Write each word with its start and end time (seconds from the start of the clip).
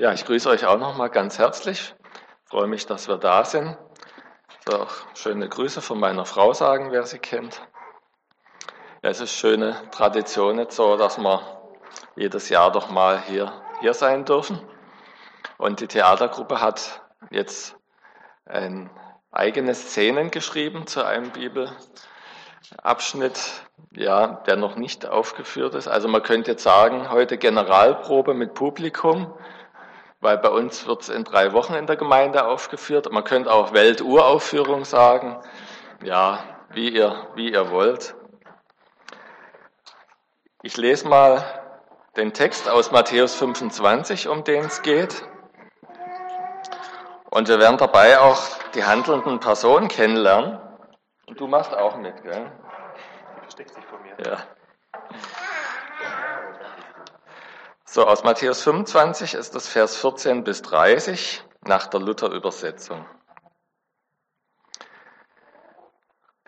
Ja, 0.00 0.12
ich 0.12 0.24
grüße 0.24 0.48
euch 0.48 0.64
auch 0.64 0.78
nochmal 0.78 1.10
ganz 1.10 1.40
herzlich. 1.40 1.92
Ich 2.44 2.50
freue 2.50 2.68
mich, 2.68 2.86
dass 2.86 3.08
wir 3.08 3.16
da 3.16 3.44
sind. 3.44 3.76
Ich 4.60 4.66
will 4.68 4.76
auch 4.76 4.92
schöne 5.16 5.48
Grüße 5.48 5.82
von 5.82 5.98
meiner 5.98 6.24
Frau 6.24 6.52
sagen, 6.52 6.92
wer 6.92 7.04
sie 7.04 7.18
kennt. 7.18 7.60
Ja, 9.02 9.10
es 9.10 9.18
ist 9.18 9.32
schöne 9.32 9.74
Tradition 9.90 10.60
jetzt 10.60 10.76
so, 10.76 10.96
dass 10.96 11.18
wir 11.18 11.42
jedes 12.14 12.48
Jahr 12.48 12.70
doch 12.70 12.90
mal 12.90 13.20
hier, 13.22 13.52
hier 13.80 13.92
sein 13.92 14.24
dürfen. 14.24 14.60
Und 15.56 15.80
die 15.80 15.88
Theatergruppe 15.88 16.60
hat 16.60 17.02
jetzt 17.30 17.74
ein 18.46 18.90
eigene 19.32 19.74
Szenen 19.74 20.30
geschrieben 20.30 20.86
zu 20.86 21.04
einem 21.04 21.32
Bibelabschnitt, 21.32 23.64
ja, 23.90 24.28
der 24.46 24.54
noch 24.54 24.76
nicht 24.76 25.06
aufgeführt 25.06 25.74
ist. 25.74 25.88
Also 25.88 26.06
man 26.06 26.22
könnte 26.22 26.52
jetzt 26.52 26.62
sagen, 26.62 27.10
heute 27.10 27.36
Generalprobe 27.36 28.34
mit 28.34 28.54
Publikum 28.54 29.34
weil 30.20 30.38
bei 30.38 30.48
uns 30.48 30.86
wird 30.86 31.02
es 31.02 31.08
in 31.08 31.24
drei 31.24 31.52
Wochen 31.52 31.74
in 31.74 31.86
der 31.86 31.96
Gemeinde 31.96 32.46
aufgeführt. 32.46 33.10
Man 33.12 33.24
könnte 33.24 33.52
auch 33.52 33.72
Welturaufführung 33.72 34.84
sagen, 34.84 35.38
ja, 36.02 36.42
wie 36.70 36.90
ihr, 36.90 37.28
wie 37.34 37.52
ihr 37.52 37.70
wollt. 37.70 38.14
Ich 40.62 40.76
lese 40.76 41.08
mal 41.08 41.44
den 42.16 42.32
Text 42.32 42.68
aus 42.68 42.90
Matthäus 42.90 43.34
25, 43.36 44.28
um 44.28 44.42
den 44.42 44.64
es 44.64 44.82
geht. 44.82 45.24
Und 47.30 47.48
wir 47.48 47.60
werden 47.60 47.78
dabei 47.78 48.18
auch 48.18 48.40
die 48.74 48.84
handelnden 48.84 49.38
Personen 49.38 49.88
kennenlernen. 49.88 50.58
Und 51.26 51.38
du 51.38 51.46
machst 51.46 51.76
auch 51.76 51.96
mit, 51.96 52.22
gell? 52.22 52.50
Die 53.36 53.40
versteckt 53.42 53.74
sich 53.74 53.84
vor 53.84 54.00
mir. 54.00 54.16
Ja. 54.24 54.38
So, 57.90 58.06
aus 58.06 58.22
Matthäus 58.22 58.62
25 58.64 59.32
ist 59.32 59.54
das 59.54 59.66
Vers 59.66 59.96
14 59.96 60.44
bis 60.44 60.60
30 60.60 61.42
nach 61.62 61.86
der 61.86 62.00
Luther-Übersetzung. 62.00 63.06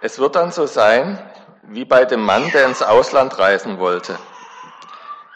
Es 0.02 0.18
wird 0.18 0.36
dann 0.36 0.52
so 0.52 0.66
sein, 0.66 1.18
wie 1.62 1.86
bei 1.86 2.04
dem 2.04 2.22
Mann, 2.22 2.50
der 2.50 2.66
ins 2.66 2.82
Ausland 2.82 3.38
reisen 3.38 3.78
wollte. 3.78 4.18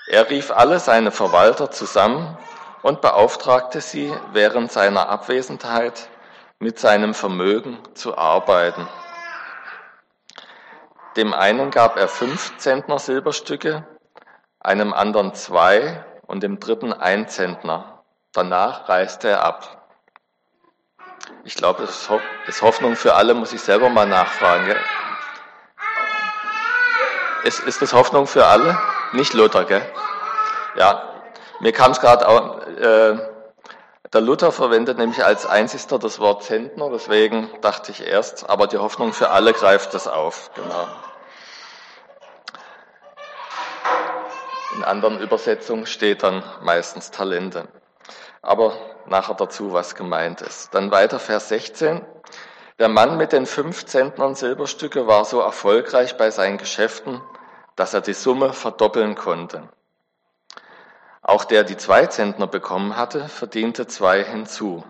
Er 0.06 0.28
rief 0.28 0.50
alle 0.50 0.78
seine 0.78 1.10
Verwalter 1.10 1.70
zusammen 1.70 2.36
und 2.82 3.00
beauftragte 3.00 3.80
sie, 3.80 4.14
während 4.32 4.70
seiner 4.72 5.08
Abwesenheit 5.08 6.10
mit 6.58 6.78
seinem 6.78 7.14
Vermögen 7.14 7.78
zu 7.94 8.18
arbeiten. 8.18 8.86
Dem 11.16 11.32
einen 11.32 11.70
gab 11.70 11.96
er 11.96 12.08
fünf 12.08 12.58
Zentner 12.58 12.98
Silberstücke, 12.98 13.86
einem 14.64 14.92
anderen 14.92 15.34
zwei 15.34 16.04
und 16.26 16.42
dem 16.42 16.58
dritten 16.58 16.92
ein 16.92 17.28
Zentner. 17.28 18.02
Danach 18.32 18.88
reiste 18.88 19.28
er 19.28 19.44
ab. 19.44 19.86
Ich 21.44 21.54
glaube, 21.54 21.82
das 21.82 22.08
ist 22.48 22.62
Hoffnung 22.62 22.96
für 22.96 23.14
alle, 23.14 23.34
muss 23.34 23.52
ich 23.52 23.60
selber 23.60 23.88
mal 23.90 24.06
nachfragen. 24.06 24.66
Gell? 24.66 24.80
Ist, 27.44 27.60
ist 27.60 27.82
das 27.82 27.92
Hoffnung 27.92 28.26
für 28.26 28.46
alle? 28.46 28.78
Nicht 29.12 29.34
Luther, 29.34 29.64
gell? 29.64 29.82
Ja, 30.76 31.10
mir 31.60 31.72
kam 31.72 31.92
es 31.92 32.00
gerade 32.00 32.26
auch, 32.26 32.66
äh, 32.66 33.18
der 34.12 34.20
Luther 34.20 34.50
verwendet 34.50 34.96
nämlich 34.96 35.24
als 35.24 35.44
einzigster 35.44 35.98
das 35.98 36.18
Wort 36.20 36.42
Zentner, 36.42 36.88
deswegen 36.90 37.50
dachte 37.60 37.92
ich 37.92 38.06
erst, 38.06 38.48
aber 38.48 38.66
die 38.66 38.78
Hoffnung 38.78 39.12
für 39.12 39.30
alle 39.30 39.52
greift 39.52 39.92
das 39.92 40.08
auf, 40.08 40.50
genau. 40.54 40.86
In 44.74 44.82
anderen 44.82 45.20
Übersetzungen 45.20 45.86
steht 45.86 46.22
dann 46.22 46.42
meistens 46.62 47.10
Talente. 47.10 47.68
Aber 48.42 48.76
nachher 49.06 49.34
dazu, 49.34 49.72
was 49.72 49.94
gemeint 49.94 50.40
ist. 50.40 50.74
Dann 50.74 50.90
weiter 50.90 51.18
Vers 51.18 51.48
16. 51.48 52.04
Der 52.80 52.88
Mann 52.88 53.16
mit 53.16 53.32
den 53.32 53.46
fünf 53.46 53.86
Zentnern 53.86 54.34
Silberstücke 54.34 55.06
war 55.06 55.24
so 55.24 55.40
erfolgreich 55.40 56.16
bei 56.16 56.30
seinen 56.30 56.58
Geschäften, 56.58 57.20
dass 57.76 57.94
er 57.94 58.00
die 58.00 58.14
Summe 58.14 58.52
verdoppeln 58.52 59.14
konnte. 59.14 59.68
Auch 61.22 61.44
der, 61.44 61.62
die 61.62 61.76
zwei 61.76 62.06
Zentner 62.06 62.48
bekommen 62.48 62.96
hatte, 62.96 63.28
verdiente 63.28 63.86
zwei 63.86 64.24
hinzu. 64.24 64.84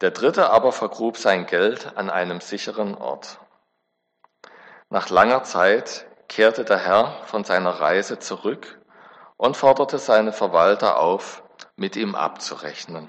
Der 0.00 0.10
dritte 0.10 0.50
aber 0.50 0.72
vergrub 0.72 1.16
sein 1.16 1.46
Geld 1.46 1.96
an 1.96 2.10
einem 2.10 2.40
sicheren 2.40 2.96
Ort. 2.96 3.38
Nach 4.90 5.08
langer 5.08 5.42
Zeit 5.44 6.05
kehrte 6.28 6.64
der 6.64 6.78
Herr 6.78 7.22
von 7.26 7.44
seiner 7.44 7.80
Reise 7.80 8.18
zurück 8.18 8.80
und 9.36 9.56
forderte 9.56 9.98
seine 9.98 10.32
Verwalter 10.32 10.98
auf, 10.98 11.42
mit 11.76 11.96
ihm 11.96 12.14
abzurechnen. 12.14 13.08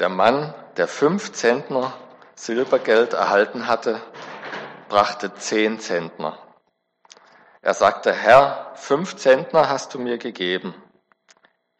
Der 0.00 0.08
Mann, 0.08 0.52
der 0.76 0.88
fünf 0.88 1.32
Zentner 1.32 1.92
Silbergeld 2.34 3.12
erhalten 3.12 3.68
hatte, 3.68 4.02
brachte 4.88 5.32
zehn 5.34 5.78
Zentner. 5.78 6.36
Er 7.62 7.74
sagte, 7.74 8.12
Herr, 8.12 8.72
fünf 8.74 9.16
Zentner 9.16 9.68
hast 9.70 9.94
du 9.94 9.98
mir 9.98 10.18
gegeben. 10.18 10.74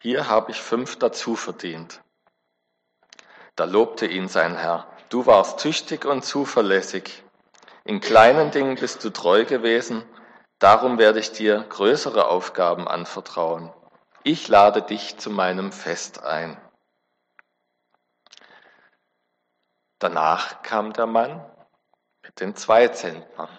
Hier 0.05 0.29
habe 0.29 0.51
ich 0.51 0.61
fünf 0.61 0.99
dazu 0.99 1.35
verdient. 1.35 1.99
Da 3.55 3.63
lobte 3.63 4.05
ihn 4.05 4.27
sein 4.27 4.55
Herr. 4.55 4.85
Du 5.09 5.25
warst 5.25 5.61
tüchtig 5.61 6.05
und 6.05 6.23
zuverlässig. 6.23 7.23
In 7.85 8.01
kleinen 8.01 8.51
Dingen 8.51 8.75
bist 8.75 9.03
du 9.03 9.09
treu 9.09 9.45
gewesen. 9.45 10.03
Darum 10.59 10.99
werde 10.99 11.17
ich 11.17 11.31
dir 11.31 11.65
größere 11.69 12.27
Aufgaben 12.27 12.87
anvertrauen. 12.87 13.73
Ich 14.21 14.47
lade 14.47 14.83
dich 14.83 15.17
zu 15.17 15.31
meinem 15.31 15.71
Fest 15.71 16.21
ein. 16.21 16.55
Danach 19.97 20.61
kam 20.61 20.93
der 20.93 21.07
Mann 21.07 21.43
mit 22.21 22.39
den 22.41 22.55
zwei 22.55 22.89
Zentnern. 22.89 23.49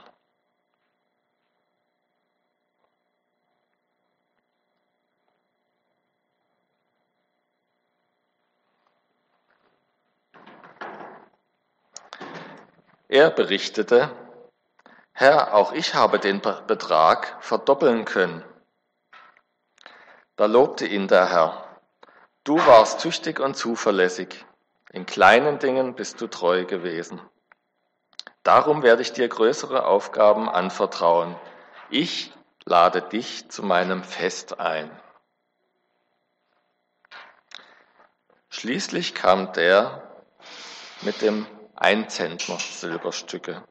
Er 13.09 13.31
berichtete, 13.31 14.11
Herr, 15.13 15.55
auch 15.55 15.73
ich 15.73 15.95
habe 15.95 16.19
den 16.19 16.41
Betrag 16.41 17.37
verdoppeln 17.41 18.05
können. 18.05 18.45
Da 20.35 20.47
lobte 20.47 20.87
ihn 20.87 21.09
der 21.09 21.31
Herr, 21.31 21.81
du 22.45 22.57
warst 22.59 23.01
tüchtig 23.01 23.41
und 23.41 23.57
zuverlässig, 23.57 24.45
in 24.91 25.07
kleinen 25.07 25.59
Dingen 25.59 25.95
bist 25.95 26.21
du 26.21 26.27
treu 26.27 26.65
gewesen. 26.65 27.21
Darum 28.43 28.83
werde 28.83 29.03
ich 29.03 29.13
dir 29.13 29.29
größere 29.29 29.87
Aufgaben 29.87 30.49
anvertrauen. 30.49 31.37
Ich 31.91 32.33
lade 32.65 33.03
dich 33.03 33.49
zu 33.49 33.63
meinem 33.63 34.03
Fest 34.03 34.61
ein. 34.61 34.91
Schließlich 38.49 39.15
kam 39.15 39.53
der 39.53 40.03
mit 41.03 41.23
dem 41.23 41.47
ein 41.77 42.09
Zentner 42.09 42.59
Silberstücke. 42.59 43.63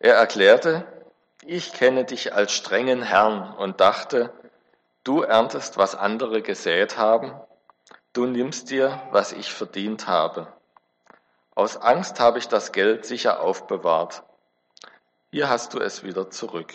Er 0.00 0.16
erklärte, 0.16 0.84
ich 1.44 1.72
kenne 1.72 2.04
dich 2.04 2.34
als 2.34 2.52
strengen 2.52 3.02
Herrn 3.02 3.54
und 3.54 3.80
dachte, 3.80 4.32
du 5.04 5.22
erntest, 5.22 5.76
was 5.76 5.94
andere 5.94 6.42
gesät 6.42 6.98
haben, 6.98 7.32
du 8.12 8.26
nimmst 8.26 8.70
dir, 8.70 9.00
was 9.12 9.32
ich 9.32 9.52
verdient 9.52 10.08
habe. 10.08 10.52
Aus 11.54 11.76
Angst 11.76 12.18
habe 12.18 12.40
ich 12.40 12.48
das 12.48 12.72
Geld 12.72 13.06
sicher 13.06 13.40
aufbewahrt 13.40 14.24
hier 15.32 15.48
hast 15.48 15.72
du 15.72 15.80
es 15.80 16.04
wieder 16.04 16.30
zurück. 16.30 16.72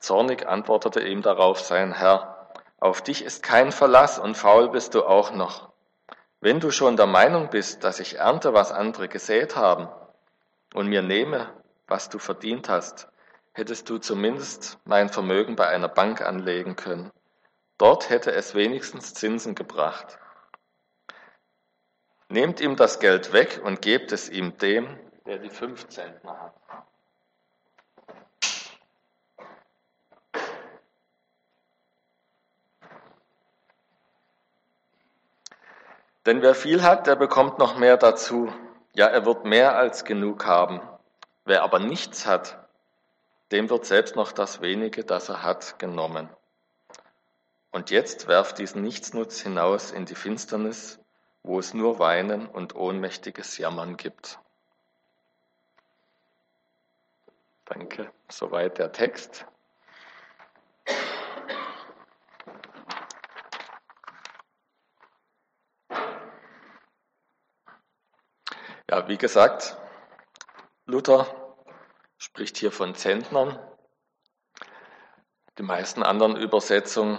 Zornig 0.00 0.48
antwortete 0.48 1.00
ihm 1.00 1.22
darauf 1.22 1.60
sein 1.60 1.92
Herr, 1.92 2.48
auf 2.80 3.00
dich 3.00 3.24
ist 3.24 3.44
kein 3.44 3.70
Verlass 3.70 4.18
und 4.18 4.36
faul 4.36 4.68
bist 4.70 4.94
du 4.94 5.04
auch 5.04 5.30
noch. 5.30 5.70
Wenn 6.40 6.58
du 6.58 6.72
schon 6.72 6.96
der 6.96 7.06
Meinung 7.06 7.50
bist, 7.50 7.84
dass 7.84 8.00
ich 8.00 8.18
ernte, 8.18 8.52
was 8.52 8.72
andere 8.72 9.08
gesät 9.08 9.54
haben, 9.54 9.88
und 10.74 10.88
mir 10.88 11.02
nehme, 11.02 11.48
was 11.86 12.08
du 12.08 12.18
verdient 12.18 12.68
hast, 12.68 13.06
hättest 13.52 13.88
du 13.88 13.98
zumindest 13.98 14.78
mein 14.84 15.10
Vermögen 15.10 15.54
bei 15.54 15.68
einer 15.68 15.88
Bank 15.88 16.22
anlegen 16.22 16.74
können. 16.74 17.12
Dort 17.78 18.10
hätte 18.10 18.32
es 18.32 18.56
wenigstens 18.56 19.14
Zinsen 19.14 19.54
gebracht. 19.54 20.18
Nehmt 22.28 22.60
ihm 22.60 22.74
das 22.74 22.98
Geld 22.98 23.32
weg 23.32 23.60
und 23.62 23.80
gebt 23.80 24.10
es 24.10 24.28
ihm 24.28 24.58
dem, 24.58 24.98
der 25.26 25.38
die 25.38 25.50
fünf 25.50 25.88
Zentner 25.88 26.40
hat. 26.40 26.54
Denn 36.26 36.40
wer 36.40 36.54
viel 36.54 36.82
hat, 36.82 37.06
der 37.06 37.16
bekommt 37.16 37.58
noch 37.58 37.76
mehr 37.76 37.96
dazu. 37.96 38.52
Ja, 38.94 39.06
er 39.06 39.26
wird 39.26 39.44
mehr 39.44 39.76
als 39.76 40.04
genug 40.04 40.46
haben. 40.46 40.80
Wer 41.44 41.62
aber 41.62 41.80
nichts 41.80 42.26
hat, 42.26 42.68
dem 43.50 43.68
wird 43.70 43.84
selbst 43.84 44.14
noch 44.14 44.30
das 44.30 44.60
wenige, 44.60 45.04
das 45.04 45.28
er 45.28 45.42
hat, 45.42 45.78
genommen. 45.80 46.28
Und 47.72 47.90
jetzt 47.90 48.28
werft 48.28 48.58
diesen 48.58 48.82
Nichtsnutz 48.82 49.40
hinaus 49.40 49.90
in 49.90 50.04
die 50.04 50.14
Finsternis, 50.14 51.00
wo 51.42 51.58
es 51.58 51.74
nur 51.74 51.98
Weinen 51.98 52.46
und 52.46 52.76
ohnmächtiges 52.76 53.58
Jammern 53.58 53.96
gibt. 53.96 54.38
Danke, 57.64 58.12
soweit 58.28 58.78
der 58.78 58.92
Text. 58.92 59.46
Ja, 68.90 69.08
wie 69.08 69.16
gesagt, 69.16 69.76
Luther 70.84 71.26
spricht 72.18 72.58
hier 72.58 72.70
von 72.70 72.94
Zentnern. 72.94 73.58
Die 75.56 75.62
meisten 75.62 76.02
anderen 76.02 76.36
Übersetzungen 76.36 77.18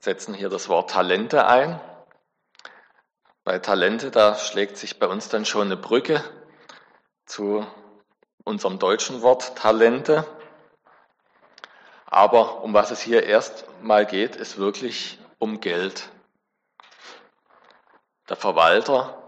setzen 0.00 0.34
hier 0.34 0.48
das 0.48 0.68
Wort 0.68 0.90
Talente 0.90 1.46
ein. 1.46 1.80
Bei 3.44 3.58
Talente, 3.58 4.10
da 4.10 4.34
schlägt 4.34 4.78
sich 4.78 4.98
bei 4.98 5.06
uns 5.06 5.28
dann 5.28 5.44
schon 5.44 5.66
eine 5.68 5.76
Brücke 5.76 6.24
zu 7.24 7.66
unserem 8.44 8.78
deutschen 8.78 9.22
Wort 9.22 9.56
Talente. 9.56 10.26
Aber 12.06 12.62
um 12.62 12.74
was 12.74 12.90
es 12.90 13.00
hier 13.00 13.24
erstmal 13.24 14.06
geht, 14.06 14.36
ist 14.36 14.58
wirklich 14.58 15.18
um 15.38 15.60
Geld. 15.60 16.08
Der 18.28 18.36
Verwalter, 18.36 19.18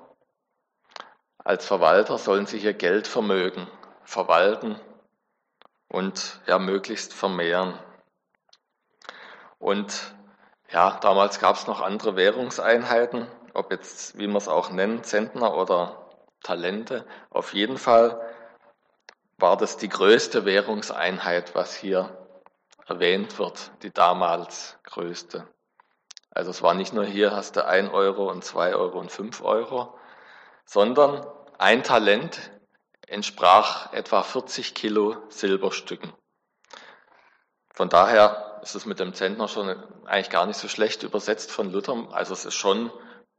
als 1.39 1.67
Verwalter 1.67 2.19
sollen 2.19 2.47
sie 2.47 2.59
hier 2.59 2.75
Geldvermögen 2.75 3.67
verwalten 4.05 4.81
und 5.89 6.41
ja 6.47 6.59
möglichst 6.59 7.13
vermehren. 7.13 7.79
Und 9.59 10.15
ja, 10.71 10.99
damals 11.01 11.41
gab 11.41 11.57
es 11.57 11.67
noch 11.67 11.81
andere 11.81 12.17
Währungseinheiten, 12.17 13.27
ob 13.55 13.71
jetzt, 13.71 14.19
wie 14.19 14.27
man 14.27 14.37
es 14.37 14.49
auch 14.49 14.71
nennt, 14.71 15.07
Zentner 15.07 15.55
oder 15.57 16.11
Talente. 16.43 17.07
Auf 17.31 17.55
jeden 17.55 17.79
Fall 17.79 18.21
war 19.39 19.57
das 19.57 19.77
die 19.77 19.89
größte 19.89 20.45
Währungseinheit, 20.45 21.55
was 21.55 21.75
hier 21.75 22.17
erwähnt 22.87 23.39
wird, 23.39 23.71
die 23.83 23.91
damals 23.93 24.79
größte. 24.85 25.47
Also 26.31 26.51
es 26.51 26.63
war 26.63 26.75
nicht 26.75 26.93
nur 26.93 27.05
hier 27.05 27.33
hast 27.33 27.57
du 27.57 27.65
ein 27.67 27.89
Euro 27.91 28.31
und 28.31 28.45
zwei 28.45 28.75
Euro 28.75 28.99
und 28.99 29.11
fünf 29.11 29.43
Euro, 29.43 29.99
sondern 30.65 31.27
ein 31.59 31.83
Talent 31.83 32.51
entsprach 33.07 33.93
etwa 33.93 34.23
40 34.23 34.75
Kilo 34.75 35.17
Silberstücken. 35.29 36.13
Von 37.73 37.89
daher 37.89 38.61
ist 38.63 38.75
es 38.75 38.87
mit 38.87 39.01
dem 39.01 39.15
Zentner 39.15 39.49
schon 39.49 39.69
eigentlich 40.07 40.31
gar 40.31 40.47
nicht 40.47 40.59
so 40.59 40.69
schlecht 40.69 41.03
übersetzt 41.03 41.53
von 41.53 41.71
Luther. 41.71 42.09
Also 42.13 42.33
es 42.33 42.45
ist 42.45 42.55
schon 42.55 42.91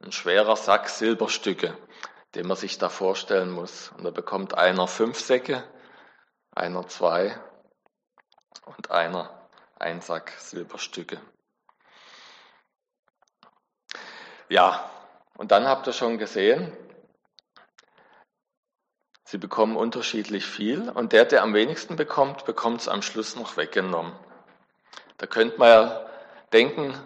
ein 0.04 0.12
schwerer 0.12 0.56
Sack 0.56 0.90
Silberstücke, 0.90 1.78
den 2.36 2.48
man 2.48 2.56
sich 2.56 2.78
da 2.78 2.90
vorstellen 2.90 3.52
muss. 3.52 3.92
Und 3.98 4.04
da 4.04 4.12
bekommt 4.12 4.54
einer 4.54 4.88
fünf 4.88 5.20
Säcke 5.20 5.64
einer 6.58 6.88
zwei 6.88 7.40
und 8.66 8.92
einer 8.92 9.48
ein 9.80 10.02
Sack 10.02 10.34
Silberstücke. 10.38 11.22
Ja, 14.50 14.90
und 15.38 15.52
dann 15.52 15.68
habt 15.68 15.88
ihr 15.88 15.94
schon 15.94 16.18
gesehen, 16.18 16.76
sie 19.24 19.38
bekommen 19.38 19.76
unterschiedlich 19.76 20.46
viel 20.46 20.90
und 20.90 21.14
der, 21.14 21.26
der 21.26 21.44
am 21.44 21.54
wenigsten 21.54 21.96
bekommt, 21.96 22.46
bekommt 22.46 22.82
es 22.82 22.88
am 22.88 23.02
Schluss 23.02 23.36
noch 23.36 23.58
weggenommen. 23.58 24.14
Da 25.18 25.28
könnte 25.28 25.60
man 25.60 25.68
ja 25.68 26.10
denken, 26.54 26.98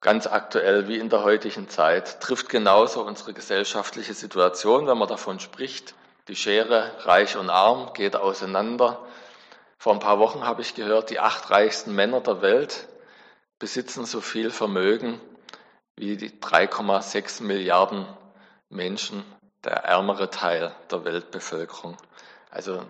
ganz 0.00 0.26
aktuell 0.26 0.86
wie 0.86 0.98
in 0.98 1.08
der 1.08 1.24
heutigen 1.24 1.68
Zeit, 1.68 2.20
trifft 2.20 2.48
genauso 2.48 3.02
unsere 3.02 3.32
gesellschaftliche 3.32 4.12
Situation, 4.12 4.86
wenn 4.86 4.98
man 4.98 5.08
davon 5.08 5.40
spricht, 5.40 5.94
die 6.28 6.36
Schere 6.36 6.92
reich 7.06 7.36
und 7.36 7.50
arm 7.50 7.92
geht 7.92 8.16
auseinander. 8.16 9.04
Vor 9.78 9.92
ein 9.92 10.00
paar 10.00 10.18
Wochen 10.18 10.46
habe 10.46 10.62
ich 10.62 10.74
gehört, 10.74 11.10
die 11.10 11.20
acht 11.20 11.50
reichsten 11.50 11.94
Männer 11.94 12.20
der 12.20 12.40
Welt 12.40 12.88
besitzen 13.58 14.04
so 14.06 14.20
viel 14.20 14.50
Vermögen 14.50 15.20
wie 15.96 16.16
die 16.16 16.30
3,6 16.30 17.42
Milliarden 17.42 18.06
Menschen, 18.68 19.24
der 19.62 19.84
ärmere 19.84 20.30
Teil 20.30 20.74
der 20.90 21.04
Weltbevölkerung. 21.04 21.96
Also 22.50 22.84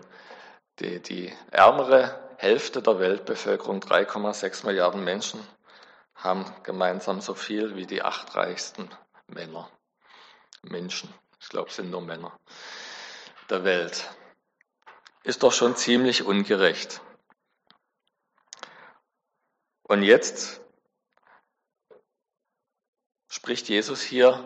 die, 0.79 1.01
die 1.01 1.33
ärmere 1.51 2.19
Hälfte 2.37 2.83
der 2.83 2.99
Weltbevölkerung, 2.99 3.81
3,6 3.81 4.67
Milliarden 4.67 5.05
Menschen, 5.05 5.41
haben 6.15 6.45
gemeinsam 6.63 7.21
so 7.21 7.35
viel 7.35 7.77
wie 7.77 7.87
die 7.87 8.03
acht 8.03 8.35
reichsten 8.37 8.89
Männer. 9.27 9.69
Menschen. 10.63 11.13
Ich 11.41 11.49
glaube, 11.49 11.69
es 11.69 11.77
sind 11.77 11.91
nur 11.91 12.01
Männer 12.01 12.33
der 13.51 13.65
Welt. 13.65 14.11
Ist 15.23 15.43
doch 15.43 15.53
schon 15.53 15.77
ziemlich 15.77 16.23
ungerecht. 16.23 17.01
Und 19.83 20.03
jetzt 20.03 20.61
spricht 23.29 23.69
Jesus 23.69 24.03
hier 24.03 24.43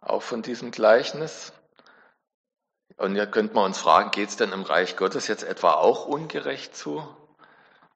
auch 0.00 0.22
von 0.22 0.42
diesem 0.42 0.70
Gleichnis. 0.70 1.52
Und 2.96 3.14
hier 3.14 3.26
könnte 3.26 3.54
man 3.54 3.66
uns 3.66 3.78
fragen, 3.78 4.10
geht 4.10 4.28
es 4.28 4.36
denn 4.36 4.52
im 4.52 4.62
Reich 4.62 4.96
Gottes 4.96 5.26
jetzt 5.26 5.42
etwa 5.42 5.74
auch 5.74 6.06
ungerecht 6.06 6.76
zu? 6.76 7.04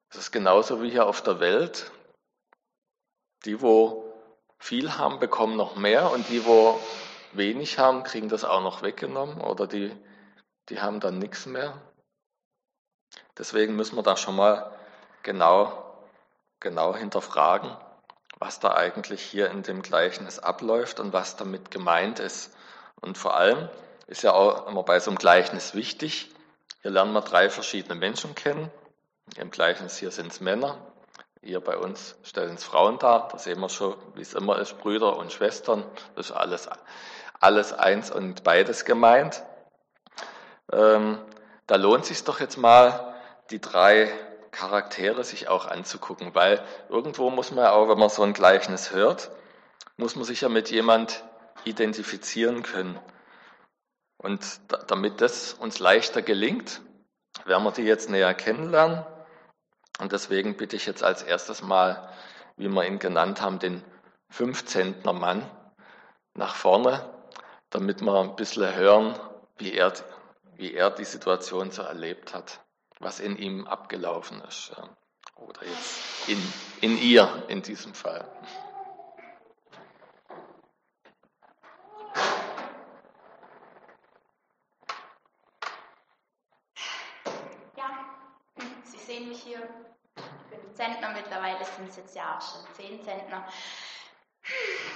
Es 0.08 0.16
ist 0.16 0.32
genauso 0.32 0.82
wie 0.82 0.90
hier 0.90 1.06
auf 1.06 1.22
der 1.22 1.40
Welt. 1.40 1.90
Die, 3.44 3.60
wo 3.60 4.12
viel 4.58 4.96
haben, 4.96 5.18
bekommen 5.18 5.56
noch 5.56 5.76
mehr 5.76 6.10
und 6.10 6.28
die, 6.28 6.44
wo 6.44 6.80
wenig 7.36 7.78
haben, 7.78 8.02
kriegen 8.02 8.28
das 8.28 8.44
auch 8.44 8.62
noch 8.62 8.82
weggenommen 8.82 9.40
oder 9.40 9.66
die, 9.66 9.94
die 10.68 10.80
haben 10.80 11.00
dann 11.00 11.18
nichts 11.18 11.46
mehr. 11.46 11.80
Deswegen 13.38 13.76
müssen 13.76 13.96
wir 13.96 14.02
da 14.02 14.16
schon 14.16 14.36
mal 14.36 14.72
genau, 15.22 16.00
genau 16.60 16.94
hinterfragen, 16.94 17.76
was 18.38 18.60
da 18.60 18.74
eigentlich 18.74 19.22
hier 19.22 19.50
in 19.50 19.62
dem 19.62 19.82
Gleichnis 19.82 20.38
abläuft 20.38 21.00
und 21.00 21.12
was 21.12 21.36
damit 21.36 21.70
gemeint 21.70 22.18
ist. 22.18 22.54
Und 23.00 23.18
vor 23.18 23.36
allem 23.36 23.68
ist 24.06 24.22
ja 24.22 24.32
auch 24.32 24.66
immer 24.68 24.82
bei 24.82 25.00
so 25.00 25.10
einem 25.10 25.18
Gleichnis 25.18 25.74
wichtig, 25.74 26.32
hier 26.82 26.92
lernen 26.92 27.12
wir 27.14 27.22
drei 27.22 27.50
verschiedene 27.50 27.96
Menschen 27.96 28.34
kennen. 28.36 28.70
Im 29.36 29.50
Gleichnis 29.50 29.96
hier 29.98 30.12
sind 30.12 30.30
es 30.30 30.40
Männer, 30.40 30.78
hier 31.42 31.60
bei 31.60 31.76
uns 31.76 32.16
stellen 32.22 32.54
es 32.54 32.64
Frauen 32.64 32.98
dar. 32.98 33.28
Da 33.30 33.38
sehen 33.38 33.60
wir 33.60 33.68
schon, 33.68 33.96
wie 34.14 34.22
es 34.22 34.34
immer 34.34 34.58
ist, 34.58 34.78
Brüder 34.78 35.16
und 35.16 35.32
Schwestern. 35.32 35.84
Das 36.14 36.30
ist 36.30 36.36
alles 36.36 36.68
alles 37.40 37.72
eins 37.72 38.10
und 38.10 38.44
beides 38.44 38.84
gemeint. 38.84 39.42
Ähm, 40.72 41.18
da 41.66 41.76
lohnt 41.76 42.06
sich 42.06 42.24
doch 42.24 42.40
jetzt 42.40 42.56
mal, 42.56 43.14
die 43.50 43.60
drei 43.60 44.12
Charaktere 44.50 45.22
sich 45.24 45.48
auch 45.48 45.66
anzugucken, 45.66 46.34
weil 46.34 46.62
irgendwo 46.88 47.30
muss 47.30 47.50
man 47.50 47.64
ja 47.64 47.72
auch, 47.72 47.88
wenn 47.88 47.98
man 47.98 48.08
so 48.08 48.22
ein 48.22 48.32
Gleichnis 48.32 48.92
hört, 48.92 49.30
muss 49.96 50.16
man 50.16 50.24
sich 50.24 50.40
ja 50.40 50.48
mit 50.48 50.70
jemand 50.70 51.24
identifizieren 51.64 52.62
können. 52.62 52.98
Und 54.18 54.60
damit 54.88 55.20
das 55.20 55.52
uns 55.52 55.78
leichter 55.78 56.22
gelingt, 56.22 56.80
werden 57.44 57.64
wir 57.64 57.72
die 57.72 57.82
jetzt 57.82 58.08
näher 58.08 58.34
kennenlernen. 58.34 59.04
Und 59.98 60.12
deswegen 60.12 60.56
bitte 60.56 60.76
ich 60.76 60.86
jetzt 60.86 61.02
als 61.02 61.22
erstes 61.22 61.62
mal, 61.62 62.08
wie 62.56 62.68
wir 62.68 62.84
ihn 62.86 62.98
genannt 62.98 63.40
haben, 63.42 63.58
den 63.58 63.84
15. 64.30 65.02
Mann 65.04 65.48
nach 66.34 66.54
vorne 66.54 67.15
damit 67.76 68.00
wir 68.00 68.18
ein 68.18 68.34
bisschen 68.36 68.74
hören, 68.74 69.14
wie 69.58 69.74
er, 69.74 69.92
wie 70.54 70.72
er 70.72 70.90
die 70.90 71.04
Situation 71.04 71.70
so 71.70 71.82
erlebt 71.82 72.32
hat, 72.32 72.64
was 73.00 73.20
in 73.20 73.36
ihm 73.36 73.66
abgelaufen 73.66 74.40
ist. 74.48 74.72
Oder 75.34 75.62
jetzt 75.62 76.26
in, 76.26 76.42
in 76.80 76.98
ihr 76.98 77.44
in 77.48 77.60
diesem 77.60 77.92
Fall. 77.92 78.26
Ja, 87.76 87.90
Sie 88.84 88.96
sehen 88.96 89.28
mich 89.28 89.42
hier. 89.42 89.58
Ich 90.16 90.58
bin 90.58 90.74
Zentner, 90.74 91.10
mittlerweile 91.10 91.62
sind 91.76 91.90
es 91.90 91.96
jetzt 91.98 92.16
ja 92.16 92.38
auch 92.38 92.40
schon 92.40 92.62
zehn 92.74 93.04
Zentner. 93.04 93.46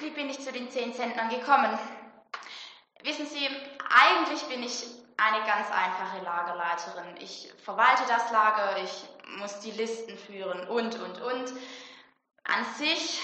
Wie 0.01 0.11
bin 0.11 0.31
ich 0.31 0.41
zu 0.41 0.51
den 0.51 0.71
zehn 0.71 0.95
Zentnern 0.95 1.29
gekommen? 1.29 1.79
Wissen 3.03 3.27
Sie, 3.27 3.49
eigentlich 3.89 4.43
bin 4.49 4.63
ich 4.63 4.85
eine 5.17 5.45
ganz 5.47 5.71
einfache 5.71 6.23
Lagerleiterin. 6.25 7.17
Ich 7.19 7.53
verwalte 7.65 8.03
das 8.09 8.31
Lager, 8.31 8.79
ich 8.79 9.05
muss 9.39 9.61
die 9.61 9.71
Listen 9.71 10.17
führen 10.17 10.69
und, 10.69 10.99
und, 10.99 11.21
und. 11.21 11.53
An 12.45 12.65
sich 12.77 13.21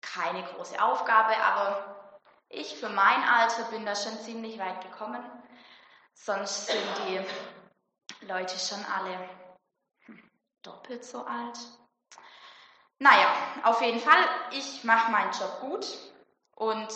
keine 0.00 0.42
große 0.42 0.82
Aufgabe, 0.82 1.36
aber 1.36 2.20
ich 2.48 2.76
für 2.76 2.88
mein 2.88 3.22
Alter 3.24 3.64
bin 3.64 3.84
da 3.84 3.94
schon 3.94 4.18
ziemlich 4.20 4.58
weit 4.58 4.82
gekommen. 4.82 5.22
Sonst 6.14 6.66
sind 6.66 6.86
die 7.06 8.26
Leute 8.26 8.58
schon 8.58 8.84
alle 8.86 9.28
doppelt 10.62 11.04
so 11.04 11.24
alt. 11.24 11.58
Naja, 12.98 13.28
auf 13.64 13.82
jeden 13.82 14.00
Fall, 14.00 14.24
ich 14.52 14.82
mache 14.84 15.12
meinen 15.12 15.32
Job 15.32 15.60
gut 15.60 15.86
und 16.54 16.88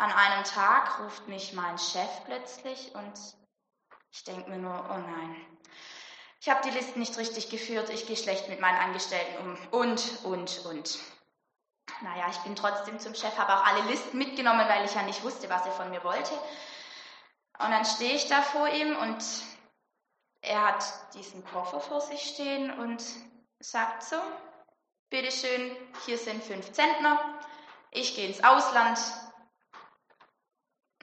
an 0.00 0.12
einem 0.12 0.44
Tag 0.44 0.98
ruft 1.00 1.28
mich 1.28 1.52
mein 1.52 1.76
Chef 1.76 2.08
plötzlich 2.24 2.94
und 2.94 3.12
ich 4.10 4.24
denke 4.24 4.48
mir 4.48 4.56
nur, 4.56 4.74
oh 4.74 4.96
nein, 4.96 5.36
ich 6.40 6.48
habe 6.48 6.62
die 6.64 6.70
Listen 6.70 7.00
nicht 7.00 7.18
richtig 7.18 7.50
geführt, 7.50 7.90
ich 7.90 8.06
gehe 8.06 8.16
schlecht 8.16 8.48
mit 8.48 8.60
meinen 8.60 8.78
Angestellten 8.78 9.36
um 9.44 9.80
und, 9.80 10.24
und, 10.24 10.64
und. 10.64 10.98
Naja, 12.00 12.28
ich 12.30 12.38
bin 12.38 12.56
trotzdem 12.56 12.98
zum 12.98 13.14
Chef, 13.14 13.36
habe 13.36 13.54
auch 13.54 13.66
alle 13.66 13.82
Listen 13.90 14.16
mitgenommen, 14.16 14.66
weil 14.66 14.86
ich 14.86 14.94
ja 14.94 15.02
nicht 15.02 15.22
wusste, 15.22 15.50
was 15.50 15.66
er 15.66 15.72
von 15.72 15.90
mir 15.90 16.02
wollte. 16.02 16.32
Und 17.58 17.70
dann 17.70 17.84
stehe 17.84 18.14
ich 18.14 18.26
da 18.26 18.40
vor 18.40 18.68
ihm 18.68 18.96
und 18.96 19.22
er 20.40 20.66
hat 20.66 20.82
diesen 21.12 21.44
Koffer 21.44 21.78
vor 21.78 22.00
sich 22.00 22.22
stehen 22.22 22.70
und 22.78 23.04
sagt 23.58 24.02
so, 24.02 24.16
bitteschön, 25.10 25.76
hier 26.06 26.16
sind 26.16 26.42
fünf 26.42 26.72
Zentner, 26.72 27.38
ich 27.90 28.14
gehe 28.16 28.28
ins 28.28 28.42
Ausland. 28.42 28.98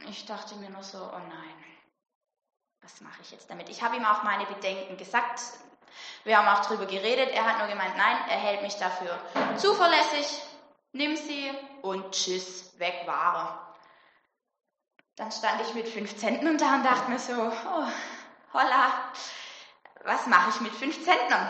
Ich 0.09 0.25
dachte 0.25 0.55
mir 0.55 0.69
nur 0.69 0.83
so, 0.83 0.97
oh 0.97 1.17
nein, 1.17 1.65
was 2.81 3.01
mache 3.01 3.21
ich 3.21 3.31
jetzt 3.31 3.49
damit? 3.49 3.67
Ich 3.69 3.81
habe 3.81 3.97
ihm 3.97 4.05
auch 4.05 4.23
meine 4.23 4.45
Bedenken 4.45 4.95
gesagt. 4.95 5.41
Wir 6.23 6.37
haben 6.37 6.47
auch 6.47 6.65
darüber 6.65 6.85
geredet. 6.85 7.29
Er 7.31 7.45
hat 7.45 7.57
nur 7.59 7.67
gemeint, 7.67 7.97
nein, 7.97 8.17
er 8.29 8.37
hält 8.37 8.61
mich 8.61 8.75
dafür 8.75 9.19
zuverlässig. 9.57 10.41
Nimm 10.93 11.17
sie 11.17 11.51
und 11.81 12.11
tschüss, 12.11 12.79
weg 12.79 13.03
war. 13.05 13.75
Dann 15.17 15.31
stand 15.31 15.61
ich 15.61 15.73
mit 15.73 15.89
fünf 15.89 16.15
Zentnern 16.17 16.57
da 16.57 16.75
und 16.75 16.83
dachte 16.83 17.09
mir 17.09 17.19
so, 17.19 17.33
oh, 17.33 17.87
holla, 18.53 19.11
was 20.03 20.27
mache 20.27 20.51
ich 20.51 20.61
mit 20.61 20.73
fünf 20.73 21.03
Zentnern? 21.03 21.49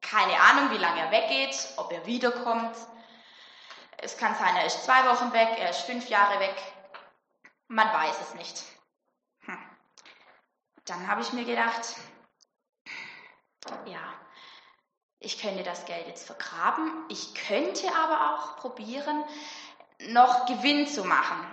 Keine 0.00 0.40
Ahnung, 0.40 0.70
wie 0.72 0.78
lange 0.78 1.00
er 1.00 1.10
weggeht, 1.10 1.56
ob 1.76 1.92
er 1.92 2.04
wiederkommt. 2.06 2.76
Es 3.98 4.16
kann 4.16 4.34
sein, 4.34 4.56
er 4.56 4.66
ist 4.66 4.84
zwei 4.84 5.04
Wochen 5.06 5.32
weg, 5.32 5.56
er 5.58 5.70
ist 5.70 5.82
fünf 5.82 6.08
Jahre 6.08 6.38
weg. 6.40 6.56
Man 7.68 7.92
weiß 7.92 8.20
es 8.22 8.34
nicht. 8.34 8.62
Hm. 9.40 9.58
Dann 10.86 11.06
habe 11.06 11.20
ich 11.20 11.32
mir 11.34 11.44
gedacht, 11.44 11.96
ja, 13.84 14.14
ich 15.18 15.40
könnte 15.40 15.62
das 15.62 15.84
Geld 15.84 16.06
jetzt 16.06 16.26
vergraben. 16.26 17.04
Ich 17.08 17.34
könnte 17.34 17.86
aber 17.94 18.32
auch 18.32 18.56
probieren, 18.56 19.22
noch 20.08 20.46
Gewinn 20.46 20.86
zu 20.86 21.04
machen. 21.04 21.46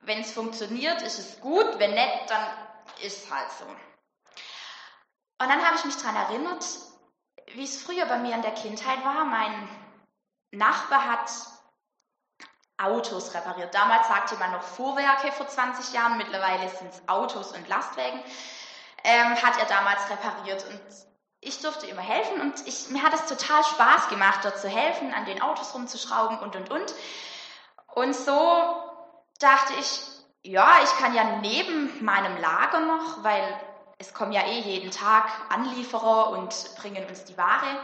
Wenn 0.00 0.20
es 0.20 0.32
funktioniert, 0.32 1.02
ist 1.02 1.18
es 1.18 1.40
gut. 1.40 1.78
Wenn 1.78 1.92
nicht, 1.92 2.30
dann 2.30 2.44
ist 3.02 3.24
es 3.24 3.30
halt 3.30 3.50
so. 3.52 3.66
Und 3.66 5.48
dann 5.48 5.64
habe 5.64 5.76
ich 5.76 5.84
mich 5.84 5.96
daran 5.96 6.16
erinnert, 6.16 6.64
wie 7.48 7.64
es 7.64 7.82
früher 7.82 8.06
bei 8.06 8.18
mir 8.18 8.34
in 8.34 8.42
der 8.42 8.54
Kindheit 8.54 9.04
war. 9.04 9.24
Mein 9.26 9.68
Nachbar 10.50 11.04
hat 11.04 11.30
Autos 12.78 13.34
repariert. 13.34 13.74
Damals 13.74 14.08
sagte 14.08 14.36
man 14.36 14.52
noch 14.52 14.62
Fuhrwerke 14.62 15.30
vor 15.32 15.46
20 15.46 15.92
Jahren, 15.92 16.16
mittlerweile 16.16 16.68
sind 16.68 16.92
es 16.92 17.08
Autos 17.08 17.52
und 17.52 17.68
Lastwagen. 17.68 18.20
Ähm, 19.04 19.42
hat 19.42 19.58
er 19.58 19.66
damals 19.66 20.08
repariert 20.10 20.64
und 20.68 20.80
ich 21.40 21.60
durfte 21.60 21.86
immer 21.86 22.02
helfen 22.02 22.40
und 22.40 22.66
ich, 22.66 22.88
mir 22.90 23.02
hat 23.02 23.14
es 23.14 23.26
total 23.26 23.64
Spaß 23.64 24.08
gemacht, 24.08 24.40
dort 24.44 24.58
zu 24.58 24.68
helfen, 24.68 25.12
an 25.12 25.24
den 25.24 25.42
Autos 25.42 25.74
rumzuschrauben 25.74 26.38
und 26.38 26.54
und 26.54 26.70
und. 26.70 26.94
Und 27.94 28.14
so 28.14 28.62
dachte 29.40 29.72
ich, 29.80 30.02
ja, 30.42 30.78
ich 30.84 30.90
kann 30.98 31.14
ja 31.14 31.24
neben 31.40 32.04
meinem 32.04 32.36
Lager 32.40 32.80
noch, 32.80 33.24
weil 33.24 33.42
es 33.98 34.14
kommen 34.14 34.32
ja 34.32 34.42
eh 34.42 34.60
jeden 34.60 34.92
Tag 34.92 35.24
Anlieferer 35.48 36.30
und 36.30 36.74
bringen 36.76 37.06
uns 37.06 37.24
die 37.24 37.36
Ware, 37.36 37.78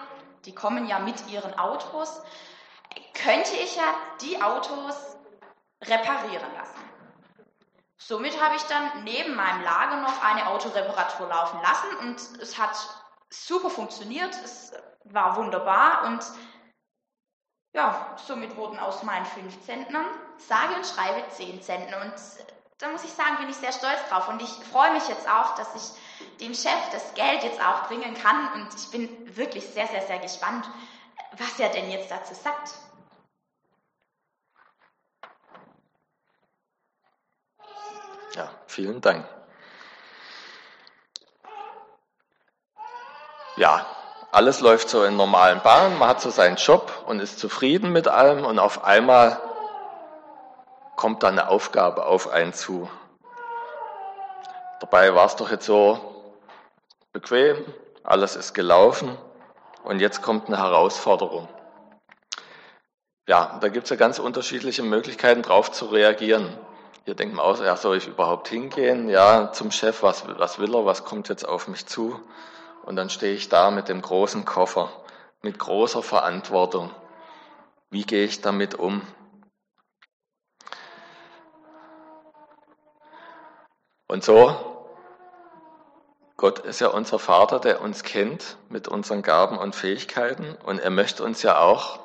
die 0.45 0.55
kommen 0.55 0.87
ja 0.87 1.01
mit 1.01 1.29
ihren 1.29 1.59
Autos, 1.59 2.23
könnte 3.15 3.55
ich 3.57 3.77
ja 3.77 3.95
die 4.21 4.41
Autos 4.41 5.17
reparieren 5.85 6.53
lassen. 6.55 6.79
Somit 7.97 8.41
habe 8.43 8.57
ich 8.57 8.63
dann 8.63 9.05
neben 9.05 9.35
meinem 9.35 9.63
Lager 9.63 10.01
noch 10.01 10.23
eine 10.23 10.47
Autoreparatur 10.49 11.29
laufen 11.29 11.61
lassen 11.63 11.97
und 12.01 12.41
es 12.41 12.59
hat 12.59 12.77
super 13.29 13.71
funktioniert, 13.71 14.35
es 14.45 14.73
war 15.05 15.37
wunderbar 15.37 16.05
und 16.07 16.25
ja, 17.75 18.17
somit 18.27 18.57
wurden 18.57 18.79
aus 18.79 19.03
meinen 19.03 19.27
fünf 19.27 19.61
Zentnern 19.63 20.07
sage 20.39 20.75
und 20.75 20.87
schreibe 20.87 21.29
zehn 21.31 21.61
Zentner 21.61 22.01
und 22.01 22.15
da 22.79 22.89
muss 22.89 23.05
ich 23.05 23.13
sagen, 23.13 23.37
bin 23.39 23.49
ich 23.49 23.57
sehr 23.57 23.73
stolz 23.73 23.99
drauf 24.09 24.29
und 24.29 24.41
ich 24.41 24.49
freue 24.49 24.93
mich 24.93 25.07
jetzt 25.09 25.29
auch, 25.29 25.57
dass 25.57 25.75
ich 25.75 26.39
dem 26.41 26.55
Chef 26.55 26.91
das 26.93 27.13
Geld 27.15 27.43
jetzt 27.43 27.61
auch 27.61 27.89
bringen 27.89 28.15
kann 28.15 28.53
und 28.55 28.69
ich 28.75 28.91
bin 28.91 29.37
wirklich 29.37 29.67
sehr, 29.67 29.89
sehr, 29.89 30.03
sehr 30.03 30.21
gespannt, 30.21 30.71
was 31.37 31.59
er 31.61 31.69
denn 31.71 31.91
jetzt 31.91 32.11
dazu 32.11 32.35
sagt. 32.35 32.75
Ja, 38.35 38.51
vielen 38.67 39.01
Dank. 39.01 39.27
Ja, 43.57 43.87
alles 44.31 44.61
läuft 44.61 44.89
so 44.89 45.03
in 45.05 45.17
normalen 45.17 45.61
Bahnen, 45.63 45.99
man 45.99 46.09
hat 46.09 46.21
so 46.21 46.31
seinen 46.31 46.57
Job 46.57 47.05
und 47.07 47.19
ist 47.19 47.39
zufrieden 47.39 47.91
mit 47.93 48.07
allem 48.07 48.45
und 48.45 48.59
auf 48.59 48.85
einmal 48.85 49.41
kommt 50.95 51.23
dann 51.23 51.39
eine 51.39 51.49
Aufgabe 51.49 52.07
auf 52.07 52.29
einen 52.29 52.53
zu. 52.53 52.89
Dabei 54.81 55.15
war 55.15 55.27
es 55.27 55.35
doch 55.35 55.51
jetzt 55.51 55.67
so 55.67 56.35
bequem, 57.13 57.65
alles 58.05 58.37
ist 58.37 58.55
gelaufen 58.55 59.19
und 59.85 60.01
jetzt 60.01 60.23
kommt 60.23 60.49
eine 60.49 60.59
Herausforderung. 60.59 61.49
Ja, 63.29 63.59
da 63.61 63.69
gibt 63.69 63.85
es 63.85 63.91
ja 63.91 63.97
ganz 63.97 64.19
unterschiedliche 64.19 64.83
Möglichkeiten 64.83 65.43
drauf 65.43 65.71
zu 65.71 65.87
reagieren. 65.87 66.57
Hier 67.05 67.15
denkt 67.15 67.35
man 67.35 67.45
aus, 67.45 67.61
ja, 67.61 67.77
soll 67.77 67.97
ich 67.97 68.07
überhaupt 68.07 68.49
hingehen? 68.49 69.09
Ja, 69.09 69.53
zum 69.53 69.71
Chef, 69.71 70.03
was, 70.03 70.25
was 70.39 70.59
will 70.59 70.75
er, 70.75 70.87
was 70.87 71.05
kommt 71.05 71.29
jetzt 71.29 71.47
auf 71.47 71.69
mich 71.69 71.87
zu? 71.87 72.21
Und 72.85 72.97
dann 72.97 73.11
stehe 73.11 73.35
ich 73.35 73.49
da 73.49 73.71
mit 73.71 73.89
dem 73.89 74.01
großen 74.01 74.45
Koffer, 74.45 74.91
mit 75.43 75.59
großer 75.59 76.03
Verantwortung. 76.03 76.91
Wie 77.91 78.05
gehe 78.05 78.25
ich 78.25 78.41
damit 78.41 78.75
um? 78.75 79.03
Und 84.07 84.25
so, 84.25 84.68
Gott 86.39 86.61
ist 86.61 86.81
ja 86.81 86.87
unser 86.87 87.19
Vater, 87.19 87.59
der 87.59 87.81
uns 87.81 88.05
kennt 88.05 88.59
mit 88.69 88.87
unseren 88.87 89.23
Gaben 89.23 89.59
und 89.59 89.75
Fähigkeiten 89.75 90.57
und 90.65 90.79
er 90.79 90.91
möchte 90.91 91.25
uns 91.25 91.43
ja 91.43 91.59
auch 91.59 91.99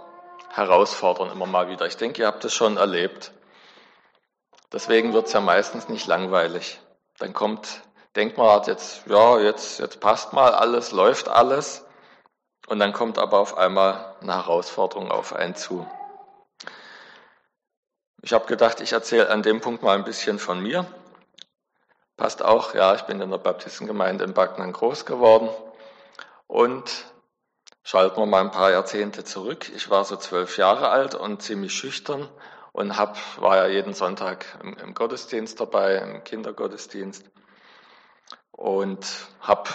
herausfordern 0.49 1.29
immer 1.29 1.45
mal 1.45 1.69
wieder. 1.69 1.85
Ich 1.85 1.97
denke, 1.97 2.23
ihr 2.23 2.27
habt 2.27 2.43
es 2.43 2.51
schon 2.51 2.77
erlebt. 2.77 3.31
Deswegen 4.71 5.13
wird 5.13 5.27
es 5.27 5.33
ja 5.33 5.39
meistens 5.39 5.87
nicht 5.87 6.07
langweilig. 6.07 6.81
Dann 7.19 7.33
kommt, 7.33 7.83
denkt 8.15 8.39
man 8.39 8.49
halt 8.49 8.65
jetzt, 8.65 9.05
ja, 9.05 9.37
jetzt, 9.37 9.79
jetzt 9.79 9.99
passt 9.99 10.33
mal 10.33 10.51
alles, 10.55 10.91
läuft 10.91 11.29
alles. 11.29 11.85
Und 12.65 12.79
dann 12.79 12.91
kommt 12.91 13.19
aber 13.19 13.37
auf 13.37 13.55
einmal 13.55 14.15
eine 14.19 14.33
Herausforderung 14.33 15.11
auf 15.11 15.33
einen 15.33 15.53
zu. 15.53 15.85
Ich 18.23 18.33
habe 18.33 18.47
gedacht, 18.47 18.81
ich 18.81 18.93
erzähle 18.93 19.29
an 19.29 19.43
dem 19.43 19.61
Punkt 19.61 19.83
mal 19.83 19.95
ein 19.95 20.05
bisschen 20.05 20.39
von 20.39 20.59
mir. 20.59 20.87
Passt 22.15 22.43
auch, 22.43 22.75
ja, 22.75 22.93
ich 22.95 23.01
bin 23.03 23.21
in 23.21 23.31
der 23.31 23.37
Baptistengemeinde 23.37 24.23
in 24.23 24.33
Backnang 24.33 24.71
groß 24.71 25.05
geworden. 25.05 25.49
Und 26.47 27.05
schalten 27.83 28.17
wir 28.17 28.25
mal 28.25 28.41
ein 28.41 28.51
paar 28.51 28.71
Jahrzehnte 28.71 29.23
zurück. 29.23 29.69
Ich 29.75 29.89
war 29.89 30.05
so 30.05 30.15
zwölf 30.15 30.57
Jahre 30.57 30.89
alt 30.89 31.15
und 31.15 31.41
ziemlich 31.41 31.73
schüchtern 31.73 32.29
und 32.71 32.97
hab, 32.97 33.17
war 33.41 33.57
ja 33.57 33.67
jeden 33.67 33.93
Sonntag 33.93 34.45
im, 34.61 34.77
im 34.77 34.93
Gottesdienst 34.93 35.59
dabei, 35.59 35.95
im 35.97 36.23
Kindergottesdienst. 36.23 37.29
Und 38.51 39.07
habe 39.41 39.69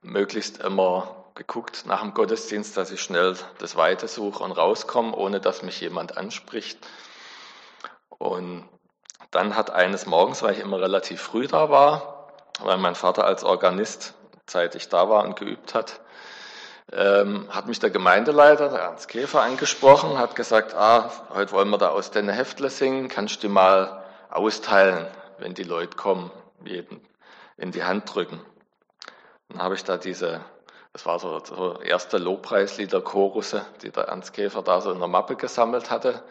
möglichst 0.00 0.62
immer 0.62 1.24
geguckt 1.34 1.84
nach 1.86 2.00
dem 2.00 2.14
Gottesdienst, 2.14 2.76
dass 2.76 2.90
ich 2.90 3.02
schnell 3.02 3.36
das 3.58 3.76
Weite 3.76 4.08
suche 4.08 4.42
und 4.42 4.52
rauskomme, 4.52 5.14
ohne 5.14 5.40
dass 5.40 5.62
mich 5.62 5.80
jemand 5.80 6.16
anspricht. 6.16 6.78
Und 8.08 8.68
dann 9.34 9.56
hat 9.56 9.70
eines 9.70 10.06
Morgens, 10.06 10.42
weil 10.42 10.54
ich 10.54 10.60
immer 10.60 10.80
relativ 10.80 11.20
früh 11.20 11.46
da 11.46 11.70
war, 11.70 12.28
weil 12.60 12.76
mein 12.78 12.94
Vater 12.94 13.24
als 13.24 13.44
Organist 13.44 14.14
zeitig 14.46 14.88
da 14.88 15.08
war 15.08 15.24
und 15.24 15.36
geübt 15.36 15.74
hat, 15.74 16.00
ähm, 16.92 17.48
hat 17.50 17.66
mich 17.66 17.80
der 17.80 17.90
Gemeindeleiter, 17.90 18.68
der 18.68 18.80
Ernst 18.80 19.08
Käfer, 19.08 19.42
angesprochen, 19.42 20.18
hat 20.18 20.36
gesagt, 20.36 20.74
ah, 20.74 21.10
heute 21.30 21.52
wollen 21.52 21.70
wir 21.70 21.78
da 21.78 21.88
aus 21.88 22.10
den 22.10 22.28
Heftle 22.28 22.70
singen, 22.70 23.08
kannst 23.08 23.42
du 23.42 23.48
mal 23.48 24.04
austeilen, 24.30 25.06
wenn 25.38 25.54
die 25.54 25.62
Leute 25.62 25.96
kommen, 25.96 26.30
jeden 26.64 27.00
in 27.56 27.72
die 27.72 27.84
Hand 27.84 28.14
drücken. 28.14 28.40
Dann 29.48 29.62
habe 29.62 29.74
ich 29.74 29.84
da 29.84 29.96
diese 29.96 30.40
das 30.94 31.06
war 31.06 31.18
so, 31.18 31.40
so 31.40 31.80
erste 31.80 32.18
Lobpreislieder, 32.18 33.00
Chorusse, 33.00 33.66
die 33.82 33.90
der 33.90 34.04
Ernst 34.04 34.32
Käfer 34.32 34.62
da 34.62 34.80
so 34.80 34.92
in 34.92 35.00
der 35.00 35.08
Mappe 35.08 35.34
gesammelt 35.34 35.90
hatte, 35.90 36.22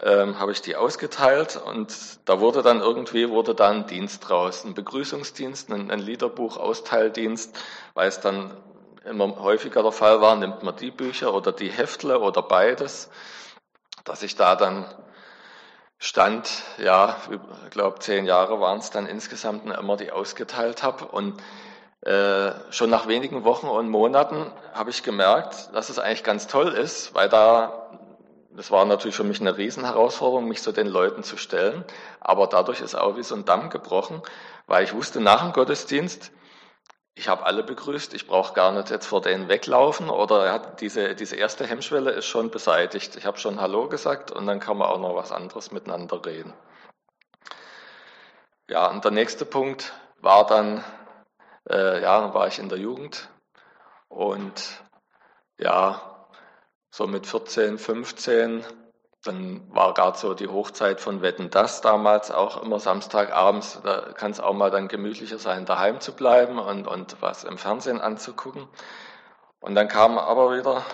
ähm, 0.00 0.38
habe 0.38 0.52
ich 0.52 0.62
die 0.62 0.76
ausgeteilt 0.76 1.60
und 1.64 1.94
da 2.24 2.40
wurde 2.40 2.62
dann 2.62 2.80
irgendwie, 2.80 3.28
wurde 3.30 3.54
da 3.54 3.70
ein 3.70 3.86
Dienst 3.86 4.28
draus, 4.28 4.64
ein 4.64 4.74
Begrüßungsdienst, 4.74 5.70
ein, 5.70 5.90
ein 5.90 6.00
Liederbuch, 6.00 6.56
Austeildienst, 6.56 7.58
weil 7.94 8.08
es 8.08 8.20
dann 8.20 8.56
immer 9.04 9.36
häufiger 9.40 9.82
der 9.82 9.92
Fall 9.92 10.20
war, 10.20 10.36
nimmt 10.36 10.62
man 10.62 10.76
die 10.76 10.90
Bücher 10.90 11.34
oder 11.34 11.52
die 11.52 11.70
Heftle 11.70 12.20
oder 12.20 12.42
beides, 12.42 13.10
dass 14.04 14.22
ich 14.22 14.36
da 14.36 14.56
dann 14.56 14.86
stand, 15.98 16.50
ja, 16.78 17.16
ich 17.64 17.70
glaube 17.70 18.00
zehn 18.00 18.26
Jahre 18.26 18.60
waren 18.60 18.78
es 18.78 18.90
dann 18.90 19.06
insgesamt 19.06 19.66
immer, 19.66 19.96
die 19.96 20.10
ausgeteilt 20.10 20.82
habe 20.82 21.04
und 21.04 21.40
äh, 22.04 22.50
schon 22.72 22.90
nach 22.90 23.06
wenigen 23.06 23.44
Wochen 23.44 23.68
und 23.68 23.88
Monaten 23.88 24.50
habe 24.74 24.90
ich 24.90 25.04
gemerkt, 25.04 25.70
dass 25.72 25.88
es 25.88 26.00
eigentlich 26.00 26.24
ganz 26.24 26.48
toll 26.48 26.72
ist, 26.72 27.14
weil 27.14 27.28
da, 27.28 27.90
das 28.56 28.70
war 28.70 28.84
natürlich 28.84 29.16
für 29.16 29.24
mich 29.24 29.40
eine 29.40 29.56
Riesenherausforderung, 29.56 30.46
mich 30.46 30.62
zu 30.62 30.72
den 30.72 30.86
Leuten 30.86 31.22
zu 31.22 31.36
stellen, 31.36 31.84
aber 32.20 32.46
dadurch 32.46 32.80
ist 32.80 32.94
auch 32.94 33.16
wie 33.16 33.22
so 33.22 33.34
ein 33.34 33.44
Damm 33.44 33.70
gebrochen, 33.70 34.22
weil 34.66 34.84
ich 34.84 34.94
wusste 34.94 35.20
nach 35.20 35.42
dem 35.42 35.52
Gottesdienst, 35.52 36.32
ich 37.14 37.28
habe 37.28 37.44
alle 37.44 37.62
begrüßt, 37.62 38.14
ich 38.14 38.26
brauche 38.26 38.54
gar 38.54 38.72
nicht 38.72 38.90
jetzt 38.90 39.06
vor 39.06 39.20
denen 39.20 39.48
weglaufen 39.48 40.08
oder 40.08 40.58
diese, 40.80 41.14
diese 41.14 41.36
erste 41.36 41.66
Hemmschwelle 41.66 42.10
ist 42.10 42.24
schon 42.24 42.50
beseitigt. 42.50 43.16
Ich 43.16 43.26
habe 43.26 43.36
schon 43.38 43.60
Hallo 43.60 43.88
gesagt 43.88 44.30
und 44.30 44.46
dann 44.46 44.60
kann 44.60 44.78
man 44.78 44.88
auch 44.88 44.98
noch 44.98 45.14
was 45.14 45.30
anderes 45.30 45.72
miteinander 45.72 46.24
reden. 46.24 46.54
Ja, 48.68 48.90
und 48.90 49.04
der 49.04 49.10
nächste 49.10 49.44
Punkt 49.44 49.92
war 50.22 50.46
dann 50.46 50.82
äh, 51.68 52.02
ja, 52.02 52.32
war 52.32 52.48
ich 52.48 52.58
in 52.58 52.68
der 52.68 52.78
Jugend 52.78 53.28
und 54.08 54.82
ja, 55.58 56.11
so 56.92 57.06
mit 57.06 57.26
14, 57.26 57.78
15, 57.78 58.64
dann 59.24 59.62
war 59.74 59.94
gerade 59.94 60.18
so 60.18 60.34
die 60.34 60.48
Hochzeit 60.48 61.00
von 61.00 61.22
Wetten 61.22 61.48
das 61.48 61.80
damals 61.80 62.30
auch 62.30 62.62
immer 62.62 62.78
Samstagabends, 62.80 63.80
da 63.82 64.12
kann 64.12 64.30
es 64.30 64.40
auch 64.40 64.52
mal 64.52 64.70
dann 64.70 64.88
gemütlicher 64.88 65.38
sein, 65.38 65.64
daheim 65.64 66.00
zu 66.00 66.12
bleiben 66.12 66.58
und, 66.58 66.86
und 66.86 67.16
was 67.20 67.44
im 67.44 67.56
Fernsehen 67.56 68.00
anzugucken. 68.00 68.68
Und 69.60 69.74
dann 69.74 69.88
kam 69.88 70.18
aber 70.18 70.54
wieder 70.54 70.84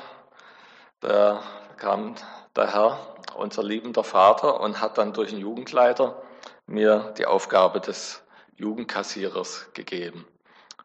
der, 1.03 1.41
kam 1.79 2.15
der 2.55 2.73
Herr, 2.73 2.99
unser 3.37 3.65
liebender 3.65 4.05
Vater, 4.05 4.61
und 4.61 4.81
hat 4.81 4.99
dann 4.99 5.13
durch 5.13 5.31
den 5.31 5.41
Jugendleiter 5.41 6.23
mir 6.67 7.13
die 7.19 7.27
Aufgabe 7.27 7.81
des 7.81 8.23
Jugendkassierers 8.57 9.71
gegeben. 9.75 10.27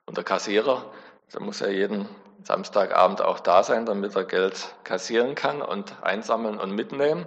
Und 0.05 0.17
der 0.17 0.23
Kassierer, 0.23 0.85
der 1.31 1.41
muss 1.41 1.59
ja 1.59 1.67
jeden 1.67 2.07
Samstagabend 2.43 3.21
auch 3.21 3.39
da 3.39 3.63
sein, 3.63 3.85
damit 3.85 4.15
er 4.15 4.25
Geld 4.25 4.75
kassieren 4.83 5.35
kann 5.35 5.61
und 5.61 5.95
einsammeln 6.01 6.59
und 6.59 6.71
mitnehmen. 6.71 7.25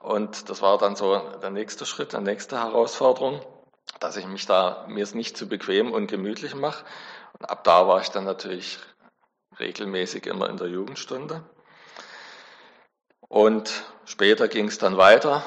Und 0.00 0.50
das 0.50 0.60
war 0.62 0.78
dann 0.78 0.96
so 0.96 1.18
der 1.42 1.50
nächste 1.50 1.86
Schritt, 1.86 2.12
die 2.12 2.18
nächste 2.18 2.58
Herausforderung, 2.58 3.40
dass 4.00 4.16
ich 4.16 4.26
mich 4.26 4.46
da 4.46 4.84
mir 4.88 5.02
es 5.02 5.14
nicht 5.14 5.36
zu 5.36 5.48
bequem 5.48 5.92
und 5.92 6.06
gemütlich 6.06 6.54
mache. 6.54 6.84
Und 7.38 7.46
ab 7.48 7.64
da 7.64 7.88
war 7.88 8.00
ich 8.00 8.10
dann 8.10 8.24
natürlich 8.24 8.78
regelmäßig 9.58 10.26
immer 10.26 10.48
in 10.50 10.56
der 10.56 10.68
Jugendstunde. 10.68 11.42
Und 13.28 13.84
später 14.04 14.48
ging 14.48 14.68
es 14.68 14.78
dann 14.78 14.96
weiter. 14.96 15.42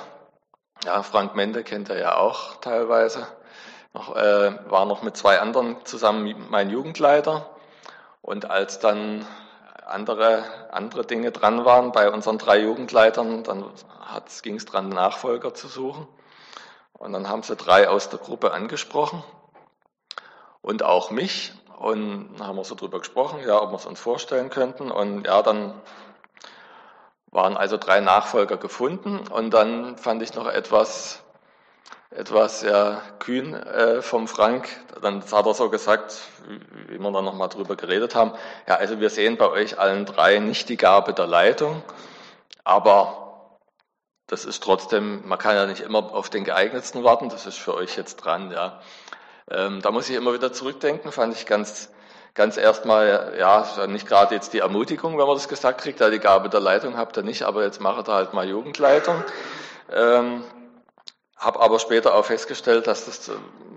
Ja, 0.85 1.03
Frank 1.03 1.35
Mende 1.35 1.63
kennt 1.63 1.89
er 1.89 1.99
ja 1.99 2.17
auch 2.17 2.55
teilweise 2.57 3.27
noch, 3.93 4.15
äh, 4.15 4.69
war 4.69 4.85
noch 4.85 5.03
mit 5.03 5.17
zwei 5.17 5.39
anderen 5.39 5.85
zusammen 5.85 6.47
mein 6.49 6.69
Jugendleiter. 6.69 7.56
Und 8.27 8.51
als 8.51 8.79
dann 8.79 9.25
andere, 9.85 10.43
andere 10.73 11.05
Dinge 11.05 11.31
dran 11.31 11.63
waren 11.63 11.93
bei 11.93 12.11
unseren 12.11 12.37
drei 12.37 12.59
Jugendleitern, 12.59 13.45
dann 13.45 13.63
ging 14.43 14.55
es 14.55 14.65
dran, 14.65 14.89
Nachfolger 14.89 15.53
zu 15.53 15.69
suchen. 15.69 16.09
Und 16.91 17.13
dann 17.13 17.29
haben 17.29 17.43
sie 17.43 17.55
drei 17.55 17.87
aus 17.87 18.09
der 18.09 18.19
Gruppe 18.19 18.51
angesprochen 18.51 19.23
und 20.61 20.83
auch 20.83 21.09
mich. 21.09 21.53
Und 21.79 22.37
dann 22.37 22.47
haben 22.47 22.57
wir 22.57 22.65
so 22.65 22.75
drüber 22.75 22.99
gesprochen, 22.99 23.39
ja, 23.47 23.61
ob 23.61 23.71
wir 23.71 23.77
es 23.77 23.85
uns 23.85 24.01
vorstellen 24.01 24.49
könnten. 24.49 24.91
Und 24.91 25.25
ja, 25.25 25.41
dann 25.41 25.81
waren 27.27 27.55
also 27.55 27.77
drei 27.77 28.01
Nachfolger 28.01 28.57
gefunden. 28.57 29.25
Und 29.25 29.51
dann 29.51 29.95
fand 29.95 30.21
ich 30.21 30.33
noch 30.33 30.47
etwas 30.47 31.23
etwas 32.11 32.61
sehr 32.61 33.01
kühn 33.19 33.53
äh, 33.53 34.01
vom 34.01 34.27
Frank. 34.27 34.69
Dann 35.01 35.23
hat 35.31 35.45
er 35.45 35.53
so 35.53 35.69
gesagt, 35.69 36.15
wie 36.87 36.97
wir 36.97 37.11
dann 37.11 37.25
nochmal 37.25 37.49
drüber 37.49 37.75
geredet 37.75 38.15
haben, 38.15 38.31
ja, 38.67 38.75
also 38.75 38.99
wir 38.99 39.09
sehen 39.09 39.37
bei 39.37 39.49
euch 39.49 39.77
allen 39.79 40.05
drei 40.05 40.39
nicht 40.39 40.69
die 40.69 40.77
Gabe 40.77 41.13
der 41.13 41.27
Leitung, 41.27 41.83
aber 42.63 43.23
das 44.27 44.45
ist 44.45 44.63
trotzdem, 44.63 45.27
man 45.27 45.37
kann 45.37 45.55
ja 45.55 45.65
nicht 45.65 45.81
immer 45.81 46.13
auf 46.13 46.29
den 46.29 46.43
geeignetsten 46.43 47.03
warten, 47.03 47.29
das 47.29 47.45
ist 47.45 47.57
für 47.57 47.73
euch 47.75 47.95
jetzt 47.97 48.17
dran, 48.17 48.51
ja. 48.51 48.79
Ähm, 49.49 49.81
da 49.81 49.91
muss 49.91 50.09
ich 50.09 50.15
immer 50.15 50.33
wieder 50.33 50.51
zurückdenken, 50.51 51.11
fand 51.11 51.33
ich 51.33 51.45
ganz, 51.45 51.89
ganz 52.33 52.57
erstmal, 52.57 53.35
ja, 53.39 53.65
nicht 53.87 54.07
gerade 54.07 54.35
jetzt 54.35 54.53
die 54.53 54.59
Ermutigung, 54.59 55.17
wenn 55.17 55.25
man 55.25 55.35
das 55.35 55.47
gesagt 55.47 55.81
kriegt, 55.81 55.99
ja, 56.01 56.09
die 56.09 56.19
Gabe 56.19 56.49
der 56.49 56.59
Leitung 56.59 56.97
habt 56.97 57.15
ihr 57.17 57.23
nicht, 57.23 57.43
aber 57.43 57.63
jetzt 57.63 57.79
macht 57.79 58.09
ihr 58.09 58.13
halt 58.13 58.33
mal 58.33 58.47
Jugendleitung. 58.47 59.23
Ähm, 59.93 60.43
habe 61.37 61.59
aber 61.59 61.79
später 61.79 62.15
auch 62.15 62.25
festgestellt, 62.25 62.87
dass 62.87 63.05
das 63.05 63.31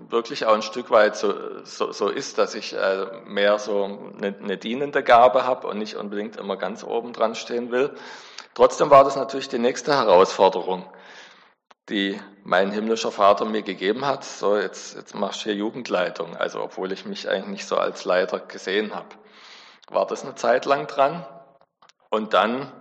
wirklich 0.09 0.45
auch 0.45 0.53
ein 0.53 0.61
Stück 0.61 0.91
weit 0.91 1.15
so, 1.15 1.63
so, 1.63 1.91
so 1.91 2.09
ist, 2.09 2.37
dass 2.37 2.55
ich 2.55 2.73
äh, 2.73 3.05
mehr 3.25 3.59
so 3.59 3.83
eine, 3.85 4.35
eine 4.37 4.57
dienende 4.57 5.03
Gabe 5.03 5.45
habe 5.45 5.67
und 5.67 5.77
nicht 5.77 5.95
unbedingt 5.95 6.37
immer 6.37 6.57
ganz 6.57 6.83
oben 6.83 7.13
dran 7.13 7.35
stehen 7.35 7.71
will. 7.71 7.91
Trotzdem 8.53 8.89
war 8.89 9.03
das 9.03 9.15
natürlich 9.15 9.47
die 9.47 9.59
nächste 9.59 9.95
Herausforderung, 9.95 10.85
die 11.87 12.19
mein 12.43 12.71
himmlischer 12.71 13.11
Vater 13.11 13.45
mir 13.45 13.61
gegeben 13.61 14.05
hat. 14.05 14.25
So, 14.25 14.57
jetzt, 14.57 14.95
jetzt 14.95 15.15
machst 15.15 15.41
du 15.41 15.45
hier 15.45 15.55
Jugendleitung. 15.55 16.35
Also, 16.35 16.61
obwohl 16.61 16.91
ich 16.91 17.05
mich 17.05 17.29
eigentlich 17.29 17.47
nicht 17.47 17.67
so 17.67 17.77
als 17.77 18.03
Leiter 18.03 18.39
gesehen 18.39 18.93
habe. 18.93 19.07
War 19.89 20.05
das 20.05 20.23
eine 20.23 20.35
Zeit 20.35 20.65
lang 20.65 20.87
dran. 20.87 21.25
Und 22.09 22.33
dann 22.33 22.63
äh, 22.63 22.80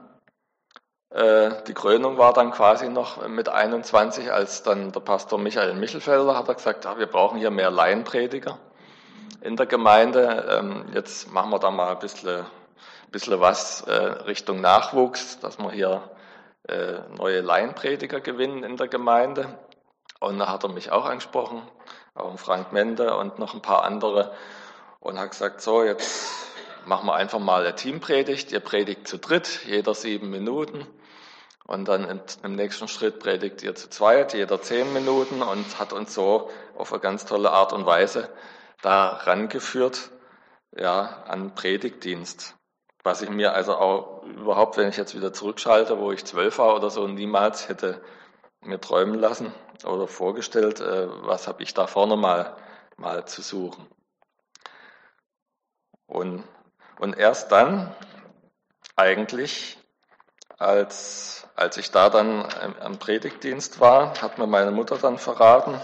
die 1.13 1.75
Krönung 1.75 2.19
war 2.19 2.33
dann 2.33 2.53
quasi 2.53 2.89
noch 2.89 3.27
mit 3.27 3.49
21, 3.49 4.33
als 4.33 4.63
dann 4.63 4.93
der 4.93 5.01
Pastor 5.01 5.41
Michael 5.41 5.75
Michelfelder 5.75 6.37
hat 6.37 6.47
er 6.47 6.55
gesagt, 6.55 6.85
ja, 6.85 6.99
wir 6.99 7.09
brauchen 7.09 7.39
hier 7.39 7.51
mehr 7.51 7.73
Laienprediger 7.73 8.59
in 9.41 9.57
der 9.57 9.67
Gemeinde. 9.67 10.47
Ähm, 10.49 10.85
jetzt 10.95 11.33
machen 11.33 11.51
wir 11.51 11.59
da 11.59 11.71
mal 11.71 11.93
ein 11.93 11.99
bisschen, 11.99 12.47
bisschen 13.11 13.41
was 13.41 13.83
äh, 13.83 13.93
Richtung 13.93 14.61
Nachwuchs, 14.61 15.41
dass 15.41 15.59
wir 15.59 15.73
hier 15.73 16.03
äh, 16.69 17.01
neue 17.17 17.41
Laienprediger 17.41 18.21
gewinnen 18.21 18.63
in 18.63 18.77
der 18.77 18.89
Gemeinde. 18.89 19.59
Und 20.21 20.39
da 20.39 20.49
hat 20.49 20.65
er 20.65 20.71
mich 20.71 20.93
auch 20.93 21.07
angesprochen, 21.07 21.63
auch 22.15 22.39
Frank 22.39 22.73
Mende 22.73 23.17
und 23.17 23.39
noch 23.39 23.55
ein 23.55 23.63
paar 23.63 23.85
andere 23.85 24.33
und 25.01 25.19
hat 25.19 25.31
gesagt, 25.31 25.63
so, 25.63 25.83
jetzt 25.83 26.29
machen 26.85 27.07
wir 27.07 27.15
einfach 27.15 27.39
mal 27.39 27.65
eine 27.65 27.75
Teampredigt. 27.75 28.53
Ihr 28.53 28.61
predigt 28.61 29.09
zu 29.09 29.19
dritt, 29.19 29.65
jeder 29.65 29.95
sieben 29.95 30.31
Minuten. 30.31 30.87
Und 31.71 31.87
dann 31.87 32.21
im 32.43 32.57
nächsten 32.57 32.89
Schritt 32.89 33.21
predigt 33.21 33.63
ihr 33.63 33.77
zu 33.77 33.89
zweit, 33.89 34.35
jeder 34.35 34.61
zehn 34.61 34.93
Minuten 34.93 35.41
und 35.41 35.79
hat 35.79 35.93
uns 35.93 36.13
so 36.13 36.51
auf 36.77 36.93
eine 36.93 37.01
ganz 37.01 37.27
tolle 37.27 37.53
Art 37.53 37.73
und 37.73 37.87
Weise 37.87 38.29
da 38.83 39.11
rangeführt, 39.11 40.11
ja, 40.77 41.23
an 41.29 41.55
Predigtdienst. 41.55 42.57
Was 43.05 43.23
ich 43.23 43.31
mir 43.31 43.55
also 43.55 43.77
auch 43.77 44.25
überhaupt, 44.25 44.79
wenn 44.79 44.89
ich 44.89 44.97
jetzt 44.97 45.15
wieder 45.15 45.33
zurückschalte, 45.33 46.01
wo 46.01 46.11
ich 46.11 46.25
zwölf 46.25 46.59
war 46.59 46.75
oder 46.75 46.91
so, 46.91 47.07
niemals 47.07 47.69
hätte 47.69 48.03
mir 48.63 48.81
träumen 48.81 49.15
lassen 49.15 49.55
oder 49.85 50.09
vorgestellt, 50.09 50.81
äh, 50.81 51.07
was 51.25 51.47
habe 51.47 51.63
ich 51.63 51.73
da 51.73 51.87
vorne 51.87 52.17
mal, 52.17 52.57
mal 52.97 53.27
zu 53.27 53.43
suchen. 53.43 53.87
Und, 56.09 56.43
und 56.99 57.17
erst 57.17 57.53
dann 57.53 57.95
eigentlich 58.97 59.80
als, 60.61 61.47
als 61.57 61.79
ich 61.79 61.91
da 61.91 62.11
dann 62.11 62.47
am 62.81 62.99
Predigtdienst 62.99 63.81
war, 63.81 64.21
hat 64.21 64.39
mir 64.39 64.47
meine 64.47 64.71
Mutter 64.71 64.99
dann 64.99 65.19
verraten, 65.19 65.81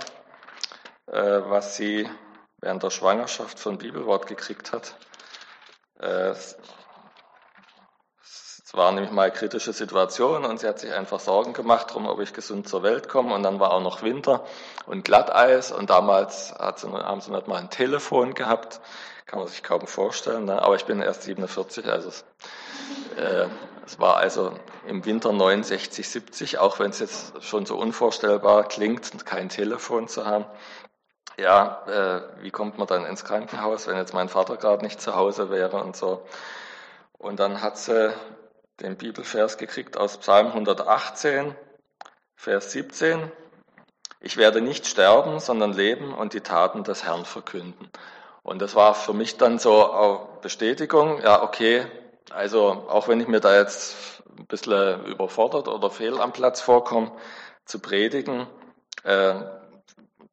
äh, 1.07 1.41
was 1.47 1.77
sie 1.77 2.09
während 2.59 2.83
der 2.83 2.91
Schwangerschaft 2.91 3.59
von 3.59 3.79
Bibelwort 3.79 4.27
gekriegt 4.27 4.73
hat. 4.73 4.95
Äh, 5.99 6.29
es 6.29 6.59
war 8.75 8.93
nämlich 8.93 9.13
mal 9.13 9.23
eine 9.23 9.33
kritische 9.33 9.73
Situation 9.73 10.45
und 10.45 10.61
sie 10.61 10.69
hat 10.69 10.81
sich 10.81 10.93
einfach 10.93 11.21
Sorgen 11.21 11.55
gemacht 11.55 11.91
darum, 11.91 12.07
ob 12.07 12.21
ich 12.21 12.35
gesund 12.35 12.69
zur 12.69 12.83
Welt 12.83 13.09
komme. 13.09 13.35
Und 13.35 13.43
dann 13.45 13.59
war 13.59 13.71
auch 13.71 13.81
noch 13.81 14.03
Winter 14.03 14.45
und 14.85 15.07
Glatteis 15.07 15.73
und 15.73 15.89
damals 15.89 16.53
hat 16.53 16.81
sie, 16.81 16.89
haben 16.89 17.23
sie 17.23 17.33
nicht 17.33 17.49
mal 17.49 17.57
ein 17.57 17.71
Telefon 17.71 18.35
gehabt. 18.35 18.81
Kann 19.25 19.39
man 19.39 19.49
sich 19.49 19.63
kaum 19.63 19.87
vorstellen. 19.87 20.45
Ne? 20.45 20.61
Aber 20.61 20.77
ich 20.77 20.85
bin 20.85 21.01
erst 21.01 21.23
47, 21.23 21.87
also 21.87 22.11
äh, 23.17 23.49
es 23.87 24.01
war 24.01 24.17
also 24.17 24.53
im 24.87 25.05
Winter 25.05 25.33
69, 25.33 26.09
70, 26.09 26.59
auch 26.59 26.79
wenn 26.81 26.91
es 26.91 26.99
jetzt 26.99 27.43
schon 27.43 27.67
so 27.67 27.77
unvorstellbar 27.79 28.65
klingt, 28.65 29.25
kein 29.25 29.49
Telefon 29.49 30.09
zu 30.09 30.27
haben. 30.27 30.45
ja, 31.39 31.85
äh, 31.87 32.43
wie 32.43 32.51
kommt 32.51 32.79
man 32.79 32.87
dann 32.87 33.05
ins 33.05 33.25
Krankenhaus, 33.25 33.87
wenn 33.87 33.97
jetzt 33.97 34.15
mein 34.15 34.29
Vater 34.29 34.57
gerade 34.57 34.83
nicht 34.83 35.01
zu 35.01 35.15
Hause 35.15 35.51
wäre 35.51 35.83
und 35.83 35.95
so. 35.95 36.27
Und 37.13 37.41
dann 37.41 37.63
hat 37.63 37.79
sie 37.79 38.13
den 38.81 38.97
Bibelvers 38.97 39.59
gekriegt 39.59 39.97
aus 39.97 40.19
Psalm 40.19 40.49
118, 40.49 41.55
Vers 42.35 42.73
17. 42.73 43.31
Ich 44.21 44.37
werde 44.37 44.61
nicht 44.61 44.87
sterben, 44.87 45.41
sondern 45.41 45.73
leben 45.73 46.15
und 46.15 46.33
die 46.33 46.41
Taten 46.41 46.85
des 46.85 47.05
Herrn 47.05 47.25
verkünden. 47.25 47.91
Und 48.43 48.61
das 48.63 48.75
war 48.75 48.95
für 48.95 49.13
mich 49.13 49.37
dann 49.37 49.59
so 49.59 49.73
auch 49.73 50.39
Bestätigung, 50.41 51.21
ja, 51.23 51.43
okay, 51.43 51.87
also 52.31 52.87
auch 52.89 53.09
wenn 53.09 53.21
ich 53.21 53.29
mir 53.29 53.41
da 53.41 53.57
jetzt 53.57 54.23
ein 54.39 54.47
bisschen 54.47 55.05
überfordert 55.07 55.69
oder 55.69 55.91
fehl 55.91 56.21
am 56.21 56.33
Platz 56.33 56.61
vorkomme, 56.61 57.13
zu 57.65 57.81
predigen, 57.81 58.47
äh, 59.05 59.35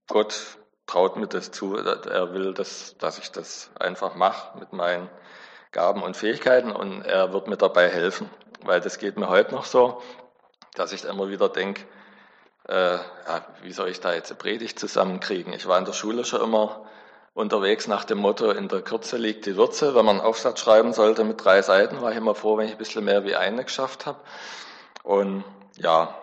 Gott 0.08 0.58
traut 0.86 1.16
mir 1.16 1.28
das 1.28 1.52
zu, 1.52 1.76
er 1.76 2.34
will, 2.34 2.54
das, 2.54 2.96
dass 2.98 3.18
ich 3.18 3.32
das 3.32 3.72
einfach 3.80 4.16
mache 4.16 4.58
mit 4.60 4.74
meinen 4.74 5.10
Gaben 5.72 6.04
und 6.04 6.16
Fähigkeiten 6.16 6.72
und 6.72 7.02
er 7.04 7.34
wird 7.34 7.48
mir 7.48 7.58
dabei 7.58 7.90
helfen, 7.90 8.30
weil 8.62 8.80
das 8.80 9.00
geht 9.00 9.18
mir 9.18 9.30
heute 9.30 9.56
noch 9.56 9.66
so, 9.66 10.02
dass 10.76 10.94
ich 10.94 11.04
immer 11.06 11.30
wieder 11.30 11.50
denke, 11.50 11.84
äh, 12.68 12.96
ja, 12.96 13.46
wie 13.62 13.72
soll 13.72 13.90
ich 13.90 14.00
da 14.00 14.14
jetzt 14.14 14.32
eine 14.32 14.38
Predigt 14.38 14.80
zusammenkriegen? 14.80 15.54
Ich 15.54 15.68
war 15.68 15.80
in 15.80 15.86
der 15.86 15.94
Schule 15.94 16.26
schon 16.26 16.42
immer 16.42 16.86
unterwegs 17.34 17.88
nach 17.88 18.06
dem 18.06 18.20
Motto, 18.20 18.52
in 18.52 18.68
der 18.68 18.82
Kürze 18.82 19.18
liegt 19.18 19.46
die 19.46 19.58
Würze. 19.58 19.96
Wenn 19.96 20.06
man 20.06 20.18
einen 20.18 20.26
Aufsatz 20.26 20.60
schreiben 20.60 20.94
sollte 20.94 21.24
mit 21.24 21.44
drei 21.44 21.62
Seiten, 21.62 22.02
war 22.02 22.12
ich 22.12 22.18
immer 22.18 22.36
froh, 22.36 22.58
wenn 22.58 22.68
ich 22.68 22.74
ein 22.74 22.78
bisschen 22.78 23.06
mehr 23.06 23.24
wie 23.24 23.36
eine 23.36 23.64
geschafft 23.64 24.06
habe. 24.06 24.20
Und 25.04 25.44
ja, 25.78 26.16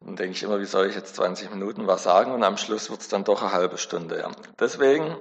dann 0.00 0.16
denke 0.16 0.32
ich 0.32 0.42
immer, 0.42 0.60
wie 0.60 0.66
soll 0.66 0.86
ich 0.86 0.94
jetzt 0.94 1.16
20 1.16 1.50
Minuten 1.50 1.86
was 1.86 2.02
sagen? 2.02 2.32
Und 2.32 2.44
am 2.44 2.56
Schluss 2.58 2.90
wird 2.90 3.00
es 3.00 3.08
dann 3.08 3.24
doch 3.24 3.42
eine 3.42 3.52
halbe 3.52 3.78
Stunde. 3.78 4.18
Ja. 4.18 4.30
Deswegen, 4.60 5.16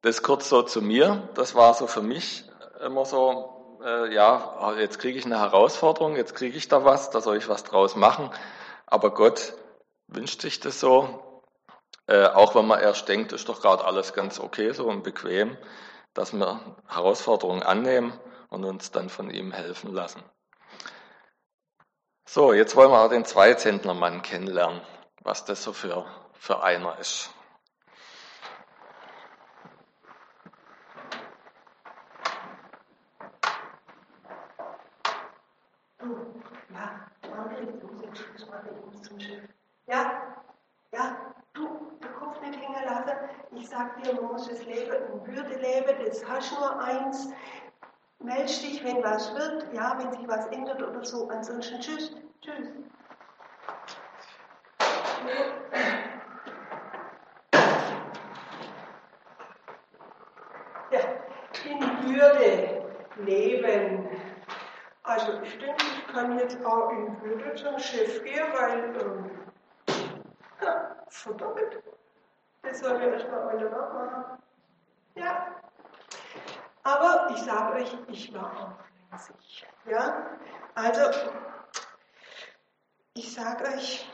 das 0.00 0.22
kurz 0.22 0.48
so 0.48 0.62
zu 0.62 0.80
mir. 0.80 1.28
Das 1.34 1.54
war 1.54 1.74
so 1.74 1.86
für 1.86 2.02
mich 2.02 2.44
immer 2.84 3.04
so, 3.04 3.78
äh, 3.84 4.12
ja, 4.12 4.74
jetzt 4.78 4.98
kriege 4.98 5.18
ich 5.18 5.26
eine 5.26 5.38
Herausforderung, 5.38 6.16
jetzt 6.16 6.34
kriege 6.34 6.56
ich 6.56 6.68
da 6.68 6.84
was, 6.84 7.10
da 7.10 7.20
soll 7.20 7.36
ich 7.36 7.48
was 7.48 7.64
draus 7.64 7.96
machen. 7.96 8.30
Aber 8.86 9.12
Gott 9.12 9.54
wünscht 10.08 10.40
sich 10.40 10.58
das 10.58 10.80
so, 10.80 11.31
äh, 12.06 12.26
auch 12.26 12.54
wenn 12.54 12.66
man 12.66 12.80
erst 12.80 13.08
denkt, 13.08 13.32
ist 13.32 13.48
doch 13.48 13.60
gerade 13.60 13.84
alles 13.84 14.12
ganz 14.12 14.40
okay 14.40 14.72
so 14.72 14.86
und 14.86 15.02
bequem, 15.02 15.56
dass 16.14 16.32
wir 16.32 16.60
Herausforderungen 16.88 17.62
annehmen 17.62 18.12
und 18.48 18.64
uns 18.64 18.90
dann 18.90 19.08
von 19.08 19.30
ihm 19.30 19.52
helfen 19.52 19.92
lassen. 19.92 20.22
So, 22.24 22.52
jetzt 22.52 22.76
wollen 22.76 22.90
wir 22.90 23.00
auch 23.00 23.10
den 23.10 23.24
Zweizentnermann 23.24 24.22
kennenlernen, 24.22 24.80
was 25.22 25.44
das 25.44 25.62
so 25.62 25.72
für, 25.72 26.06
für 26.38 26.62
einer 26.62 26.98
ist. 26.98 27.30
Ja, 39.86 40.22
ja, 40.92 41.34
du, 41.52 41.98
den 42.02 42.14
Kopf 42.14 42.40
nicht 42.40 42.58
hängen 42.58 42.84
lassen. 42.84 43.12
Ich 43.72 43.78
sag 43.78 44.02
dir, 44.02 44.12
man 44.12 44.32
muss 44.32 44.46
das 44.48 44.62
Leben 44.66 44.92
in 44.92 45.26
Würde 45.26 45.54
leben, 45.56 46.04
das 46.04 46.22
hast 46.28 46.52
nur 46.52 46.78
eins. 46.78 47.30
Meld 48.18 48.62
dich, 48.62 48.84
wenn 48.84 49.02
was 49.02 49.34
wird, 49.34 49.72
ja, 49.72 49.96
wenn 49.98 50.12
sich 50.12 50.28
was 50.28 50.44
ändert 50.48 50.82
oder 50.82 51.02
so. 51.02 51.26
Ansonsten 51.30 51.80
tschüss, 51.80 52.14
tschüss. 52.42 52.68
Ja, 60.90 61.00
in 61.64 62.14
Würde 62.14 62.90
leben. 63.24 64.06
Also 65.04 65.40
ich 65.42 65.58
denke, 65.58 65.82
ich 65.96 66.12
kann 66.12 66.38
jetzt 66.38 66.62
auch 66.66 66.90
in 66.90 67.22
Würde 67.22 67.54
zum 67.54 67.78
Chef 67.78 68.22
gehen, 68.22 68.44
weil 68.52 68.94
ähm, 69.00 69.30
ja, 70.60 70.94
verdoppelt. 71.08 71.91
Das 72.62 72.78
sollen 72.78 73.00
wir 73.00 73.12
erstmal 73.12 73.48
alle 73.48 73.70
nachmachen. 73.70 74.42
Ja. 75.14 75.46
Aber 76.84 77.30
ich 77.30 77.42
sage 77.42 77.82
euch, 77.82 77.96
ich 78.08 78.34
war 78.34 78.52
auch 78.56 79.08
fleißig. 79.10 79.66
Ja? 79.86 80.26
Also, 80.74 81.20
ich 83.14 83.34
sage 83.34 83.64
euch, 83.64 84.08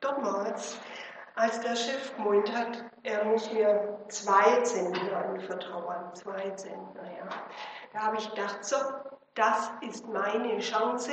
damals, 0.00 0.78
als 1.36 1.60
der 1.60 1.76
Chef 1.76 2.16
gemeint 2.16 2.52
hat, 2.56 2.84
er 3.02 3.24
muss 3.24 3.50
mir 3.52 3.98
zwei 4.08 4.62
Zentner 4.62 5.16
anvertrauen, 5.16 6.14
zwei 6.14 6.50
Zentner, 6.50 7.04
ja. 7.18 7.28
Da 7.92 8.00
habe 8.00 8.16
ich 8.16 8.28
gedacht, 8.30 8.64
so, 8.64 8.76
das 9.34 9.70
ist 9.82 10.06
meine 10.08 10.58
Chance. 10.58 11.12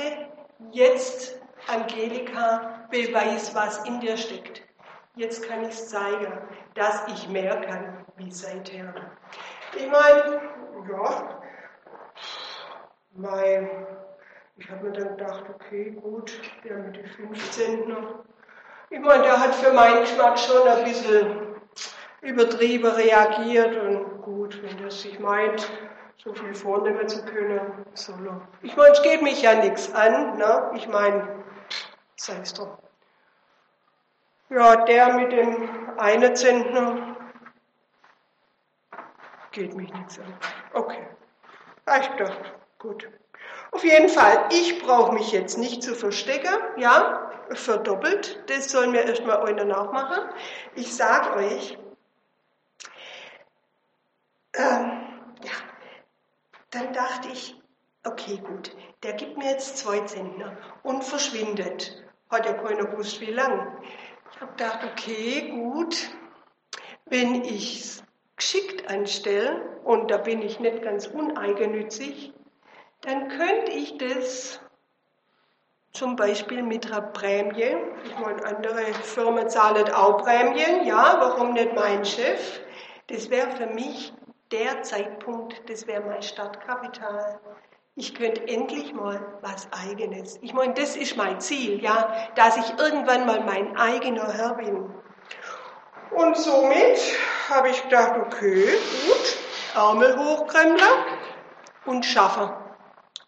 Jetzt, 0.72 1.40
Angelika, 1.68 2.86
beweis, 2.90 3.54
was 3.54 3.84
in 3.84 4.00
dir 4.00 4.16
steckt. 4.16 4.62
Jetzt 5.16 5.48
kann 5.48 5.62
ich 5.62 5.70
es 5.70 5.90
zeigen, 5.90 6.32
dass 6.74 7.06
ich 7.06 7.28
mehr 7.28 7.60
kann 7.60 8.04
wie 8.16 8.32
seither. 8.32 8.92
Ich 9.76 9.86
meine, 9.88 10.40
ja, 10.90 11.40
mein, 13.12 13.86
ich 14.56 14.68
habe 14.68 14.86
mir 14.86 14.92
dann 14.92 15.16
gedacht, 15.16 15.44
okay, 15.54 15.90
gut, 15.90 16.40
der 16.64 16.78
mit 16.78 16.96
den 16.96 17.06
15 17.06 17.88
noch. 17.88 18.24
Ich 18.90 18.98
meine, 18.98 19.22
der 19.22 19.38
hat 19.38 19.54
für 19.54 19.72
meinen 19.72 20.00
Geschmack 20.00 20.36
schon 20.36 20.66
ein 20.66 20.84
bisschen 20.84 21.54
übertrieben 22.20 22.86
reagiert 22.86 23.76
und 23.76 24.22
gut, 24.22 24.60
wenn 24.64 24.76
der 24.78 24.90
sich 24.90 25.18
meint, 25.20 25.70
so 26.16 26.34
viel 26.34 26.54
vornehmen 26.54 27.06
zu 27.06 27.24
können, 27.24 27.60
solo. 27.94 28.40
Ich 28.62 28.76
meine, 28.76 28.92
es 28.92 29.02
geht 29.02 29.22
mich 29.22 29.42
ja 29.42 29.54
nichts 29.54 29.92
an, 29.94 30.38
ne? 30.38 30.72
Ich 30.74 30.88
meine, 30.88 31.44
sei 32.16 32.38
es 32.42 32.54
doch. 32.54 32.83
Ja, 34.50 34.76
der 34.84 35.14
mit 35.14 35.32
dem 35.32 35.98
einen 35.98 36.36
Zentner 36.36 37.16
geht 39.52 39.74
mich 39.74 39.92
nichts 39.92 40.18
an. 40.18 40.34
Okay. 40.72 41.06
Ich 42.00 42.08
dachte, 42.08 42.54
gut. 42.78 43.08
Auf 43.70 43.84
jeden 43.84 44.08
Fall, 44.08 44.48
ich 44.50 44.82
brauche 44.82 45.12
mich 45.12 45.32
jetzt 45.32 45.58
nicht 45.58 45.82
zu 45.82 45.94
verstecken, 45.94 46.54
ja, 46.76 47.30
verdoppelt. 47.50 48.42
Das 48.48 48.70
sollen 48.70 48.92
wir 48.92 49.04
erstmal 49.04 49.42
einer 49.44 49.64
nachmachen. 49.64 50.28
Ich 50.74 50.94
sage 50.94 51.36
euch, 51.36 51.78
ähm, 54.56 55.02
ja, 55.42 55.52
dann 56.70 56.92
dachte 56.92 57.28
ich, 57.28 57.60
okay, 58.04 58.38
gut, 58.38 58.76
der 59.02 59.14
gibt 59.14 59.36
mir 59.36 59.50
jetzt 59.50 59.78
zwei 59.78 60.00
Zentner 60.00 60.56
und 60.82 61.04
verschwindet. 61.04 62.04
Hat 62.30 62.46
ja 62.46 62.54
keiner 62.54 62.86
gewusst, 62.86 63.20
wie 63.20 63.30
lang. 63.30 63.76
Habe 64.44 64.56
gedacht, 64.58 64.80
okay, 64.84 65.52
gut, 65.52 66.10
wenn 67.06 67.44
ich 67.44 67.80
es 67.80 68.04
geschickt 68.36 68.90
anstelle, 68.90 69.80
und 69.84 70.10
da 70.10 70.18
bin 70.18 70.42
ich 70.42 70.60
nicht 70.60 70.82
ganz 70.82 71.06
uneigennützig, 71.06 72.34
dann 73.00 73.28
könnte 73.28 73.72
ich 73.72 73.96
das 73.96 74.60
zum 75.92 76.16
Beispiel 76.16 76.62
mit 76.62 76.92
einer 76.92 77.00
Prämie, 77.00 77.74
ich 78.04 78.18
meine, 78.18 78.44
andere 78.44 78.84
Firmen 79.02 79.48
zahlen 79.48 79.90
auch 79.90 80.18
Prämien, 80.18 80.84
ja, 80.84 81.16
warum 81.20 81.54
nicht 81.54 81.74
mein 81.74 82.04
Chef? 82.04 82.60
Das 83.06 83.30
wäre 83.30 83.50
für 83.52 83.68
mich 83.68 84.12
der 84.52 84.82
Zeitpunkt, 84.82 85.70
das 85.70 85.86
wäre 85.86 86.02
mein 86.02 86.22
Startkapital. 86.22 87.40
Ich 87.96 88.14
könnte 88.16 88.48
endlich 88.48 88.92
mal 88.92 89.38
was 89.40 89.68
Eigenes. 89.70 90.38
Ich 90.42 90.52
meine, 90.52 90.74
das 90.74 90.96
ist 90.96 91.16
mein 91.16 91.40
Ziel, 91.40 91.80
ja, 91.80 92.12
dass 92.34 92.56
ich 92.56 92.78
irgendwann 92.78 93.24
mal 93.24 93.44
mein 93.44 93.76
eigener 93.76 94.32
Herr 94.32 94.54
bin. 94.54 94.92
Und 96.10 96.36
somit 96.36 96.98
habe 97.48 97.68
ich 97.68 97.80
gedacht, 97.84 98.18
okay, 98.18 98.66
gut, 99.06 99.38
Ärmel 99.76 100.16
hochkrempeln 100.18 100.90
und 101.86 102.04
schaffen. 102.04 102.50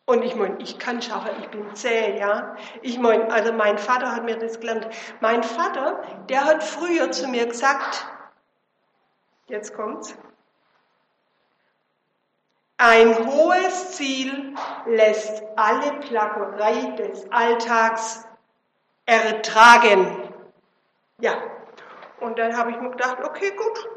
Und 0.05 0.23
ich 0.23 0.35
meine, 0.35 0.57
ich 0.61 0.79
kann 0.79 1.01
schaffen, 1.01 1.31
ich 1.41 1.49
bin 1.49 1.73
zäh, 1.77 2.19
ja. 2.19 2.57
Ich 2.83 2.99
meine, 2.99 3.31
also 3.33 3.53
mein 3.53 3.79
Vater 3.79 4.15
hat 4.15 4.25
mir 4.25 4.37
das 4.37 4.59
gelernt. 4.59 4.89
Mein 5.21 5.45
Vater, 5.45 6.03
der 6.29 6.45
hat 6.45 6.65
früher 6.65 7.13
zu 7.13 7.29
mir 7.29 7.47
gesagt, 7.47 8.05
jetzt 9.47 9.75
kommt's, 9.75 10.17
ein 12.79 13.27
hohes 13.27 13.93
Ziel 13.93 14.55
lässt 14.87 15.43
alle 15.57 15.93
Plackerei 16.01 16.95
des 16.97 17.31
Alltags 17.31 18.27
ertragen. 19.07 20.33
Ja, 21.21 21.35
und 22.21 22.39
dann 22.39 22.57
habe 22.57 22.71
ich 22.71 22.81
mir 22.81 22.91
gedacht, 22.91 23.19
okay, 23.23 23.53
gut, 23.57 23.89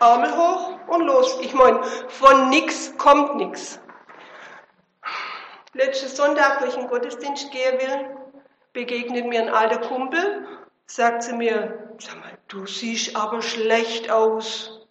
Ärmel 0.00 0.36
hoch 0.36 0.78
und 0.88 1.02
los. 1.02 1.38
Ich 1.40 1.54
meine, 1.54 1.82
von 2.08 2.48
nix 2.48 2.96
kommt 2.98 3.36
nix. 3.36 3.80
Letzten 5.72 6.08
Sonntag, 6.08 6.60
wo 6.60 6.66
ich 6.66 6.74
in 6.74 6.82
den 6.82 6.88
Gottesdienst 6.88 7.50
gehen 7.50 7.78
will, 7.78 8.16
begegnet 8.72 9.26
mir 9.26 9.42
ein 9.42 9.50
alter 9.50 9.78
Kumpel, 9.78 10.46
sagt 10.86 11.22
zu 11.22 11.34
mir, 11.34 11.94
sag 11.98 12.16
mal, 12.20 12.38
du 12.48 12.66
siehst 12.66 13.14
aber 13.16 13.42
schlecht 13.42 14.10
aus. 14.10 14.86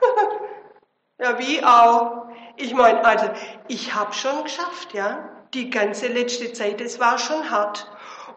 ja, 1.18 1.38
wie 1.38 1.62
auch. 1.62 2.23
Ich 2.56 2.74
meine, 2.74 3.04
also, 3.04 3.30
ich 3.68 3.94
habe 3.94 4.12
schon 4.12 4.44
geschafft, 4.44 4.94
ja. 4.94 5.28
Die 5.52 5.70
ganze 5.70 6.08
letzte 6.08 6.52
Zeit, 6.52 6.80
es 6.80 6.98
war 6.98 7.18
schon 7.18 7.50
hart. 7.50 7.88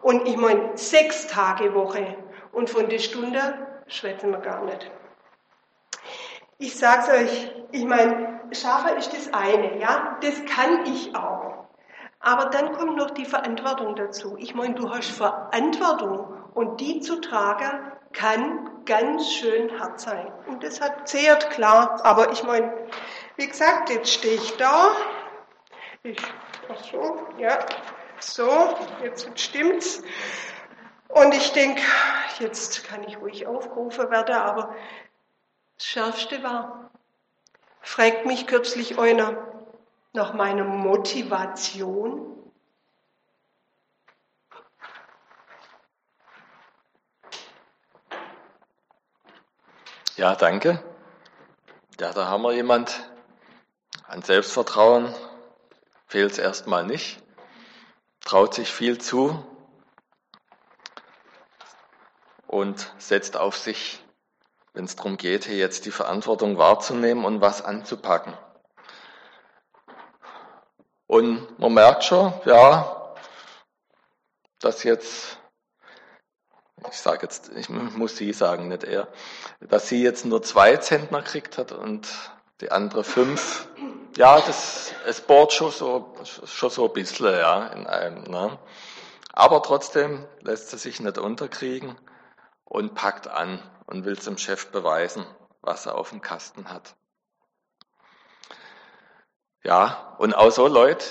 Und 0.02 0.28
ich 0.28 0.36
meine, 0.36 0.76
sechs 0.76 1.26
Tage 1.26 1.74
Woche. 1.74 2.16
Und 2.52 2.70
von 2.70 2.88
der 2.88 2.98
Stunde 2.98 3.66
schwätzen 3.86 4.30
wir 4.30 4.38
gar 4.38 4.64
nicht. 4.64 4.90
Ich 6.58 6.76
sag's 6.76 7.08
euch, 7.08 7.52
ich 7.70 7.84
meine, 7.84 8.40
Schafer 8.52 8.96
ist 8.96 9.12
das 9.12 9.32
eine, 9.32 9.78
ja, 9.78 10.18
das 10.20 10.44
kann 10.46 10.86
ich 10.86 11.14
auch. 11.14 11.68
Aber 12.20 12.46
dann 12.46 12.72
kommt 12.72 12.96
noch 12.96 13.10
die 13.10 13.24
Verantwortung 13.24 13.94
dazu. 13.94 14.36
Ich 14.38 14.54
meine, 14.54 14.74
du 14.74 14.90
hast 14.90 15.10
Verantwortung 15.10 16.34
und 16.54 16.80
die 16.80 17.00
zu 17.00 17.20
tragen 17.20 17.92
kann 18.12 18.84
ganz 18.86 19.30
schön 19.30 19.78
hart 19.78 20.00
sein. 20.00 20.26
Und 20.46 20.64
das 20.64 20.80
hat 20.80 21.08
zehrt 21.08 21.50
klar. 21.50 22.00
Aber 22.02 22.32
ich 22.32 22.42
meine, 22.42 22.72
wie 23.38 23.46
gesagt, 23.46 23.88
jetzt 23.88 24.12
stehe 24.12 24.34
ich 24.34 24.56
da. 24.56 24.90
Ich, 26.02 26.18
ach 26.68 26.84
so, 26.90 27.26
ja, 27.38 27.64
so, 28.18 28.76
jetzt 29.02 29.30
stimmt's. 29.38 30.02
Und 31.06 31.32
ich 31.32 31.52
denke, 31.52 31.80
jetzt 32.40 32.84
kann 32.84 33.04
ich 33.04 33.16
ruhig 33.18 33.46
aufgerufen 33.46 34.10
werden, 34.10 34.34
aber 34.34 34.74
das 35.76 35.86
Schärfste 35.86 36.42
war, 36.42 36.90
fragt 37.80 38.26
mich 38.26 38.48
kürzlich 38.48 38.98
einer 38.98 39.36
nach 40.12 40.34
meiner 40.34 40.64
Motivation. 40.64 42.34
Ja, 50.16 50.34
danke. 50.34 50.82
Ja, 52.00 52.12
da 52.12 52.26
haben 52.26 52.42
wir 52.42 52.52
jemand. 52.52 53.08
An 54.08 54.22
Selbstvertrauen 54.22 55.14
fehlt 56.06 56.32
es 56.32 56.38
erstmal 56.38 56.84
nicht. 56.84 57.22
Traut 58.24 58.54
sich 58.54 58.72
viel 58.72 58.98
zu 58.98 59.46
und 62.46 62.92
setzt 62.98 63.36
auf 63.36 63.56
sich 63.56 64.02
wenn 64.78 64.84
es 64.84 64.94
darum 64.94 65.16
geht, 65.16 65.46
hier 65.46 65.56
jetzt 65.56 65.86
die 65.86 65.90
Verantwortung 65.90 66.56
wahrzunehmen 66.56 67.24
und 67.24 67.40
was 67.40 67.62
anzupacken. 67.62 68.32
Und 71.08 71.58
man 71.58 71.74
merkt 71.74 72.04
schon, 72.04 72.32
ja, 72.44 73.14
dass 74.60 74.84
jetzt, 74.84 75.40
ich 76.88 76.96
sage 76.96 77.22
jetzt, 77.22 77.50
ich 77.56 77.68
muss 77.68 78.16
sie 78.16 78.32
sagen, 78.32 78.68
nicht 78.68 78.84
er, 78.84 79.08
dass 79.60 79.88
sie 79.88 80.00
jetzt 80.00 80.24
nur 80.24 80.44
zwei 80.44 80.76
Zentner 80.76 81.22
gekriegt 81.22 81.58
hat 81.58 81.72
und 81.72 82.06
die 82.60 82.70
andere 82.70 83.04
fünf. 83.04 83.68
Ja, 84.16 84.40
das, 84.40 84.92
es 85.06 85.20
bohrt 85.20 85.52
schon 85.52 85.70
so, 85.70 86.14
schon 86.44 86.70
so 86.70 86.86
ein 86.86 86.92
bisschen, 86.92 87.26
ja, 87.26 87.68
in 87.68 87.86
einem, 87.86 88.24
ne? 88.24 88.58
Aber 89.32 89.62
trotzdem 89.62 90.26
lässt 90.40 90.70
sie 90.70 90.78
sich 90.78 90.98
nicht 90.98 91.18
unterkriegen 91.18 91.96
und 92.64 92.94
packt 92.94 93.28
an 93.28 93.62
und 93.86 94.04
will 94.04 94.18
zum 94.18 94.36
Chef 94.36 94.72
beweisen, 94.72 95.24
was 95.60 95.86
er 95.86 95.96
auf 95.96 96.10
dem 96.10 96.20
Kasten 96.20 96.68
hat. 96.70 96.96
Ja, 99.62 100.16
und 100.18 100.34
auch 100.34 100.50
so 100.50 100.66
Leute 100.66 101.04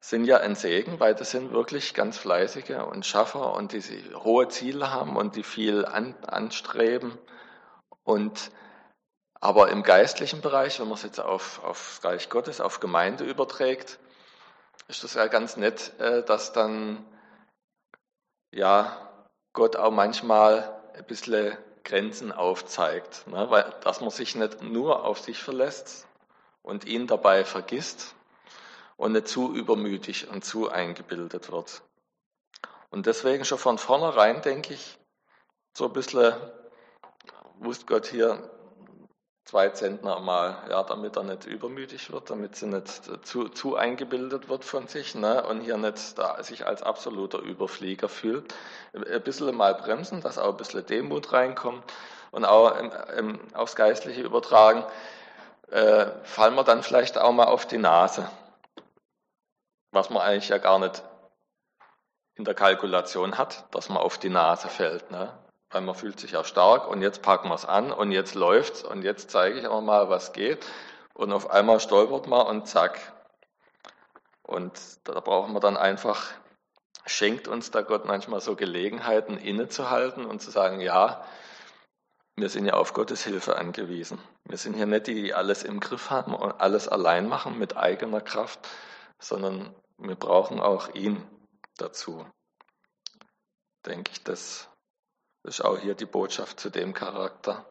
sind 0.00 0.24
ja 0.26 0.38
ein 0.38 0.54
Segen, 0.54 1.00
weil 1.00 1.16
das 1.16 1.32
sind 1.32 1.50
wirklich 1.50 1.92
ganz 1.94 2.16
fleißige 2.16 2.82
und 2.88 3.04
Schaffer 3.04 3.54
und 3.54 3.72
die 3.72 3.82
hohe 4.14 4.46
Ziele 4.48 4.92
haben 4.92 5.16
und 5.16 5.34
die 5.34 5.42
viel 5.42 5.84
an, 5.84 6.14
anstreben. 6.24 7.18
Und 8.04 8.52
aber 9.46 9.68
im 9.68 9.84
geistlichen 9.84 10.40
Bereich, 10.40 10.80
wenn 10.80 10.88
man 10.88 10.96
es 10.96 11.04
jetzt 11.04 11.20
auf, 11.20 11.62
auf 11.62 12.00
Reich 12.02 12.28
Gottes, 12.30 12.60
auf 12.60 12.80
Gemeinde 12.80 13.22
überträgt, 13.22 14.00
ist 14.88 15.04
das 15.04 15.14
ja 15.14 15.28
ganz 15.28 15.56
nett, 15.56 15.92
äh, 16.00 16.24
dass 16.24 16.52
dann 16.52 17.06
ja 18.50 19.08
Gott 19.52 19.76
auch 19.76 19.92
manchmal 19.92 20.76
ein 20.96 21.04
bisschen 21.04 21.56
Grenzen 21.84 22.32
aufzeigt, 22.32 23.28
ne? 23.28 23.48
weil, 23.48 23.72
dass 23.84 24.00
man 24.00 24.10
sich 24.10 24.34
nicht 24.34 24.62
nur 24.62 25.04
auf 25.04 25.20
sich 25.20 25.40
verlässt 25.40 26.08
und 26.62 26.84
ihn 26.84 27.06
dabei 27.06 27.44
vergisst 27.44 28.16
und 28.96 29.12
nicht 29.12 29.28
zu 29.28 29.54
übermütig 29.54 30.26
und 30.28 30.44
zu 30.44 30.70
eingebildet 30.70 31.52
wird. 31.52 31.82
Und 32.90 33.06
deswegen 33.06 33.44
schon 33.44 33.58
von 33.58 33.78
vornherein 33.78 34.42
denke 34.42 34.74
ich, 34.74 34.98
so 35.72 35.84
ein 35.84 35.92
bisschen 35.92 36.34
wusste 37.60 37.86
Gott 37.86 38.06
hier, 38.06 38.50
zwei 39.46 39.68
Zentner 39.70 40.18
mal, 40.18 40.58
ja, 40.68 40.82
damit 40.82 41.16
er 41.16 41.22
nicht 41.22 41.46
übermütig 41.46 42.12
wird, 42.12 42.30
damit 42.30 42.56
sie 42.56 42.66
nicht 42.66 42.88
zu, 43.24 43.48
zu 43.48 43.76
eingebildet 43.76 44.48
wird 44.48 44.64
von 44.64 44.88
sich 44.88 45.14
ne, 45.14 45.46
und 45.46 45.60
hier 45.60 45.78
nicht 45.78 46.18
da 46.18 46.42
sich 46.42 46.66
als 46.66 46.82
absoluter 46.82 47.38
Überflieger 47.38 48.08
fühlt. 48.08 48.52
Ein 48.92 49.22
bisschen 49.22 49.54
mal 49.56 49.74
bremsen, 49.74 50.20
dass 50.20 50.36
auch 50.36 50.50
ein 50.50 50.56
bisschen 50.56 50.84
Demut 50.84 51.32
reinkommt 51.32 51.84
und 52.32 52.44
auch 52.44 52.76
im, 52.76 52.92
im, 53.16 53.54
aufs 53.54 53.76
Geistliche 53.76 54.22
übertragen, 54.22 54.84
äh, 55.70 56.06
fallen 56.24 56.56
wir 56.56 56.64
dann 56.64 56.82
vielleicht 56.82 57.16
auch 57.16 57.32
mal 57.32 57.46
auf 57.46 57.66
die 57.66 57.78
Nase, 57.78 58.28
was 59.92 60.10
man 60.10 60.22
eigentlich 60.22 60.48
ja 60.48 60.58
gar 60.58 60.80
nicht 60.80 61.04
in 62.34 62.44
der 62.44 62.54
Kalkulation 62.54 63.38
hat, 63.38 63.64
dass 63.74 63.88
man 63.88 63.98
auf 63.98 64.18
die 64.18 64.28
Nase 64.28 64.68
fällt. 64.68 65.10
Ne? 65.12 65.32
Weil 65.70 65.80
man 65.82 65.94
fühlt 65.94 66.20
sich 66.20 66.32
ja 66.32 66.44
stark 66.44 66.88
und 66.88 67.02
jetzt 67.02 67.22
packen 67.22 67.48
wir 67.48 67.54
es 67.54 67.64
an 67.64 67.92
und 67.92 68.12
jetzt 68.12 68.34
läuft's 68.34 68.82
und 68.82 69.02
jetzt 69.02 69.30
zeige 69.30 69.58
ich 69.58 69.66
auch 69.66 69.80
mal, 69.80 70.08
was 70.08 70.32
geht. 70.32 70.66
Und 71.14 71.32
auf 71.32 71.50
einmal 71.50 71.80
stolpert 71.80 72.26
man 72.26 72.46
und 72.46 72.68
zack. 72.68 73.12
Und 74.42 74.78
da 75.04 75.18
brauchen 75.20 75.54
wir 75.54 75.60
dann 75.60 75.76
einfach, 75.76 76.30
schenkt 77.04 77.48
uns 77.48 77.70
da 77.70 77.82
Gott 77.82 78.04
manchmal 78.04 78.40
so 78.40 78.54
Gelegenheiten 78.54 79.38
innezuhalten 79.38 80.24
und 80.24 80.40
zu 80.40 80.50
sagen, 80.50 80.80
ja, 80.80 81.24
wir 82.36 82.50
sind 82.50 82.66
ja 82.66 82.74
auf 82.74 82.92
Gottes 82.92 83.24
Hilfe 83.24 83.56
angewiesen. 83.56 84.18
Wir 84.44 84.58
sind 84.58 84.74
hier 84.74 84.86
nicht 84.86 85.06
die, 85.06 85.14
die 85.14 85.34
alles 85.34 85.64
im 85.64 85.80
Griff 85.80 86.10
haben 86.10 86.34
und 86.34 86.60
alles 86.60 86.86
allein 86.86 87.28
machen 87.28 87.58
mit 87.58 87.76
eigener 87.76 88.20
Kraft, 88.20 88.60
sondern 89.18 89.74
wir 89.96 90.16
brauchen 90.16 90.60
auch 90.60 90.94
ihn 90.94 91.26
dazu. 91.78 92.26
Denke 93.86 94.12
ich, 94.12 94.22
das 94.22 94.68
das 95.46 95.60
ist 95.60 95.64
auch 95.64 95.78
hier 95.78 95.94
die 95.94 96.06
Botschaft 96.06 96.58
zu 96.58 96.70
dem 96.70 96.92
Charakter. 96.92 97.64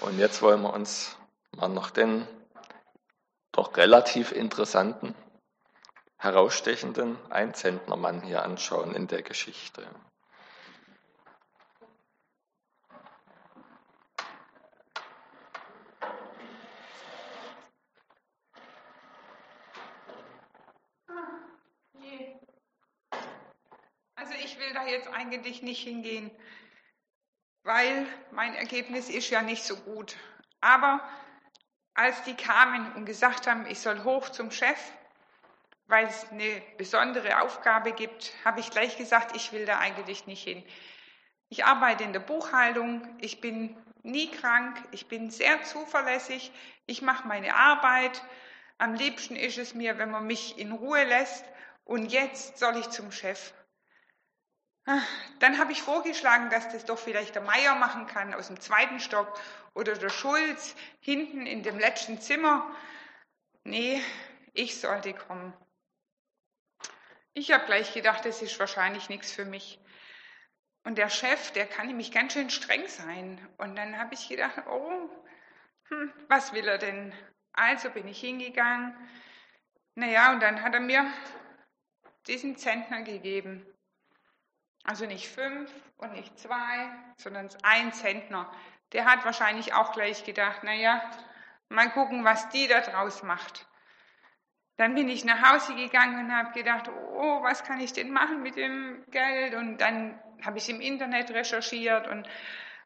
Und 0.00 0.18
jetzt 0.18 0.42
wollen 0.42 0.60
wir 0.62 0.72
uns 0.72 1.16
mal 1.56 1.68
noch 1.68 1.90
den 1.90 2.26
doch 3.52 3.76
relativ 3.76 4.32
interessanten, 4.32 5.14
herausstechenden 6.16 7.16
Einzentnermann 7.30 8.22
hier 8.22 8.42
anschauen 8.42 8.92
in 8.96 9.06
der 9.06 9.22
Geschichte. 9.22 9.86
Jetzt 24.86 25.08
eigentlich 25.08 25.62
nicht 25.62 25.82
hingehen, 25.82 26.30
weil 27.62 28.06
mein 28.30 28.54
Ergebnis 28.54 29.08
ist 29.08 29.30
ja 29.30 29.42
nicht 29.42 29.64
so 29.64 29.76
gut. 29.76 30.16
Aber 30.60 31.00
als 31.94 32.22
die 32.22 32.34
kamen 32.34 32.92
und 32.94 33.04
gesagt 33.04 33.46
haben, 33.46 33.66
ich 33.66 33.80
soll 33.80 34.04
hoch 34.04 34.28
zum 34.28 34.50
Chef, 34.50 34.78
weil 35.86 36.06
es 36.06 36.30
eine 36.30 36.62
besondere 36.76 37.40
Aufgabe 37.42 37.92
gibt, 37.92 38.32
habe 38.44 38.60
ich 38.60 38.70
gleich 38.70 38.96
gesagt, 38.96 39.34
ich 39.34 39.52
will 39.52 39.66
da 39.66 39.78
eigentlich 39.78 40.26
nicht 40.26 40.44
hin. 40.44 40.62
Ich 41.48 41.64
arbeite 41.64 42.04
in 42.04 42.12
der 42.12 42.20
Buchhaltung, 42.20 43.08
ich 43.20 43.40
bin 43.40 43.76
nie 44.02 44.30
krank, 44.30 44.76
ich 44.92 45.08
bin 45.08 45.30
sehr 45.30 45.62
zuverlässig, 45.64 46.52
ich 46.86 47.02
mache 47.02 47.26
meine 47.26 47.54
Arbeit. 47.54 48.22
Am 48.76 48.94
liebsten 48.94 49.34
ist 49.34 49.58
es 49.58 49.74
mir, 49.74 49.98
wenn 49.98 50.10
man 50.10 50.26
mich 50.26 50.58
in 50.58 50.72
Ruhe 50.72 51.04
lässt 51.04 51.44
und 51.84 52.12
jetzt 52.12 52.58
soll 52.58 52.76
ich 52.76 52.90
zum 52.90 53.10
Chef. 53.10 53.52
Dann 55.38 55.58
habe 55.58 55.72
ich 55.72 55.82
vorgeschlagen, 55.82 56.48
dass 56.48 56.70
das 56.70 56.86
doch 56.86 56.98
vielleicht 56.98 57.34
der 57.34 57.42
Meier 57.42 57.74
machen 57.74 58.06
kann 58.06 58.32
aus 58.32 58.46
dem 58.46 58.58
zweiten 58.58 59.00
Stock 59.00 59.38
oder 59.74 59.94
der 59.94 60.08
Schulz 60.08 60.74
hinten 61.00 61.46
in 61.46 61.62
dem 61.62 61.78
letzten 61.78 62.20
Zimmer. 62.20 62.74
Nee, 63.64 64.02
ich 64.54 64.80
sollte 64.80 65.12
kommen. 65.12 65.52
Ich 67.34 67.52
habe 67.52 67.66
gleich 67.66 67.92
gedacht, 67.92 68.24
das 68.24 68.40
ist 68.40 68.58
wahrscheinlich 68.58 69.10
nichts 69.10 69.30
für 69.30 69.44
mich. 69.44 69.78
Und 70.84 70.96
der 70.96 71.10
Chef, 71.10 71.50
der 71.52 71.66
kann 71.66 71.88
nämlich 71.88 72.10
ganz 72.10 72.32
schön 72.32 72.48
streng 72.48 72.88
sein. 72.88 73.46
Und 73.58 73.76
dann 73.76 73.98
habe 73.98 74.14
ich 74.14 74.26
gedacht, 74.26 74.62
oh, 74.68 75.10
hm, 75.88 76.12
was 76.28 76.54
will 76.54 76.66
er 76.66 76.78
denn? 76.78 77.12
Also 77.52 77.90
bin 77.90 78.08
ich 78.08 78.20
hingegangen. 78.20 78.96
Naja, 79.96 80.32
und 80.32 80.40
dann 80.40 80.62
hat 80.62 80.72
er 80.72 80.80
mir 80.80 81.06
diesen 82.26 82.56
Zentner 82.56 83.02
gegeben. 83.02 83.66
Also 84.88 85.04
nicht 85.04 85.28
fünf 85.28 85.70
und 85.98 86.14
nicht 86.14 86.38
zwei, 86.38 86.88
sondern 87.18 87.50
ein 87.62 87.92
Zentner. 87.92 88.50
Der 88.92 89.04
hat 89.04 89.22
wahrscheinlich 89.26 89.74
auch 89.74 89.92
gleich 89.92 90.24
gedacht, 90.24 90.64
naja, 90.64 91.02
mal 91.68 91.90
gucken, 91.90 92.24
was 92.24 92.48
die 92.48 92.68
da 92.68 92.80
draus 92.80 93.22
macht. 93.22 93.66
Dann 94.78 94.94
bin 94.94 95.10
ich 95.10 95.26
nach 95.26 95.52
Hause 95.52 95.74
gegangen 95.74 96.24
und 96.24 96.34
habe 96.34 96.52
gedacht, 96.52 96.88
oh, 96.88 97.42
was 97.42 97.64
kann 97.64 97.80
ich 97.80 97.92
denn 97.92 98.10
machen 98.12 98.42
mit 98.42 98.56
dem 98.56 99.04
Geld? 99.10 99.54
Und 99.56 99.76
dann 99.76 100.18
habe 100.42 100.56
ich 100.56 100.70
im 100.70 100.80
Internet 100.80 101.32
recherchiert 101.32 102.08
und 102.08 102.26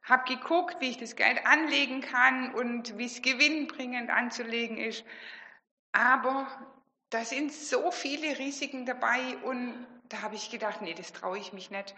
habe 0.02 0.24
geguckt, 0.24 0.78
wie 0.80 0.90
ich 0.90 0.98
das 0.98 1.14
Geld 1.14 1.46
anlegen 1.46 2.00
kann 2.00 2.52
und 2.52 2.98
wie 2.98 3.06
es 3.06 3.22
gewinnbringend 3.22 4.10
anzulegen 4.10 4.76
ist. 4.76 5.04
Aber 5.92 6.48
da 7.10 7.24
sind 7.24 7.52
so 7.52 7.92
viele 7.92 8.40
Risiken 8.40 8.86
dabei 8.86 9.36
und 9.44 9.86
da 10.12 10.22
habe 10.22 10.34
ich 10.34 10.50
gedacht, 10.50 10.82
nee, 10.82 10.94
das 10.94 11.12
traue 11.12 11.38
ich 11.38 11.52
mich 11.52 11.70
nicht. 11.70 11.94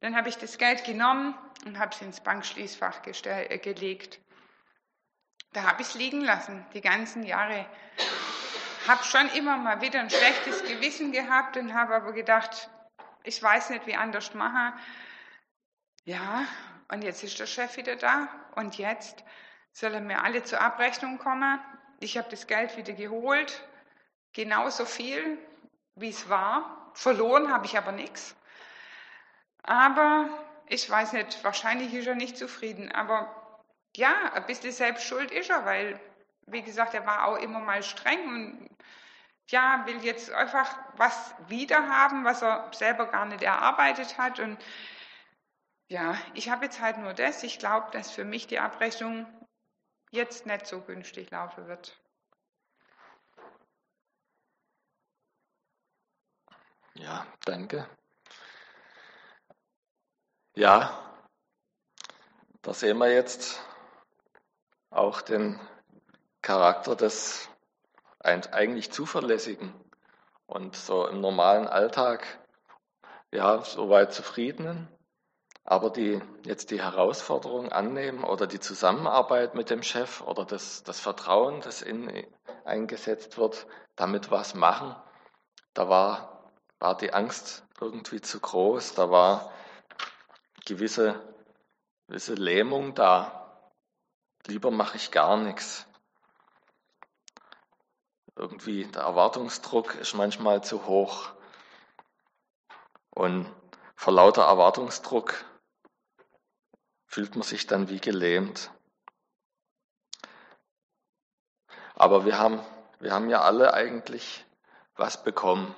Dann 0.00 0.14
habe 0.14 0.28
ich 0.28 0.36
das 0.36 0.58
Geld 0.58 0.84
genommen 0.84 1.34
und 1.64 1.78
habe 1.78 1.94
es 1.94 2.02
ins 2.02 2.20
Bankschließfach 2.20 3.00
äh, 3.06 3.58
gelegt. 3.58 4.20
Da 5.52 5.62
habe 5.62 5.82
ich 5.82 5.88
es 5.88 5.94
liegen 5.94 6.20
lassen, 6.20 6.64
die 6.74 6.82
ganzen 6.82 7.24
Jahre. 7.24 7.66
Habe 8.86 9.02
schon 9.02 9.28
immer 9.30 9.56
mal 9.56 9.80
wieder 9.80 10.00
ein 10.00 10.10
schlechtes 10.10 10.62
Gewissen 10.62 11.10
gehabt 11.10 11.56
und 11.56 11.74
habe 11.74 11.94
aber 11.94 12.12
gedacht, 12.12 12.70
ich 13.24 13.42
weiß 13.42 13.70
nicht, 13.70 13.86
wie 13.86 13.96
anders 13.96 14.34
machen. 14.34 14.78
Ja, 16.04 16.44
und 16.90 17.02
jetzt 17.02 17.22
ist 17.22 17.38
der 17.40 17.46
Chef 17.46 17.76
wieder 17.76 17.96
da 17.96 18.28
und 18.56 18.78
jetzt 18.78 19.24
sollen 19.72 20.06
mir 20.06 20.22
alle 20.22 20.42
zur 20.44 20.60
Abrechnung 20.60 21.18
kommen. 21.18 21.60
Ich 22.00 22.16
habe 22.16 22.28
das 22.30 22.46
Geld 22.46 22.76
wieder 22.76 22.92
geholt, 22.92 23.62
genauso 24.32 24.84
viel, 24.84 25.38
wie 25.96 26.10
es 26.10 26.28
war. 26.28 26.87
Verloren 26.98 27.52
habe 27.52 27.64
ich 27.64 27.78
aber 27.78 27.92
nichts. 27.92 28.34
Aber 29.62 30.28
ich 30.66 30.90
weiß 30.90 31.12
nicht, 31.12 31.44
wahrscheinlich 31.44 31.94
ist 31.94 32.08
er 32.08 32.16
nicht 32.16 32.36
zufrieden. 32.36 32.90
Aber 32.90 33.62
ja, 33.96 34.32
ein 34.34 34.44
bisschen 34.46 34.72
selbst 34.72 35.06
schuld 35.06 35.30
ist 35.30 35.48
er, 35.48 35.64
weil, 35.64 36.00
wie 36.46 36.62
gesagt, 36.62 36.94
er 36.94 37.06
war 37.06 37.26
auch 37.26 37.36
immer 37.36 37.60
mal 37.60 37.84
streng 37.84 38.26
und 38.26 38.68
ja, 39.48 39.86
will 39.86 40.04
jetzt 40.04 40.32
einfach 40.32 40.76
was 40.96 41.36
wiederhaben, 41.46 42.24
was 42.24 42.42
er 42.42 42.68
selber 42.72 43.06
gar 43.06 43.26
nicht 43.26 43.44
erarbeitet 43.44 44.18
hat. 44.18 44.40
Und 44.40 44.58
ja, 45.86 46.16
ich 46.34 46.50
habe 46.50 46.64
jetzt 46.64 46.80
halt 46.80 46.98
nur 46.98 47.14
das. 47.14 47.44
Ich 47.44 47.60
glaube, 47.60 47.92
dass 47.92 48.10
für 48.10 48.24
mich 48.24 48.48
die 48.48 48.58
Abrechnung 48.58 49.24
jetzt 50.10 50.46
nicht 50.46 50.66
so 50.66 50.80
günstig 50.80 51.30
laufen 51.30 51.68
wird. 51.68 51.96
Ja, 56.98 57.24
danke. 57.44 57.86
Ja, 60.56 60.98
da 62.62 62.74
sehen 62.74 62.98
wir 62.98 63.12
jetzt 63.12 63.62
auch 64.90 65.22
den 65.22 65.60
Charakter 66.42 66.96
des 66.96 67.48
eigentlich 68.18 68.90
zuverlässigen 68.90 69.72
und 70.46 70.74
so 70.74 71.06
im 71.06 71.20
normalen 71.20 71.68
Alltag 71.68 72.26
ja 73.30 73.62
soweit 73.62 74.12
zufriedenen, 74.12 74.88
aber 75.62 75.90
die 75.90 76.20
jetzt 76.44 76.72
die 76.72 76.82
Herausforderung 76.82 77.70
annehmen 77.70 78.24
oder 78.24 78.48
die 78.48 78.58
Zusammenarbeit 78.58 79.54
mit 79.54 79.70
dem 79.70 79.84
Chef 79.84 80.20
oder 80.22 80.44
das, 80.44 80.82
das 80.82 80.98
Vertrauen, 80.98 81.60
das 81.60 81.80
in, 81.80 82.26
eingesetzt 82.64 83.38
wird, 83.38 83.68
damit 83.94 84.32
was 84.32 84.56
machen, 84.56 84.96
da 85.74 85.88
war 85.88 86.37
war 86.78 86.96
die 86.96 87.12
Angst 87.12 87.64
irgendwie 87.80 88.20
zu 88.20 88.40
groß, 88.40 88.94
da 88.94 89.10
war 89.10 89.52
gewisse, 90.64 91.20
gewisse 92.06 92.34
Lähmung 92.34 92.94
da. 92.94 93.34
Lieber 94.46 94.70
mache 94.70 94.96
ich 94.96 95.10
gar 95.10 95.36
nichts. 95.36 95.86
Irgendwie 98.36 98.84
der 98.84 99.02
Erwartungsdruck 99.02 99.96
ist 99.96 100.14
manchmal 100.14 100.62
zu 100.62 100.86
hoch. 100.86 101.30
Und 103.10 103.52
vor 103.96 104.12
lauter 104.12 104.44
Erwartungsdruck 104.44 105.44
fühlt 107.06 107.34
man 107.34 107.42
sich 107.42 107.66
dann 107.66 107.88
wie 107.88 108.00
gelähmt. 108.00 108.70
Aber 111.96 112.24
wir 112.24 112.38
haben, 112.38 112.60
wir 113.00 113.12
haben 113.12 113.28
ja 113.28 113.40
alle 113.40 113.74
eigentlich 113.74 114.46
was 114.94 115.24
bekommen 115.24 115.74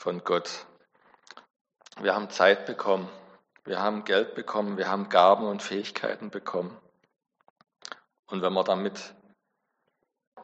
von 0.00 0.24
Gott. 0.24 0.64
Wir 2.00 2.14
haben 2.14 2.30
Zeit 2.30 2.64
bekommen, 2.64 3.06
wir 3.64 3.82
haben 3.82 4.04
Geld 4.04 4.34
bekommen, 4.34 4.78
wir 4.78 4.88
haben 4.88 5.10
Gaben 5.10 5.46
und 5.46 5.62
Fähigkeiten 5.62 6.30
bekommen. 6.30 6.74
Und 8.24 8.40
wenn 8.40 8.54
wir 8.54 8.64
damit 8.64 9.14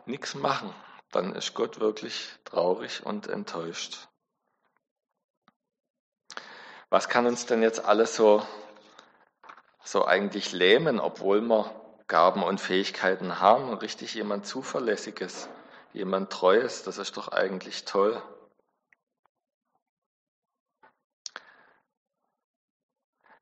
nichts 0.04 0.34
machen, 0.34 0.74
dann 1.10 1.34
ist 1.34 1.54
Gott 1.54 1.80
wirklich 1.80 2.34
traurig 2.44 3.06
und 3.06 3.28
enttäuscht. 3.28 4.08
Was 6.90 7.08
kann 7.08 7.26
uns 7.26 7.46
denn 7.46 7.62
jetzt 7.62 7.82
alles 7.82 8.14
so, 8.14 8.46
so 9.82 10.04
eigentlich 10.04 10.52
lähmen, 10.52 11.00
obwohl 11.00 11.40
wir 11.40 11.74
Gaben 12.08 12.42
und 12.42 12.60
Fähigkeiten 12.60 13.40
haben 13.40 13.70
und 13.70 13.80
richtig 13.80 14.12
jemand 14.12 14.44
Zuverlässiges, 14.44 15.48
jemand 15.94 16.30
Treues, 16.30 16.82
das 16.82 16.98
ist 16.98 17.16
doch 17.16 17.28
eigentlich 17.28 17.86
toll. 17.86 18.22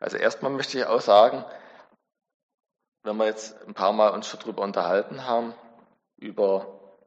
Also 0.05 0.19
erstmal 0.19 0.51
möchte 0.51 0.77
ich 0.77 0.85
auch 0.85 1.01
sagen, 1.01 1.47
wenn 3.05 3.17
wir 3.17 3.25
jetzt 3.25 3.57
ein 3.67 3.73
paar 3.73 3.95
Mal 3.95 4.11
uns 4.11 4.29
schon 4.29 4.39
darüber 4.41 4.63
unterhalten 4.63 5.27
haben, 5.27 5.55
über 6.19 6.99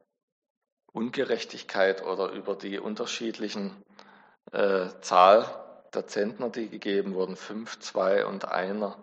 Ungerechtigkeit 0.92 2.04
oder 2.04 2.30
über 2.30 2.56
die 2.56 2.80
unterschiedlichen 2.80 3.84
äh, 4.50 4.88
Zahl 5.00 5.46
der 5.94 6.08
Zentner, 6.08 6.50
die 6.50 6.68
gegeben 6.68 7.14
wurden, 7.14 7.36
fünf, 7.36 7.78
zwei 7.78 8.26
und 8.26 8.46
einer. 8.46 8.96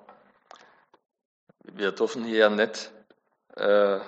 Wir 1.63 1.93
dürfen 1.93 2.25
hier 2.25 2.49
nicht 2.49 2.91
äh, 3.55 4.01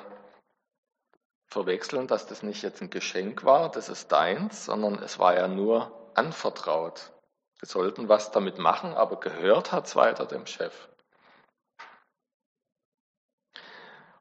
verwechseln, 1.45 2.07
dass 2.07 2.27
das 2.27 2.43
nicht 2.43 2.61
jetzt 2.61 2.81
ein 2.81 2.89
Geschenk 2.89 3.45
war, 3.45 3.71
das 3.71 3.87
ist 3.87 4.11
deins, 4.11 4.65
sondern 4.65 5.01
es 5.01 5.17
war 5.17 5.33
ja 5.33 5.47
nur 5.47 6.11
anvertraut. 6.13 7.13
Wir 7.59 7.67
sollten 7.67 8.07
was 8.07 8.31
damit 8.31 8.59
machen, 8.59 8.93
aber 8.93 9.19
gehört 9.19 9.71
hat 9.71 9.87
es 9.87 9.95
weiter 9.95 10.25
dem 10.25 10.45
Chef. 10.45 10.87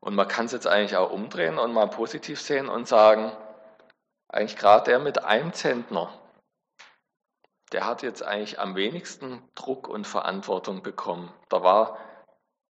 Und 0.00 0.14
man 0.14 0.28
kann 0.28 0.46
es 0.46 0.52
jetzt 0.52 0.66
eigentlich 0.66 0.96
auch 0.96 1.10
umdrehen 1.10 1.58
und 1.58 1.72
mal 1.72 1.88
positiv 1.88 2.40
sehen 2.40 2.68
und 2.68 2.86
sagen, 2.86 3.32
eigentlich 4.28 4.56
gerade 4.56 4.84
der 4.84 4.98
mit 5.00 5.24
einem 5.24 5.52
Zentner, 5.52 6.12
der 7.72 7.86
hat 7.86 8.02
jetzt 8.02 8.22
eigentlich 8.22 8.60
am 8.60 8.76
wenigsten 8.76 9.42
Druck 9.54 9.88
und 9.88 10.06
Verantwortung 10.06 10.82
bekommen. 10.82 11.32
Da 11.48 11.62
war, 11.62 11.98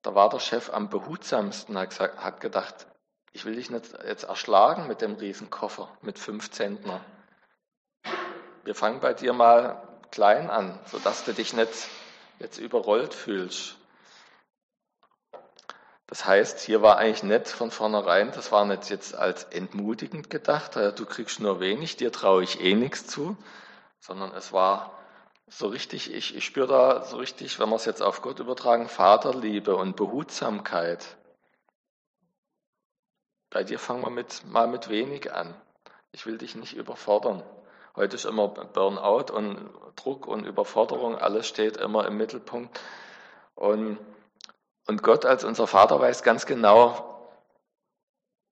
da 0.04 0.14
war 0.14 0.30
der 0.30 0.40
Chef 0.40 0.72
am 0.72 0.90
behutsamsten, 0.90 1.78
hat, 1.78 1.90
gesagt, 1.90 2.24
hat 2.24 2.40
gedacht, 2.40 2.88
ich 3.32 3.46
will 3.46 3.56
dich 3.56 3.72
nicht 3.72 3.92
jetzt 4.06 4.24
erschlagen 4.24 4.88
mit 4.88 5.02
dem 5.02 5.16
Riesenkoffer 5.16 5.90
mit 6.02 6.20
fünf 6.20 6.52
Zentner. 6.52 7.04
Wir 8.64 8.76
fangen 8.76 9.00
bei 9.00 9.14
dir 9.14 9.34
mal 9.34 9.93
klein 10.14 10.52
an, 10.52 10.80
sodass 10.86 11.26
du 11.26 11.34
dich 11.34 11.54
nicht 11.54 11.90
jetzt 12.38 12.60
überrollt 12.60 13.16
fühlst. 13.16 13.78
Das 16.06 16.28
heißt, 16.28 16.60
hier 16.60 16.84
war 16.84 16.98
eigentlich 16.98 17.24
nicht 17.24 17.48
von 17.48 17.72
vornherein, 17.72 18.32
das 18.32 18.52
war 18.52 18.64
nicht 18.66 18.92
jetzt 18.92 19.16
als 19.16 19.46
entmutigend 19.46 20.30
gedacht, 20.30 20.76
du 20.76 21.06
kriegst 21.08 21.40
nur 21.40 21.60
wenig, 21.60 21.98
dir 21.98 22.12
traue 22.12 22.44
ich 22.44 22.62
eh 22.62 22.76
nichts 22.76 23.08
zu, 23.08 23.36
sondern 24.00 24.32
es 24.36 24.54
war 24.54 25.00
so 25.48 25.66
richtig, 25.66 26.14
ich, 26.14 26.36
ich 26.36 26.46
spüre 26.46 26.68
da 26.68 27.06
so 27.06 27.18
richtig, 27.18 27.58
wenn 27.58 27.70
wir 27.70 27.78
es 27.78 27.86
jetzt 27.86 28.04
auf 28.04 28.22
Gott 28.22 28.40
übertragen, 28.40 28.90
Vaterliebe 28.90 29.76
und 29.76 29.96
Behutsamkeit. 29.96 31.18
Bei 33.50 33.64
dir 33.64 33.80
fangen 33.80 34.04
wir 34.04 34.12
mit, 34.12 34.46
mal 34.46 34.68
mit 34.68 34.90
wenig 34.90 35.34
an. 35.34 35.60
Ich 36.12 36.28
will 36.28 36.38
dich 36.38 36.54
nicht 36.54 36.76
überfordern. 36.76 37.42
Heute 37.96 38.16
ist 38.16 38.26
immer 38.26 38.48
Burnout 38.48 39.32
und 39.32 39.70
Druck 39.96 40.26
und 40.26 40.46
Überforderung, 40.46 41.16
alles 41.16 41.48
steht 41.48 41.78
immer 41.78 42.08
im 42.08 42.18
Mittelpunkt. 42.18 42.80
Und, 43.54 44.00
und 44.88 45.04
Gott 45.04 45.26
als 45.26 45.44
unser 45.44 45.68
Vater 45.68 46.00
weiß 46.00 46.24
ganz 46.24 46.48
genau, 46.48 47.30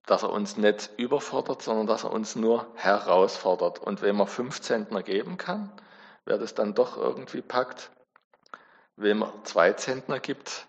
dass 0.06 0.22
er 0.22 0.30
uns 0.30 0.58
nicht 0.58 0.92
überfordert, 0.98 1.64
sondern 1.64 1.88
dass 1.88 2.04
er 2.04 2.12
uns 2.12 2.36
nur 2.36 2.68
herausfordert. 2.76 3.80
Und 3.80 4.04
wem 4.04 4.20
er 4.20 4.28
fünf 4.28 4.62
Zentner 4.62 5.02
geben 5.02 5.38
kann, 5.38 5.72
wer 6.26 6.38
das 6.38 6.54
dann 6.54 6.76
doch 6.76 6.98
irgendwie 6.98 7.42
packt, 7.42 7.90
wem 8.96 9.24
er 9.24 9.34
zwei 9.44 9.74
Zentner 9.74 10.20
gibt, 10.20 10.68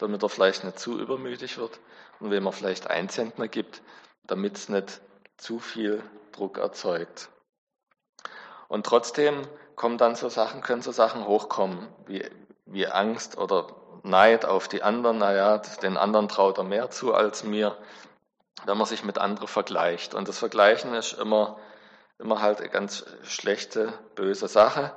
damit 0.00 0.24
er 0.24 0.28
vielleicht 0.28 0.64
nicht 0.64 0.80
zu 0.80 0.98
übermütig 0.98 1.56
wird, 1.58 1.78
und 2.18 2.32
wem 2.32 2.46
er 2.46 2.52
vielleicht 2.52 2.88
ein 2.88 3.08
Zentner 3.08 3.46
gibt, 3.46 3.80
damit 4.26 4.56
es 4.56 4.68
nicht 4.68 5.00
zu 5.36 5.60
viel 5.60 6.02
Druck 6.32 6.58
erzeugt. 6.58 7.30
Und 8.68 8.86
trotzdem 8.86 9.42
kommen 9.74 9.98
dann 9.98 10.14
so 10.14 10.28
Sachen, 10.28 10.60
können 10.60 10.82
so 10.82 10.92
Sachen 10.92 11.26
hochkommen, 11.26 11.88
wie, 12.06 12.24
wie 12.66 12.86
Angst 12.86 13.38
oder 13.38 13.66
Neid 14.02 14.44
auf 14.44 14.68
die 14.68 14.82
anderen. 14.82 15.18
Naja, 15.18 15.58
den 15.82 15.96
anderen 15.96 16.28
traut 16.28 16.58
er 16.58 16.64
mehr 16.64 16.90
zu 16.90 17.14
als 17.14 17.44
mir, 17.44 17.76
wenn 18.66 18.78
man 18.78 18.86
sich 18.86 19.04
mit 19.04 19.18
anderen 19.18 19.48
vergleicht. 19.48 20.14
Und 20.14 20.28
das 20.28 20.38
Vergleichen 20.38 20.94
ist 20.94 21.14
immer, 21.14 21.58
immer 22.18 22.42
halt 22.42 22.60
eine 22.60 22.68
ganz 22.68 23.06
schlechte, 23.22 23.94
böse 24.14 24.48
Sache. 24.48 24.92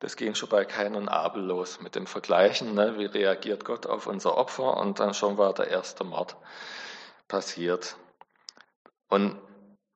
Das 0.00 0.16
ging 0.16 0.34
schon 0.34 0.48
bei 0.48 0.64
Kain 0.64 0.96
und 0.96 1.08
Abel 1.08 1.42
los 1.42 1.80
mit 1.80 1.94
dem 1.94 2.06
Vergleichen. 2.06 2.74
Ne? 2.74 2.98
Wie 2.98 3.06
reagiert 3.06 3.64
Gott 3.64 3.86
auf 3.86 4.06
unser 4.06 4.36
Opfer? 4.36 4.76
Und 4.78 5.00
dann 5.00 5.14
schon 5.14 5.38
war 5.38 5.52
der 5.54 5.68
erste 5.68 6.04
Mord 6.04 6.36
passiert. 7.28 7.96
Und 9.08 9.38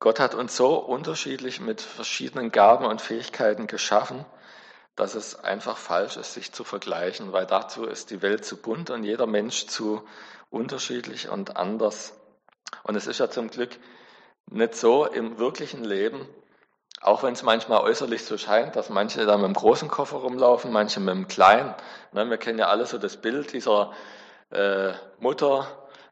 Gott 0.00 0.20
hat 0.20 0.34
uns 0.34 0.56
so 0.56 0.76
unterschiedlich 0.76 1.60
mit 1.60 1.80
verschiedenen 1.80 2.52
Gaben 2.52 2.84
und 2.84 3.00
Fähigkeiten 3.00 3.66
geschaffen, 3.66 4.24
dass 4.94 5.14
es 5.14 5.34
einfach 5.36 5.76
falsch 5.76 6.16
ist, 6.16 6.34
sich 6.34 6.52
zu 6.52 6.64
vergleichen, 6.64 7.32
weil 7.32 7.46
dazu 7.46 7.84
ist 7.84 8.10
die 8.10 8.22
Welt 8.22 8.44
zu 8.44 8.56
bunt 8.56 8.90
und 8.90 9.04
jeder 9.04 9.26
Mensch 9.26 9.66
zu 9.66 10.02
unterschiedlich 10.50 11.28
und 11.28 11.56
anders. 11.56 12.14
Und 12.84 12.96
es 12.96 13.06
ist 13.06 13.18
ja 13.18 13.28
zum 13.28 13.50
Glück 13.50 13.70
nicht 14.46 14.74
so 14.74 15.04
im 15.04 15.38
wirklichen 15.38 15.84
Leben, 15.84 16.28
auch 17.00 17.22
wenn 17.22 17.34
es 17.34 17.42
manchmal 17.42 17.80
äußerlich 17.80 18.24
so 18.24 18.38
scheint, 18.38 18.76
dass 18.76 18.90
manche 18.90 19.24
da 19.24 19.36
mit 19.36 19.44
einem 19.44 19.54
großen 19.54 19.88
Koffer 19.88 20.18
rumlaufen, 20.18 20.72
manche 20.72 21.00
mit 21.00 21.10
einem 21.10 21.28
kleinen. 21.28 21.74
Ne, 22.12 22.28
wir 22.28 22.38
kennen 22.38 22.58
ja 22.58 22.68
alle 22.68 22.86
so 22.86 22.98
das 22.98 23.16
Bild 23.16 23.52
dieser 23.52 23.92
äh, 24.50 24.92
Mutter 25.20 25.66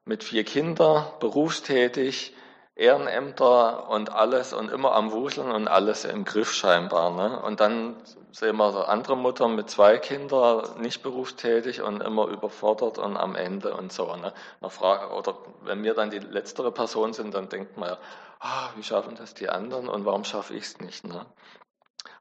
mit 0.04 0.22
vier 0.22 0.44
Kindern, 0.44 1.06
berufstätig, 1.18 2.36
Ehrenämter 2.76 3.88
und 3.88 4.12
alles 4.12 4.52
und 4.52 4.70
immer 4.70 4.92
am 4.92 5.10
Wuseln 5.10 5.50
und 5.50 5.66
alles 5.66 6.04
im 6.04 6.26
Griff 6.26 6.52
scheinbar. 6.52 7.10
Ne? 7.10 7.40
Und 7.40 7.60
dann 7.60 7.96
sehen 8.32 8.56
wir 8.58 8.70
so 8.70 8.82
andere 8.82 9.16
Mutter 9.16 9.48
mit 9.48 9.70
zwei 9.70 9.96
Kindern, 9.96 10.82
nicht 10.82 11.02
berufstätig 11.02 11.80
und 11.80 12.02
immer 12.02 12.26
überfordert 12.28 12.98
und 12.98 13.16
am 13.16 13.34
Ende 13.34 13.74
und 13.74 13.94
so. 13.94 14.14
Ne? 14.16 14.34
Frage, 14.68 15.14
oder 15.14 15.38
wenn 15.62 15.82
wir 15.84 15.94
dann 15.94 16.10
die 16.10 16.18
letztere 16.18 16.70
Person 16.70 17.14
sind, 17.14 17.34
dann 17.34 17.48
denkt 17.48 17.78
man 17.78 17.88
ja, 17.88 17.98
ah, 18.40 18.68
wie 18.76 18.82
schaffen 18.82 19.14
das 19.16 19.32
die 19.32 19.48
anderen 19.48 19.88
und 19.88 20.04
warum 20.04 20.24
schaffe 20.24 20.52
ich 20.52 20.64
es 20.64 20.78
nicht? 20.78 21.06
Ne? 21.06 21.24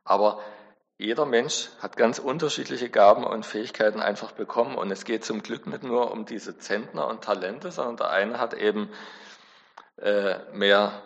Aber 0.06 0.40
jeder 0.98 1.26
Mensch 1.26 1.70
hat 1.82 1.98
ganz 1.98 2.18
unterschiedliche 2.20 2.90
Gaben 2.90 3.26
und 3.26 3.46
Fähigkeiten 3.46 4.00
einfach 4.00 4.32
bekommen 4.32 4.76
und 4.78 4.90
es 4.90 5.04
geht 5.04 5.26
zum 5.26 5.44
Glück 5.44 5.68
nicht 5.68 5.84
nur 5.84 6.12
um 6.12 6.26
diese 6.26 6.58
Zentner 6.58 7.08
und 7.08 7.26
Talente, 7.26 7.72
sondern 7.72 7.98
der 7.98 8.10
eine 8.12 8.40
hat 8.40 8.54
eben 8.54 8.90
äh, 9.98 10.36
mehr 10.54 11.02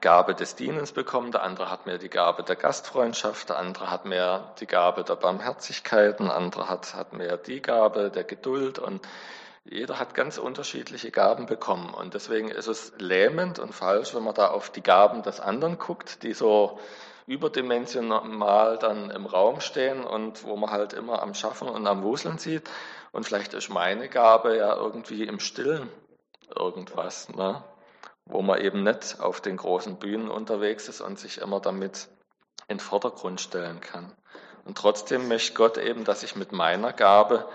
Gabe 0.00 0.34
des 0.34 0.54
Dienens 0.54 0.92
bekommen, 0.92 1.32
der 1.32 1.42
andere 1.42 1.70
hat 1.70 1.86
mehr 1.86 1.98
die 1.98 2.08
Gabe 2.08 2.42
der 2.42 2.56
Gastfreundschaft, 2.56 3.48
der 3.48 3.58
andere 3.58 3.90
hat 3.90 4.04
mehr 4.04 4.54
die 4.60 4.66
Gabe 4.66 5.04
der 5.04 5.16
Barmherzigkeit, 5.16 6.20
ein 6.20 6.30
anderer 6.30 6.68
hat, 6.68 6.94
hat 6.94 7.12
mehr 7.12 7.36
die 7.36 7.60
Gabe 7.60 8.10
der 8.10 8.24
Geduld 8.24 8.78
und 8.78 9.06
jeder 9.64 9.98
hat 9.98 10.14
ganz 10.14 10.38
unterschiedliche 10.38 11.10
Gaben 11.10 11.46
bekommen 11.46 11.92
und 11.92 12.14
deswegen 12.14 12.48
ist 12.48 12.66
es 12.66 12.92
lähmend 12.98 13.58
und 13.58 13.74
falsch, 13.74 14.14
wenn 14.14 14.22
man 14.22 14.34
da 14.34 14.48
auf 14.48 14.70
die 14.70 14.82
Gaben 14.82 15.22
des 15.22 15.40
anderen 15.40 15.78
guckt, 15.78 16.22
die 16.22 16.32
so 16.32 16.78
überdimensional 17.26 18.78
dann 18.78 19.10
im 19.10 19.26
Raum 19.26 19.60
stehen 19.60 20.02
und 20.02 20.44
wo 20.44 20.56
man 20.56 20.70
halt 20.70 20.92
immer 20.94 21.22
am 21.22 21.34
Schaffen 21.34 21.68
und 21.68 21.86
am 21.86 22.02
Wuseln 22.02 22.38
sieht 22.38 22.70
und 23.12 23.24
vielleicht 23.24 23.54
ist 23.54 23.68
meine 23.68 24.08
Gabe 24.08 24.56
ja 24.56 24.74
irgendwie 24.74 25.24
im 25.24 25.40
Stillen 25.40 25.88
irgendwas. 26.56 27.28
Ne? 27.28 27.62
Wo 28.30 28.42
man 28.42 28.60
eben 28.60 28.82
nicht 28.82 29.20
auf 29.20 29.40
den 29.40 29.56
großen 29.56 29.98
Bühnen 29.98 30.30
unterwegs 30.30 30.88
ist 30.88 31.00
und 31.00 31.18
sich 31.18 31.38
immer 31.38 31.60
damit 31.60 32.08
in 32.68 32.76
den 32.76 32.80
Vordergrund 32.80 33.40
stellen 33.40 33.80
kann. 33.80 34.12
Und 34.64 34.78
trotzdem 34.78 35.28
möchte 35.28 35.54
Gott 35.54 35.78
eben, 35.78 36.04
dass 36.04 36.22
ich 36.22 36.36
mit 36.36 36.52
meiner 36.52 36.92
Gabe 36.92 37.48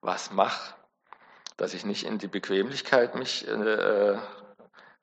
was 0.00 0.30
mache, 0.30 0.74
dass 1.56 1.74
ich 1.74 1.84
nicht 1.84 2.04
in 2.04 2.18
die 2.18 2.28
Bequemlichkeit 2.28 3.14
mich 3.14 3.46
äh, 3.48 4.18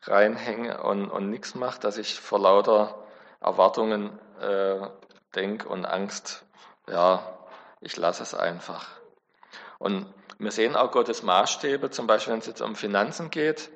reinhänge 0.03 0.81
und, 0.83 1.09
und 1.09 1.29
nichts 1.29 1.55
mache, 1.55 1.79
dass 1.79 1.97
ich 1.97 2.19
vor 2.19 2.39
lauter 2.39 3.03
Erwartungen 3.41 4.17
äh, 4.39 4.87
denke 5.35 5.67
und 5.67 5.85
Angst, 5.85 6.45
ja, 6.87 7.37
ich 7.81 7.97
lasse 7.97 8.23
es 8.23 8.33
einfach. 8.33 8.87
Und 9.79 10.05
wir 10.37 10.51
sehen 10.51 10.75
auch 10.75 10.91
Gottes 10.91 11.23
Maßstäbe, 11.23 11.89
zum 11.89 12.07
Beispiel 12.07 12.33
wenn 12.33 12.39
es 12.39 12.47
jetzt 12.47 12.61
um 12.61 12.75
Finanzen 12.75 13.29
geht. 13.29 13.69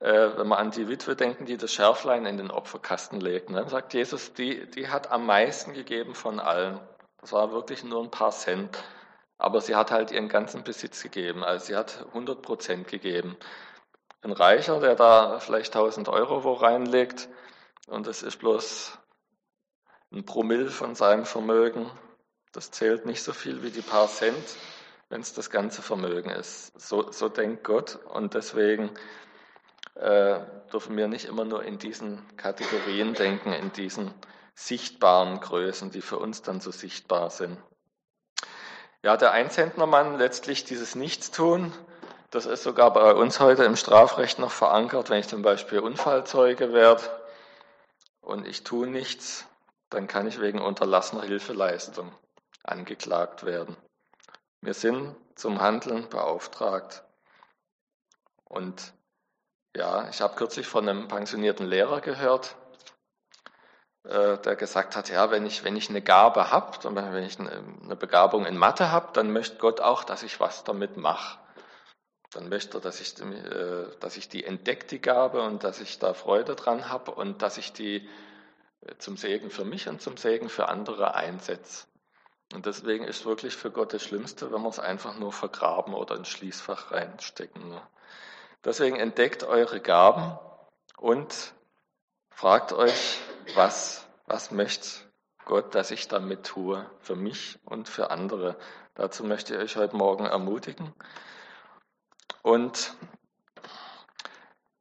Äh, 0.00 0.36
wenn 0.36 0.48
wir 0.48 0.58
an 0.58 0.70
die 0.70 0.88
Witwe 0.88 1.14
denken, 1.14 1.44
die 1.46 1.56
das 1.56 1.72
Schärflein 1.72 2.26
in 2.26 2.38
den 2.38 2.50
Opferkasten 2.50 3.20
legt, 3.20 3.50
ne, 3.50 3.68
sagt 3.68 3.94
Jesus, 3.94 4.32
die, 4.32 4.68
die 4.70 4.88
hat 4.88 5.10
am 5.10 5.26
meisten 5.26 5.74
gegeben 5.74 6.14
von 6.14 6.40
allen. 6.40 6.80
Das 7.20 7.32
war 7.32 7.52
wirklich 7.52 7.84
nur 7.84 8.02
ein 8.02 8.10
paar 8.10 8.30
Cent. 8.30 8.82
Aber 9.36 9.60
sie 9.60 9.76
hat 9.76 9.90
halt 9.90 10.10
ihren 10.10 10.28
ganzen 10.28 10.64
Besitz 10.64 11.02
gegeben. 11.02 11.44
Also 11.44 11.66
sie 11.66 11.76
hat 11.76 12.06
100 12.08 12.42
Prozent 12.42 12.88
gegeben. 12.88 13.36
Ein 14.22 14.32
Reicher, 14.32 14.80
der 14.80 14.96
da 14.96 15.38
vielleicht 15.38 15.74
1000 15.74 16.08
Euro 16.08 16.44
wo 16.44 16.52
reinlegt 16.52 17.28
und 17.86 18.06
das 18.06 18.22
ist 18.22 18.38
bloß 18.38 18.98
ein 20.12 20.24
Promille 20.24 20.70
von 20.70 20.94
seinem 20.94 21.24
Vermögen, 21.24 21.90
das 22.52 22.70
zählt 22.70 23.06
nicht 23.06 23.22
so 23.22 23.32
viel 23.32 23.62
wie 23.62 23.70
die 23.70 23.82
paar 23.82 24.08
Cent, 24.08 24.56
wenn 25.08 25.20
es 25.20 25.32
das 25.32 25.50
ganze 25.50 25.82
Vermögen 25.82 26.30
ist. 26.30 26.78
So, 26.78 27.10
so 27.12 27.28
denkt 27.28 27.64
Gott 27.64 27.98
und 28.12 28.34
deswegen 28.34 28.90
äh, 29.94 30.40
dürfen 30.72 30.96
wir 30.96 31.08
nicht 31.08 31.26
immer 31.26 31.44
nur 31.44 31.64
in 31.64 31.78
diesen 31.78 32.36
Kategorien 32.36 33.14
denken, 33.14 33.52
in 33.52 33.72
diesen 33.72 34.12
sichtbaren 34.54 35.40
Größen, 35.40 35.90
die 35.90 36.02
für 36.02 36.18
uns 36.18 36.42
dann 36.42 36.60
so 36.60 36.70
sichtbar 36.70 37.30
sind. 37.30 37.58
Ja, 39.02 39.16
der 39.16 39.32
Einzentnermann 39.32 40.18
letztlich 40.18 40.64
dieses 40.64 40.94
Nichtstun, 40.94 41.72
das 42.30 42.46
ist 42.46 42.62
sogar 42.62 42.92
bei 42.92 43.14
uns 43.14 43.40
heute 43.40 43.64
im 43.64 43.76
Strafrecht 43.76 44.38
noch 44.38 44.52
verankert. 44.52 45.10
Wenn 45.10 45.20
ich 45.20 45.28
zum 45.28 45.42
Beispiel 45.42 45.80
Unfallzeuge 45.80 46.72
werde 46.72 47.02
und 48.20 48.46
ich 48.46 48.62
tue 48.62 48.86
nichts, 48.86 49.46
dann 49.88 50.06
kann 50.06 50.28
ich 50.28 50.40
wegen 50.40 50.60
unterlassener 50.60 51.22
Hilfeleistung 51.22 52.12
angeklagt 52.62 53.44
werden. 53.44 53.76
Wir 54.60 54.74
sind 54.74 55.16
zum 55.34 55.60
Handeln 55.60 56.08
beauftragt. 56.08 57.02
Und 58.44 58.92
ja, 59.76 60.08
ich 60.08 60.20
habe 60.20 60.36
kürzlich 60.36 60.66
von 60.66 60.88
einem 60.88 61.08
pensionierten 61.08 61.66
Lehrer 61.66 62.00
gehört, 62.00 62.56
äh, 64.04 64.38
der 64.38 64.56
gesagt 64.56 64.96
hat, 64.96 65.08
ja, 65.10 65.30
wenn 65.30 65.46
ich, 65.46 65.64
wenn 65.64 65.76
ich 65.76 65.90
eine 65.90 66.02
Gabe 66.02 66.50
habe, 66.50 66.78
wenn 66.94 67.24
ich 67.24 67.38
eine 67.38 67.96
Begabung 67.96 68.46
in 68.46 68.56
Mathe 68.56 68.90
habe, 68.90 69.10
dann 69.12 69.32
möchte 69.32 69.58
Gott 69.58 69.80
auch, 69.80 70.04
dass 70.04 70.22
ich 70.22 70.40
was 70.40 70.64
damit 70.64 70.96
mache. 70.96 71.38
Dann 72.32 72.48
möchte 72.48 72.78
er, 72.78 72.80
dass 72.80 73.00
ich, 73.00 73.20
äh, 73.20 73.86
dass 74.00 74.16
ich 74.16 74.28
die 74.28 74.44
entdeckt, 74.44 74.90
die 74.90 75.00
Gabe, 75.00 75.42
und 75.42 75.64
dass 75.64 75.80
ich 75.80 75.98
da 75.98 76.14
Freude 76.14 76.54
dran 76.54 76.88
habe 76.88 77.10
und 77.12 77.42
dass 77.42 77.58
ich 77.58 77.72
die 77.72 78.08
äh, 78.80 78.96
zum 78.98 79.16
Segen 79.16 79.50
für 79.50 79.64
mich 79.64 79.88
und 79.88 80.00
zum 80.00 80.16
Segen 80.16 80.48
für 80.48 80.68
andere 80.68 81.14
einsetze. 81.14 81.86
Und 82.52 82.66
deswegen 82.66 83.04
ist 83.04 83.26
wirklich 83.26 83.54
für 83.56 83.70
Gott 83.70 83.92
das 83.92 84.02
Schlimmste, 84.02 84.52
wenn 84.52 84.62
wir 84.62 84.68
es 84.68 84.80
einfach 84.80 85.16
nur 85.18 85.32
vergraben 85.32 85.94
oder 85.94 86.16
ins 86.16 86.28
Schließfach 86.28 86.90
reinstecken. 86.90 87.68
Ne? 87.68 87.82
Deswegen 88.64 88.96
entdeckt 88.96 89.42
eure 89.42 89.80
Gaben 89.80 90.38
und 90.98 91.54
fragt 92.30 92.72
euch, 92.72 93.18
was, 93.54 94.06
was 94.26 94.50
möchte 94.50 94.86
Gott, 95.46 95.74
dass 95.74 95.90
ich 95.90 96.08
damit 96.08 96.44
tue, 96.44 96.88
für 96.98 97.16
mich 97.16 97.58
und 97.64 97.88
für 97.88 98.10
andere. 98.10 98.56
Dazu 98.94 99.24
möchte 99.24 99.54
ich 99.54 99.60
euch 99.60 99.76
heute 99.76 99.96
Morgen 99.96 100.26
ermutigen. 100.26 100.94
Und 102.42 102.94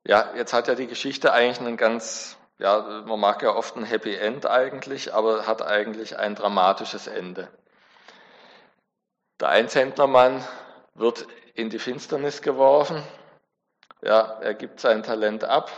ja, 0.04 0.34
jetzt 0.36 0.54
hat 0.54 0.68
ja 0.68 0.76
die 0.76 0.88
Geschichte 0.88 1.32
eigentlich 1.32 1.60
einen 1.60 1.78
ganz, 1.78 2.38
ja, 2.58 3.04
man 3.06 3.20
mag 3.20 3.42
ja 3.42 3.56
oft 3.56 3.78
ein 3.78 3.86
Happy 3.86 4.14
End 4.14 4.46
eigentlich, 4.46 5.14
aber 5.14 5.48
hat 5.48 5.62
eigentlich 5.62 6.18
ein 6.18 6.36
dramatisches 6.36 7.08
Ende. 7.08 7.48
Der 9.40 9.50
Einzentnermann 9.50 10.46
wird 10.96 11.26
in 11.54 11.70
die 11.70 11.80
Finsternis 11.80 12.42
geworfen 12.42 13.02
ja, 14.02 14.40
er 14.40 14.54
gibt 14.54 14.80
sein 14.80 15.04
Talent 15.04 15.44
ab, 15.44 15.72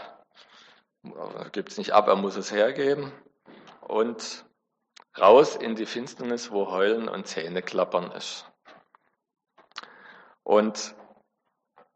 gibt 1.52 1.70
es 1.70 1.78
nicht 1.78 1.94
ab, 1.94 2.08
er 2.08 2.16
muss 2.16 2.36
es 2.36 2.52
hergeben 2.52 3.12
und 3.82 4.46
raus 5.20 5.56
in 5.56 5.76
die 5.76 5.86
Finsternis, 5.86 6.52
wo 6.52 6.72
Heulen 6.72 7.10
und 7.10 7.28
Zähneklappern 7.28 8.12
ist. 8.12 8.46
Und 10.44 10.96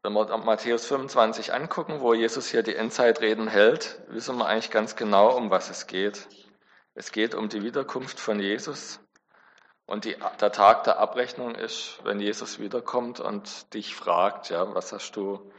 wenn 0.02 0.12
wir 0.12 0.36
Matthäus 0.38 0.86
25 0.86 1.52
angucken, 1.52 2.00
wo 2.00 2.14
Jesus 2.14 2.48
hier 2.48 2.62
die 2.62 2.76
Endzeitreden 2.76 3.48
hält, 3.48 4.00
wissen 4.08 4.36
wir 4.38 4.46
eigentlich 4.46 4.70
ganz 4.70 4.94
genau, 4.94 5.36
um 5.36 5.50
was 5.50 5.68
es 5.68 5.86
geht. 5.86 6.28
Es 6.94 7.10
geht 7.10 7.34
um 7.34 7.48
die 7.48 7.62
Wiederkunft 7.62 8.20
von 8.20 8.38
Jesus. 8.38 9.00
Und 9.84 10.04
die, 10.04 10.16
der 10.40 10.52
Tag 10.52 10.84
der 10.84 10.98
Abrechnung 10.98 11.54
ist, 11.54 12.00
wenn 12.04 12.20
Jesus 12.20 12.58
wiederkommt 12.58 13.20
und 13.20 13.74
dich 13.74 13.94
fragt, 13.94 14.48
ja, 14.50 14.74
was 14.74 14.92
hast 14.92 15.12
du 15.16 15.52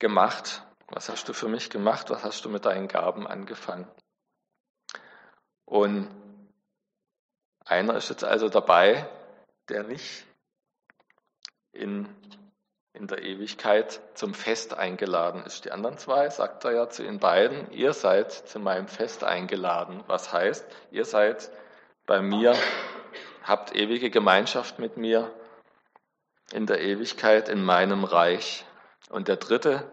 gemacht? 0.00 0.64
Was 0.88 1.08
hast 1.08 1.28
du 1.28 1.32
für 1.32 1.48
mich 1.48 1.70
gemacht? 1.70 2.10
Was 2.10 2.24
hast 2.24 2.44
du 2.44 2.48
mit 2.48 2.64
deinen 2.64 2.88
Gaben 2.88 3.26
angefangen? 3.28 3.86
Und 5.64 6.10
Einer 7.70 7.94
ist 7.94 8.08
jetzt 8.08 8.24
also 8.24 8.48
dabei, 8.48 9.08
der 9.68 9.84
nicht 9.84 10.26
in, 11.72 12.08
in 12.92 13.06
der 13.06 13.22
Ewigkeit 13.22 14.00
zum 14.14 14.34
Fest 14.34 14.74
eingeladen 14.74 15.44
ist. 15.44 15.66
Die 15.66 15.70
anderen 15.70 15.96
zwei 15.96 16.28
sagt 16.30 16.64
er 16.64 16.72
ja 16.72 16.88
zu 16.90 17.04
den 17.04 17.20
beiden, 17.20 17.70
ihr 17.70 17.92
seid 17.92 18.32
zu 18.32 18.58
meinem 18.58 18.88
Fest 18.88 19.22
eingeladen. 19.22 20.02
Was 20.08 20.32
heißt, 20.32 20.66
ihr 20.90 21.04
seid 21.04 21.52
bei 22.06 22.20
mir, 22.20 22.56
habt 23.44 23.72
ewige 23.76 24.10
Gemeinschaft 24.10 24.80
mit 24.80 24.96
mir 24.96 25.32
in 26.50 26.66
der 26.66 26.80
Ewigkeit 26.80 27.48
in 27.48 27.62
meinem 27.62 28.02
Reich. 28.02 28.64
Und 29.10 29.26
der 29.26 29.36
dritte 29.36 29.90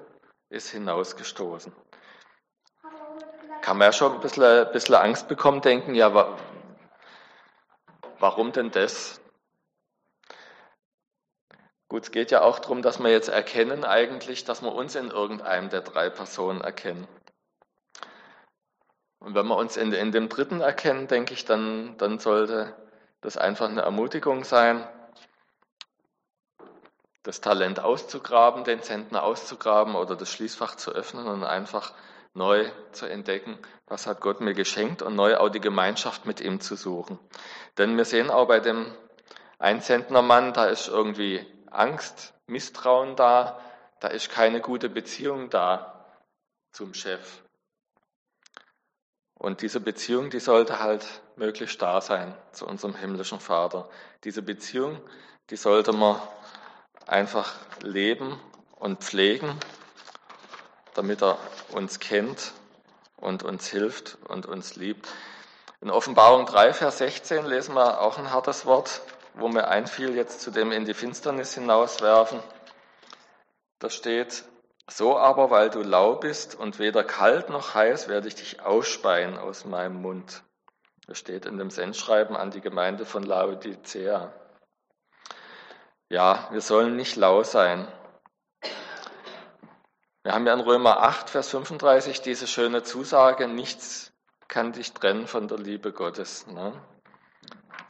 ist 0.49 0.69
hinausgestoßen. 0.69 1.73
Kann 3.61 3.77
man 3.77 3.87
ja 3.87 3.91
schon 3.91 4.13
ein 4.13 4.19
bisschen, 4.19 4.43
ein 4.43 4.71
bisschen 4.71 4.95
Angst 4.95 5.27
bekommen, 5.27 5.61
denken, 5.61 5.95
ja, 5.95 6.37
warum 8.19 8.51
denn 8.51 8.71
das? 8.71 9.19
Gut, 11.89 12.03
es 12.03 12.11
geht 12.11 12.31
ja 12.31 12.41
auch 12.41 12.59
darum, 12.59 12.81
dass 12.81 12.99
wir 12.99 13.09
jetzt 13.09 13.29
erkennen 13.29 13.83
eigentlich, 13.83 14.45
dass 14.45 14.61
wir 14.61 14.73
uns 14.73 14.95
in 14.95 15.09
irgendeinem 15.09 15.69
der 15.69 15.81
drei 15.81 16.09
Personen 16.09 16.61
erkennen. 16.61 17.07
Und 19.19 19.33
wenn 19.33 19.47
wir 19.47 19.55
uns 19.55 19.77
in, 19.77 19.91
in 19.93 20.11
dem 20.11 20.29
dritten 20.29 20.61
erkennen, 20.61 21.07
denke 21.07 21.33
ich, 21.33 21.43
dann, 21.43 21.97
dann 21.97 22.19
sollte 22.19 22.75
das 23.21 23.35
einfach 23.35 23.67
eine 23.67 23.81
Ermutigung 23.81 24.43
sein, 24.43 24.87
das 27.27 27.41
Talent 27.41 27.81
auszugraben, 27.81 28.63
den 28.63 28.81
Zentner 28.81 29.21
auszugraben 29.23 29.95
oder 29.95 30.15
das 30.15 30.31
Schließfach 30.31 30.75
zu 30.75 30.91
öffnen 30.91 31.27
und 31.27 31.43
einfach 31.43 31.93
neu 32.33 32.71
zu 32.93 33.05
entdecken, 33.05 33.59
was 33.85 34.07
hat 34.07 34.21
Gott 34.21 34.39
mir 34.39 34.53
geschenkt 34.53 35.01
und 35.01 35.15
neu 35.15 35.35
auch 35.35 35.49
die 35.49 35.59
Gemeinschaft 35.59 36.25
mit 36.25 36.39
ihm 36.39 36.61
zu 36.61 36.77
suchen. 36.77 37.19
Denn 37.77 37.97
wir 37.97 38.05
sehen 38.05 38.29
auch 38.29 38.47
bei 38.47 38.61
dem 38.61 38.95
Einzentnermann, 39.59 40.53
da 40.53 40.67
ist 40.67 40.87
irgendwie 40.87 41.45
Angst, 41.69 42.33
Misstrauen 42.45 43.17
da, 43.17 43.59
da 43.99 44.07
ist 44.07 44.31
keine 44.31 44.61
gute 44.61 44.87
Beziehung 44.87 45.49
da 45.49 46.05
zum 46.71 46.93
Chef. 46.93 47.41
Und 49.33 49.61
diese 49.61 49.81
Beziehung, 49.81 50.29
die 50.29 50.39
sollte 50.39 50.79
halt 50.79 51.05
möglichst 51.35 51.81
da 51.81 51.99
sein 51.99 52.33
zu 52.53 52.65
unserem 52.65 52.95
himmlischen 52.95 53.41
Vater. 53.41 53.89
Diese 54.23 54.41
Beziehung, 54.41 55.01
die 55.49 55.57
sollte 55.57 55.91
man 55.91 56.21
einfach 57.07 57.55
leben 57.81 58.39
und 58.75 59.03
pflegen, 59.03 59.57
damit 60.93 61.21
er 61.23 61.37
uns 61.71 61.99
kennt 61.99 62.53
und 63.17 63.43
uns 63.43 63.67
hilft 63.67 64.17
und 64.27 64.45
uns 64.45 64.75
liebt. 64.75 65.07
In 65.81 65.89
Offenbarung 65.89 66.45
3, 66.45 66.73
Vers 66.73 66.97
16 66.99 67.45
lesen 67.45 67.75
wir 67.75 68.01
auch 68.01 68.17
ein 68.17 68.31
hartes 68.31 68.65
Wort 68.65 69.01
wo 69.39 69.47
mir 69.47 69.67
einfiel, 69.67 70.15
jetzt 70.15 70.41
zu 70.41 70.51
dem 70.51 70.71
in 70.71 70.85
die 70.85 70.93
Finsternis 70.93 71.53
hinauswerfen. 71.53 72.39
Da 73.79 73.89
steht, 73.89 74.43
so 74.89 75.17
aber, 75.17 75.51
weil 75.51 75.69
du 75.69 75.83
lau 75.83 76.15
bist 76.15 76.55
und 76.55 76.79
weder 76.79 77.03
kalt 77.03 77.49
noch 77.49 77.75
heiß, 77.75 78.07
werde 78.07 78.27
ich 78.27 78.35
dich 78.35 78.61
ausspeien 78.61 79.37
aus 79.37 79.65
meinem 79.65 80.01
Mund. 80.01 80.43
Das 81.05 81.19
steht 81.19 81.45
in 81.45 81.57
dem 81.57 81.69
Sendschreiben 81.69 82.35
an 82.35 82.51
die 82.51 82.61
Gemeinde 82.61 83.05
von 83.05 83.23
Laodicea. 83.23 84.33
Ja, 86.09 86.47
wir 86.51 86.61
sollen 86.61 86.95
nicht 86.95 87.17
lau 87.17 87.43
sein. 87.43 87.85
Wir 90.23 90.33
haben 90.33 90.47
ja 90.47 90.53
in 90.53 90.61
Römer 90.61 91.01
8, 91.01 91.29
Vers 91.29 91.49
35 91.49 92.21
diese 92.21 92.47
schöne 92.47 92.83
Zusage, 92.83 93.47
nichts 93.47 94.13
kann 94.47 94.71
dich 94.71 94.93
trennen 94.93 95.27
von 95.27 95.49
der 95.49 95.57
Liebe 95.57 95.91
Gottes. 95.91 96.47
Ne? 96.47 96.71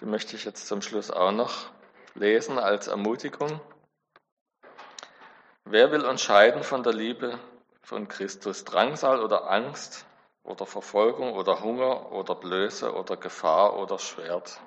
Die 0.01 0.05
möchte 0.05 0.35
ich 0.35 0.45
jetzt 0.45 0.67
zum 0.67 0.81
Schluss 0.81 1.11
auch 1.11 1.31
noch 1.31 1.67
lesen 2.15 2.57
als 2.57 2.87
Ermutigung. 2.87 3.61
Wer 5.65 5.91
will 5.91 6.03
uns 6.03 6.21
scheiden 6.21 6.63
von 6.63 6.81
der 6.81 6.93
Liebe 6.93 7.37
von 7.83 8.07
Christus? 8.07 8.63
Drangsal 8.63 9.21
oder 9.21 9.49
Angst 9.49 10.05
oder 10.43 10.65
Verfolgung 10.65 11.33
oder 11.33 11.61
Hunger 11.61 12.11
oder 12.11 12.33
Blöße 12.33 12.93
oder 12.95 13.15
Gefahr 13.15 13.77
oder 13.77 13.99
Schwert? 13.99 14.59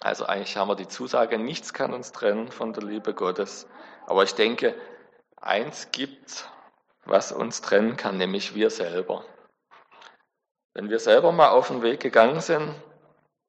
Also 0.00 0.24
eigentlich 0.26 0.56
haben 0.56 0.68
wir 0.68 0.76
die 0.76 0.88
Zusage, 0.88 1.38
nichts 1.38 1.74
kann 1.74 1.92
uns 1.92 2.12
trennen 2.12 2.50
von 2.50 2.72
der 2.72 2.82
Liebe 2.82 3.14
Gottes. 3.14 3.68
Aber 4.06 4.22
ich 4.22 4.34
denke, 4.34 4.74
eins 5.36 5.90
gibt, 5.92 6.48
was 7.04 7.32
uns 7.32 7.60
trennen 7.60 7.96
kann, 7.96 8.16
nämlich 8.16 8.54
wir 8.54 8.70
selber. 8.70 9.24
Wenn 10.74 10.88
wir 10.88 10.98
selber 10.98 11.32
mal 11.32 11.50
auf 11.50 11.68
den 11.68 11.82
Weg 11.82 12.00
gegangen 12.00 12.40
sind, 12.40 12.74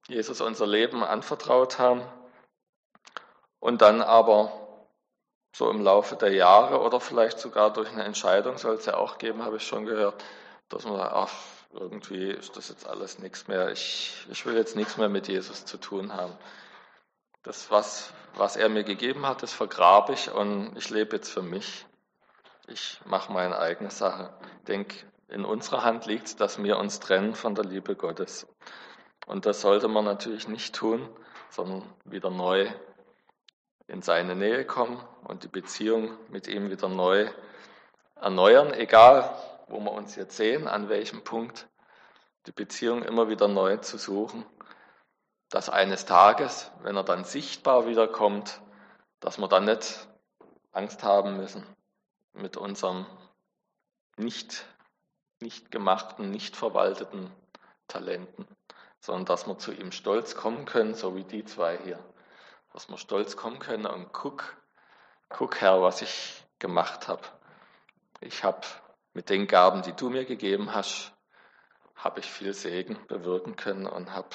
Jesus 0.07 0.41
unser 0.41 0.67
Leben 0.67 1.03
anvertraut 1.03 1.79
haben 1.79 2.03
und 3.59 3.81
dann 3.81 4.01
aber 4.01 4.51
so 5.55 5.69
im 5.69 5.81
Laufe 5.81 6.15
der 6.15 6.33
Jahre 6.33 6.81
oder 6.81 6.99
vielleicht 6.99 7.39
sogar 7.39 7.71
durch 7.71 7.89
eine 7.91 8.03
Entscheidung 8.03 8.57
soll 8.57 8.75
es 8.75 8.85
ja 8.85 8.97
auch 8.97 9.17
geben, 9.17 9.43
habe 9.43 9.57
ich 9.57 9.67
schon 9.67 9.85
gehört, 9.85 10.23
dass 10.69 10.85
man 10.85 10.97
sagt, 10.97 11.13
ach, 11.13 11.31
irgendwie 11.73 12.31
ist 12.31 12.57
das 12.57 12.69
jetzt 12.69 12.87
alles 12.87 13.19
nichts 13.19 13.47
mehr. 13.47 13.71
Ich, 13.71 14.25
ich 14.29 14.45
will 14.45 14.55
jetzt 14.55 14.75
nichts 14.75 14.97
mehr 14.97 15.09
mit 15.09 15.27
Jesus 15.27 15.65
zu 15.65 15.77
tun 15.77 16.13
haben. 16.13 16.37
Das, 17.43 17.71
was, 17.71 18.13
was 18.35 18.55
er 18.55 18.69
mir 18.69 18.83
gegeben 18.83 19.25
hat, 19.25 19.41
das 19.41 19.53
vergrabe 19.53 20.13
ich 20.13 20.31
und 20.31 20.75
ich 20.77 20.89
lebe 20.89 21.15
jetzt 21.15 21.29
für 21.29 21.41
mich. 21.41 21.85
Ich 22.67 22.99
mache 23.05 23.31
meine 23.31 23.57
eigene 23.57 23.91
Sache. 23.91 24.33
Ich 24.59 24.65
denke, 24.65 24.95
in 25.27 25.45
unserer 25.45 25.83
Hand 25.83 26.05
liegt 26.05 26.27
es, 26.27 26.35
dass 26.35 26.61
wir 26.61 26.77
uns 26.77 26.99
trennen 26.99 27.35
von 27.35 27.55
der 27.55 27.65
Liebe 27.65 27.95
Gottes. 27.95 28.47
Und 29.25 29.45
das 29.45 29.61
sollte 29.61 29.87
man 29.87 30.05
natürlich 30.05 30.47
nicht 30.47 30.75
tun, 30.75 31.09
sondern 31.49 31.83
wieder 32.05 32.29
neu 32.29 32.69
in 33.87 34.01
seine 34.01 34.35
Nähe 34.35 34.65
kommen 34.65 35.01
und 35.23 35.43
die 35.43 35.47
Beziehung 35.47 36.17
mit 36.29 36.47
ihm 36.47 36.69
wieder 36.69 36.89
neu 36.89 37.29
erneuern, 38.15 38.73
egal 38.73 39.35
wo 39.71 39.79
wir 39.79 39.91
uns 39.91 40.15
jetzt 40.15 40.37
sehen, 40.37 40.67
an 40.67 40.89
welchem 40.89 41.23
Punkt, 41.23 41.67
die 42.45 42.51
Beziehung 42.51 43.03
immer 43.03 43.29
wieder 43.29 43.47
neu 43.47 43.77
zu 43.77 43.97
suchen, 43.97 44.45
dass 45.49 45.69
eines 45.69 46.05
Tages, 46.05 46.71
wenn 46.81 46.95
er 46.95 47.03
dann 47.03 47.23
sichtbar 47.23 47.87
wiederkommt, 47.87 48.61
dass 49.19 49.37
wir 49.37 49.47
dann 49.47 49.65
nicht 49.65 50.07
Angst 50.71 51.03
haben 51.03 51.37
müssen 51.37 51.65
mit 52.33 52.57
unserem 52.57 53.05
nicht, 54.17 54.65
nicht 55.41 55.71
gemachten, 55.71 56.31
nicht 56.31 56.55
verwalteten 56.55 57.31
Talenten 57.87 58.47
sondern 59.01 59.25
dass 59.25 59.47
wir 59.47 59.57
zu 59.57 59.73
ihm 59.73 59.91
stolz 59.91 60.35
kommen 60.35 60.65
können, 60.65 60.93
so 60.93 61.15
wie 61.15 61.23
die 61.23 61.43
zwei 61.43 61.77
hier. 61.77 61.99
Dass 62.71 62.87
wir 62.87 62.97
stolz 62.97 63.35
kommen 63.35 63.59
können 63.59 63.87
und 63.87 64.13
guck, 64.13 64.55
guck 65.27 65.59
Herr, 65.59 65.81
was 65.81 66.01
ich 66.01 66.45
gemacht 66.59 67.07
habe. 67.07 67.23
Ich 68.21 68.43
habe 68.43 68.61
mit 69.13 69.29
den 69.29 69.47
Gaben, 69.47 69.81
die 69.81 69.93
du 69.93 70.09
mir 70.09 70.25
gegeben 70.25 70.73
hast, 70.73 71.13
habe 71.95 72.19
ich 72.19 72.31
viel 72.31 72.53
Segen 72.53 72.97
bewirken 73.07 73.55
können 73.55 73.85
und 73.85 74.11
habe 74.11 74.29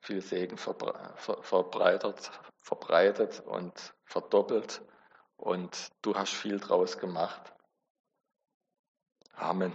viel 0.00 0.20
Segen 0.20 0.56
verbreitet, 0.56 2.30
verbreitet 2.62 3.40
und 3.40 3.94
verdoppelt 4.04 4.82
und 5.36 5.90
du 6.02 6.14
hast 6.14 6.32
viel 6.32 6.58
draus 6.58 6.98
gemacht. 6.98 7.52
Amen. 9.34 9.72